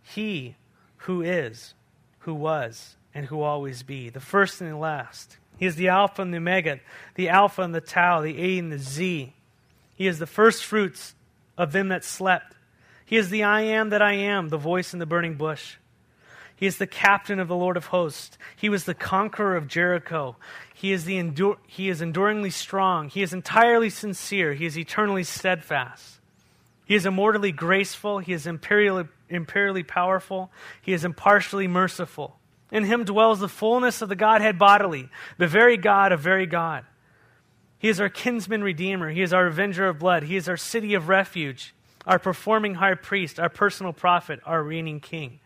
He 0.01 0.55
who 0.97 1.21
is, 1.21 1.75
who 2.19 2.33
was, 2.33 2.95
and 3.13 3.27
who 3.27 3.41
always 3.41 3.83
be, 3.83 4.09
the 4.09 4.19
first 4.19 4.61
and 4.61 4.71
the 4.71 4.77
last 4.77 5.37
he 5.59 5.65
is 5.65 5.75
the 5.75 5.89
Alpha 5.89 6.21
and 6.21 6.33
the 6.33 6.37
Omega, 6.37 6.79
the 7.15 7.27
Alpha 7.27 7.61
and 7.61 7.75
the 7.75 7.81
Tau, 7.81 8.21
the 8.21 8.41
A 8.41 8.57
and 8.57 8.71
the 8.71 8.79
Z. 8.79 9.33
He 9.93 10.07
is 10.07 10.17
the 10.17 10.25
first 10.25 10.63
fruits 10.63 11.13
of 11.57 11.73
them 11.73 11.89
that 11.89 12.05
slept. 12.05 12.55
He 13.09 13.17
is 13.17 13.31
the 13.31 13.41
I 13.41 13.61
am 13.61 13.89
that 13.89 14.03
I 14.03 14.13
am, 14.13 14.49
the 14.49 14.57
voice 14.59 14.93
in 14.93 14.99
the 14.99 15.07
burning 15.07 15.33
bush. 15.33 15.77
He 16.55 16.67
is 16.67 16.77
the 16.77 16.85
captain 16.85 17.39
of 17.39 17.47
the 17.47 17.55
Lord 17.55 17.75
of 17.75 17.87
hosts. 17.87 18.37
He 18.55 18.69
was 18.69 18.83
the 18.83 18.93
conqueror 18.93 19.55
of 19.55 19.67
Jericho. 19.67 20.35
He 20.75 20.91
is, 20.91 21.05
the 21.05 21.17
endur- 21.17 21.57
he 21.65 21.89
is 21.89 22.03
enduringly 22.03 22.51
strong. 22.51 23.09
He 23.09 23.23
is 23.23 23.33
entirely 23.33 23.89
sincere. 23.89 24.53
He 24.53 24.67
is 24.67 24.77
eternally 24.77 25.23
steadfast. 25.23 26.19
He 26.85 26.93
is 26.93 27.07
immortally 27.07 27.51
graceful. 27.51 28.19
He 28.19 28.31
is 28.31 28.45
imperially, 28.45 29.07
imperially 29.27 29.81
powerful. 29.81 30.51
He 30.79 30.93
is 30.93 31.03
impartially 31.03 31.67
merciful. 31.67 32.37
In 32.71 32.83
him 32.83 33.05
dwells 33.05 33.39
the 33.39 33.49
fullness 33.49 34.03
of 34.03 34.09
the 34.09 34.15
Godhead 34.15 34.59
bodily, 34.59 35.09
the 35.39 35.47
very 35.47 35.77
God 35.77 36.11
of 36.11 36.19
very 36.19 36.45
God. 36.45 36.85
He 37.79 37.89
is 37.89 37.99
our 37.99 38.09
kinsman 38.09 38.63
redeemer. 38.63 39.09
He 39.09 39.23
is 39.23 39.33
our 39.33 39.47
avenger 39.47 39.87
of 39.87 39.97
blood. 39.97 40.21
He 40.21 40.35
is 40.35 40.47
our 40.47 40.57
city 40.57 40.93
of 40.93 41.09
refuge, 41.09 41.73
our 42.09 42.17
performing 42.17 42.73
high 42.73 42.95
priest, 42.95 43.39
our 43.39 43.49
personal 43.49 43.93
prophet, 43.93 44.39
our 44.43 44.63
reigning 44.63 44.99
king. 44.99 45.39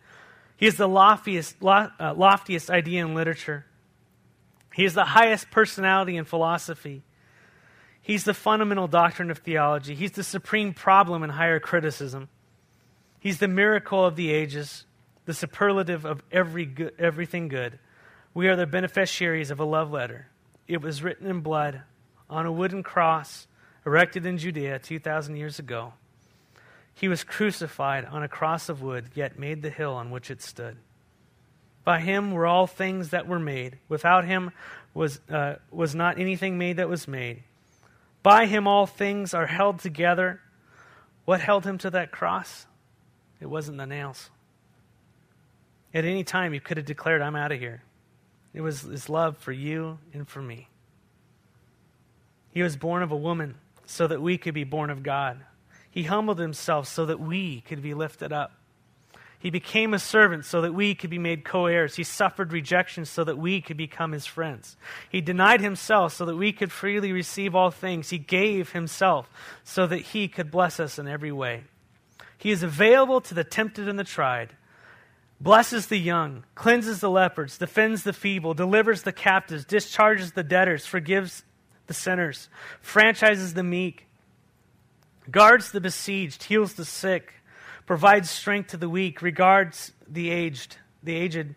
He 0.55 0.65
is 0.65 0.77
the 0.77 0.87
loftiest, 0.87 1.57
uh, 1.61 2.13
loftiest 2.15 2.69
idea 2.69 3.05
in 3.05 3.13
literature. 3.13 3.65
He 4.73 4.85
is 4.85 4.93
the 4.93 5.03
highest 5.03 5.51
personality 5.51 6.15
in 6.15 6.23
philosophy. 6.23 7.03
He's 8.01 8.23
the 8.23 8.33
fundamental 8.33 8.87
doctrine 8.87 9.29
of 9.29 9.39
theology. 9.39 9.93
He's 9.93 10.13
the 10.13 10.23
supreme 10.23 10.73
problem 10.73 11.21
in 11.21 11.31
higher 11.31 11.59
criticism. 11.59 12.29
He's 13.19 13.39
the 13.39 13.49
miracle 13.49 14.05
of 14.05 14.15
the 14.15 14.31
ages 14.31 14.85
the 15.25 15.33
superlative 15.33 16.05
of 16.05 16.21
every 16.31 16.65
good, 16.65 16.93
everything 16.99 17.47
good. 17.47 17.79
We 18.33 18.47
are 18.47 18.55
the 18.55 18.65
beneficiaries 18.65 19.51
of 19.51 19.59
a 19.59 19.65
love 19.65 19.91
letter. 19.91 20.27
It 20.67 20.81
was 20.81 21.01
written 21.01 21.27
in 21.27 21.39
blood 21.41 21.81
on 22.29 22.45
a 22.45 22.51
wooden 22.51 22.83
cross 22.83 23.47
erected 23.85 24.25
in 24.25 24.37
Judea 24.37 24.79
2,000 24.79 25.35
years 25.35 25.59
ago. 25.59 25.93
He 26.95 27.07
was 27.07 27.23
crucified 27.23 28.05
on 28.05 28.23
a 28.23 28.27
cross 28.27 28.69
of 28.69 28.81
wood, 28.81 29.09
yet 29.15 29.39
made 29.39 29.61
the 29.61 29.69
hill 29.69 29.93
on 29.93 30.11
which 30.11 30.29
it 30.29 30.41
stood. 30.41 30.77
By 31.83 31.99
him 31.99 32.31
were 32.31 32.45
all 32.45 32.67
things 32.67 33.09
that 33.09 33.27
were 33.27 33.39
made. 33.39 33.77
Without 33.89 34.25
him 34.25 34.51
was, 34.93 35.19
uh, 35.29 35.55
was 35.71 35.93
not 35.93 36.19
anything 36.19 36.57
made 36.57 36.77
that 36.77 36.87
was 36.87 37.07
made. 37.07 37.43
By 38.21 38.45
him 38.45 38.67
all 38.67 38.85
things 38.85 39.33
are 39.33 39.47
held 39.47 39.79
together. 39.79 40.39
What 41.25 41.41
held 41.41 41.65
him 41.65 41.77
to 41.79 41.89
that 41.89 42.11
cross? 42.11 42.67
It 43.41 43.47
wasn't 43.47 43.77
the 43.77 43.85
nails. 43.85 44.29
At 45.93 46.05
any 46.05 46.23
time, 46.23 46.53
he 46.53 46.59
could 46.59 46.77
have 46.77 46.85
declared, 46.85 47.21
I'm 47.21 47.35
out 47.35 47.51
of 47.51 47.59
here. 47.59 47.83
It 48.53 48.61
was 48.61 48.81
his 48.81 49.09
love 49.09 49.37
for 49.37 49.51
you 49.51 49.99
and 50.13 50.27
for 50.27 50.41
me. 50.41 50.69
He 52.51 52.63
was 52.63 52.77
born 52.77 53.03
of 53.03 53.11
a 53.11 53.17
woman 53.17 53.55
so 53.85 54.07
that 54.07 54.21
we 54.21 54.37
could 54.37 54.53
be 54.53 54.63
born 54.63 54.89
of 54.89 55.03
God. 55.03 55.43
He 55.93 56.03
humbled 56.03 56.39
himself 56.39 56.87
so 56.87 57.05
that 57.05 57.19
we 57.19 57.61
could 57.61 57.83
be 57.83 57.93
lifted 57.93 58.33
up. 58.33 58.53
He 59.37 59.51
became 59.51 59.93
a 59.93 59.99
servant 59.99 60.43
so 60.43 60.61
that 60.61 60.73
we 60.73 60.95
could 60.95 61.11
be 61.11 61.19
made 61.19 61.45
co 61.45 61.67
heirs. 61.67 61.95
He 61.95 62.03
suffered 62.03 62.51
rejection 62.51 63.05
so 63.05 63.23
that 63.23 63.37
we 63.37 63.61
could 63.61 63.77
become 63.77 64.11
his 64.11 64.25
friends. 64.25 64.75
He 65.07 65.21
denied 65.21 65.61
himself 65.61 66.13
so 66.13 66.25
that 66.25 66.35
we 66.35 66.51
could 66.51 66.71
freely 66.71 67.11
receive 67.11 67.53
all 67.53 67.69
things. 67.69 68.09
He 68.09 68.17
gave 68.17 68.71
himself 68.71 69.29
so 69.63 69.85
that 69.85 69.99
he 69.99 70.27
could 70.27 70.49
bless 70.49 70.79
us 70.79 70.97
in 70.97 71.07
every 71.07 71.31
way. 71.31 71.65
He 72.39 72.49
is 72.49 72.63
available 72.63 73.21
to 73.21 73.35
the 73.35 73.43
tempted 73.43 73.87
and 73.87 73.99
the 73.99 74.03
tried 74.03 74.53
blesses 75.39 75.87
the 75.87 75.99
young, 75.99 76.43
cleanses 76.55 77.01
the 77.01 77.09
lepers, 77.09 77.59
defends 77.59 78.03
the 78.03 78.13
feeble, 78.13 78.55
delivers 78.55 79.03
the 79.03 79.11
captives, 79.11 79.65
discharges 79.65 80.31
the 80.31 80.43
debtors, 80.43 80.87
forgives 80.87 81.43
the 81.85 81.93
sinners, 81.93 82.49
franchises 82.81 83.53
the 83.53 83.63
meek, 83.63 84.07
guards 85.31 85.71
the 85.71 85.81
besieged, 85.81 86.43
heals 86.43 86.73
the 86.73 86.85
sick, 86.85 87.33
provides 87.85 88.29
strength 88.29 88.69
to 88.69 88.77
the 88.77 88.89
weak, 88.89 89.21
regards 89.21 89.91
the 90.07 90.29
aged, 90.29 90.77
the 91.01 91.15
aged, 91.15 91.55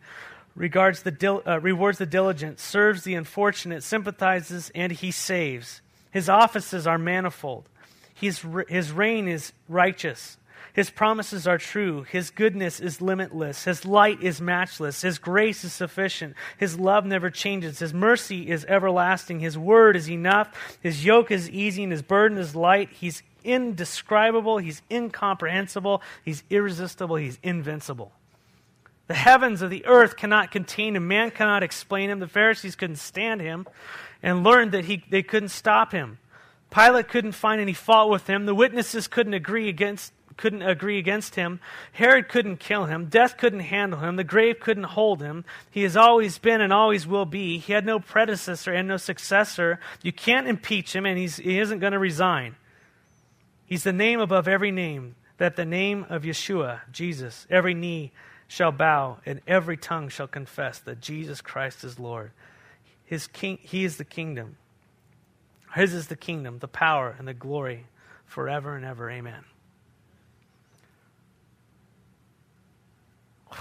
regards 0.54 1.02
the 1.02 1.10
dil- 1.10 1.42
uh, 1.46 1.60
rewards 1.60 1.98
the 1.98 2.06
diligent, 2.06 2.58
serves 2.58 3.04
the 3.04 3.14
unfortunate, 3.14 3.82
sympathizes, 3.82 4.70
and 4.74 4.92
he 4.92 5.10
saves. 5.10 5.80
His 6.10 6.28
offices 6.28 6.86
are 6.86 6.98
manifold. 6.98 7.68
His, 8.14 8.44
his 8.68 8.92
reign 8.92 9.28
is 9.28 9.52
righteous. 9.68 10.38
His 10.72 10.90
promises 10.90 11.46
are 11.46 11.56
true. 11.56 12.02
His 12.02 12.28
goodness 12.28 12.80
is 12.80 13.00
limitless. 13.00 13.64
His 13.64 13.86
light 13.86 14.22
is 14.22 14.42
matchless. 14.42 15.00
His 15.00 15.18
grace 15.18 15.64
is 15.64 15.72
sufficient. 15.72 16.34
His 16.58 16.78
love 16.78 17.06
never 17.06 17.30
changes. 17.30 17.78
His 17.78 17.94
mercy 17.94 18.50
is 18.50 18.66
everlasting. 18.66 19.40
His 19.40 19.56
word 19.56 19.96
is 19.96 20.10
enough. 20.10 20.78
His 20.82 21.02
yoke 21.02 21.30
is 21.30 21.48
easy 21.48 21.82
and 21.82 21.92
his 21.92 22.02
burden 22.02 22.36
is 22.36 22.54
light. 22.54 22.90
He's 22.90 23.22
indescribable. 23.46 24.58
He's 24.58 24.82
incomprehensible. 24.90 26.02
He's 26.24 26.42
irresistible. 26.50 27.16
He's 27.16 27.38
invincible. 27.42 28.12
The 29.06 29.14
heavens 29.14 29.62
of 29.62 29.70
the 29.70 29.86
earth 29.86 30.16
cannot 30.16 30.50
contain 30.50 30.96
him. 30.96 31.06
Man 31.06 31.30
cannot 31.30 31.62
explain 31.62 32.10
him. 32.10 32.18
The 32.18 32.26
Pharisees 32.26 32.74
couldn't 32.74 32.96
stand 32.96 33.40
him 33.40 33.66
and 34.22 34.42
learned 34.42 34.72
that 34.72 34.86
he, 34.86 35.04
they 35.08 35.22
couldn't 35.22 35.50
stop 35.50 35.92
him. 35.92 36.18
Pilate 36.70 37.08
couldn't 37.08 37.32
find 37.32 37.60
any 37.60 37.72
fault 37.72 38.10
with 38.10 38.26
him. 38.26 38.46
The 38.46 38.54
witnesses 38.54 39.06
couldn't 39.06 39.34
agree 39.34 39.68
against 39.68 40.12
couldn't 40.36 40.62
agree 40.62 40.98
against 40.98 41.34
him. 41.34 41.60
Herod 41.92 42.28
couldn't 42.28 42.58
kill 42.58 42.84
him. 42.84 43.06
Death 43.06 43.38
couldn't 43.38 43.60
handle 43.60 44.00
him. 44.00 44.16
The 44.16 44.24
grave 44.24 44.60
couldn't 44.60 44.84
hold 44.84 45.22
him. 45.22 45.46
He 45.70 45.82
has 45.82 45.96
always 45.96 46.36
been 46.36 46.60
and 46.60 46.74
always 46.74 47.06
will 47.06 47.24
be. 47.24 47.58
He 47.58 47.72
had 47.72 47.86
no 47.86 47.98
predecessor 48.00 48.72
and 48.72 48.86
no 48.86 48.98
successor. 48.98 49.80
You 50.02 50.12
can't 50.12 50.46
impeach 50.46 50.94
him, 50.94 51.06
and 51.06 51.18
he's, 51.18 51.36
he 51.36 51.58
isn't 51.58 51.78
going 51.78 51.94
to 51.94 51.98
resign. 51.98 52.56
He's 53.66 53.82
the 53.82 53.92
name 53.92 54.20
above 54.20 54.46
every 54.48 54.70
name, 54.70 55.16
that 55.38 55.56
the 55.56 55.64
name 55.64 56.06
of 56.08 56.22
Yeshua, 56.22 56.80
Jesus, 56.90 57.46
every 57.50 57.74
knee 57.74 58.12
shall 58.48 58.72
bow 58.72 59.18
and 59.26 59.40
every 59.46 59.76
tongue 59.76 60.08
shall 60.08 60.28
confess 60.28 60.78
that 60.78 61.00
Jesus 61.00 61.40
Christ 61.40 61.84
is 61.84 61.98
Lord. 61.98 62.30
His 63.04 63.26
king, 63.26 63.58
he 63.60 63.84
is 63.84 63.96
the 63.96 64.04
kingdom. 64.04 64.56
His 65.74 65.92
is 65.92 66.06
the 66.06 66.16
kingdom, 66.16 66.60
the 66.60 66.68
power, 66.68 67.14
and 67.18 67.26
the 67.26 67.34
glory 67.34 67.86
forever 68.24 68.76
and 68.76 68.84
ever. 68.84 69.10
Amen. 69.10 69.44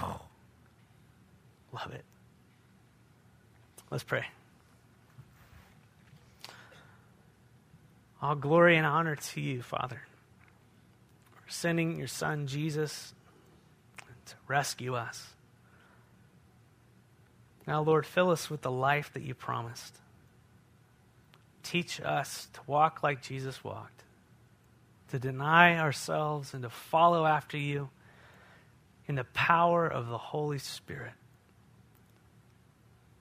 Oh, 0.00 0.20
love 1.72 1.92
it. 1.92 2.04
Let's 3.90 4.04
pray. 4.04 4.26
All 8.26 8.34
glory 8.34 8.76
and 8.76 8.84
honor 8.84 9.14
to 9.14 9.40
you, 9.40 9.62
Father, 9.62 10.02
for 11.30 11.48
sending 11.48 11.96
your 11.96 12.08
Son, 12.08 12.48
Jesus, 12.48 13.14
to 14.24 14.34
rescue 14.48 14.96
us. 14.96 15.28
Now, 17.68 17.82
Lord, 17.82 18.04
fill 18.04 18.32
us 18.32 18.50
with 18.50 18.62
the 18.62 18.70
life 18.70 19.12
that 19.12 19.22
you 19.22 19.32
promised. 19.36 19.94
Teach 21.62 22.00
us 22.00 22.48
to 22.54 22.60
walk 22.66 23.04
like 23.04 23.22
Jesus 23.22 23.62
walked, 23.62 24.02
to 25.10 25.20
deny 25.20 25.78
ourselves 25.78 26.52
and 26.52 26.64
to 26.64 26.68
follow 26.68 27.26
after 27.26 27.56
you 27.56 27.90
in 29.06 29.14
the 29.14 29.22
power 29.22 29.86
of 29.86 30.08
the 30.08 30.18
Holy 30.18 30.58
Spirit. 30.58 31.14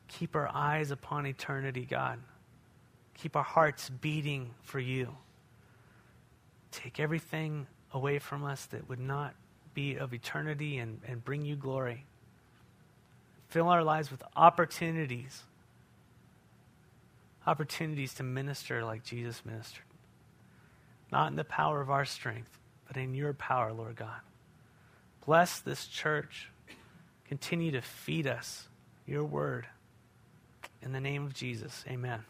Keep 0.07 0.35
our 0.35 0.49
eyes 0.51 0.89
upon 0.89 1.27
eternity, 1.27 1.85
God. 1.85 2.17
Keep 3.15 3.35
our 3.35 3.43
hearts 3.43 3.89
beating 3.89 4.51
for 4.63 4.79
you. 4.79 5.15
Take 6.71 6.99
everything 6.99 7.67
away 7.93 8.19
from 8.19 8.43
us 8.43 8.65
that 8.67 8.89
would 8.89 8.99
not 8.99 9.33
be 9.73 9.95
of 9.95 10.13
eternity 10.13 10.77
and, 10.77 10.99
and 11.07 11.23
bring 11.23 11.45
you 11.45 11.55
glory. 11.55 12.05
Fill 13.47 13.69
our 13.69 13.83
lives 13.83 14.11
with 14.11 14.21
opportunities. 14.35 15.43
Opportunities 17.47 18.13
to 18.15 18.23
minister 18.23 18.83
like 18.83 19.03
Jesus 19.03 19.45
ministered. 19.45 19.85
Not 21.11 21.29
in 21.29 21.35
the 21.35 21.43
power 21.43 21.79
of 21.79 21.89
our 21.89 22.05
strength, 22.05 22.59
but 22.87 22.97
in 22.97 23.13
your 23.13 23.33
power, 23.33 23.71
Lord 23.71 23.95
God. 23.95 24.19
Bless 25.25 25.59
this 25.59 25.87
church. 25.87 26.49
Continue 27.27 27.71
to 27.71 27.81
feed 27.81 28.27
us 28.27 28.67
your 29.05 29.23
word. 29.23 29.67
In 30.81 30.91
the 30.91 30.99
name 30.99 31.25
of 31.25 31.33
Jesus, 31.33 31.83
amen. 31.87 32.23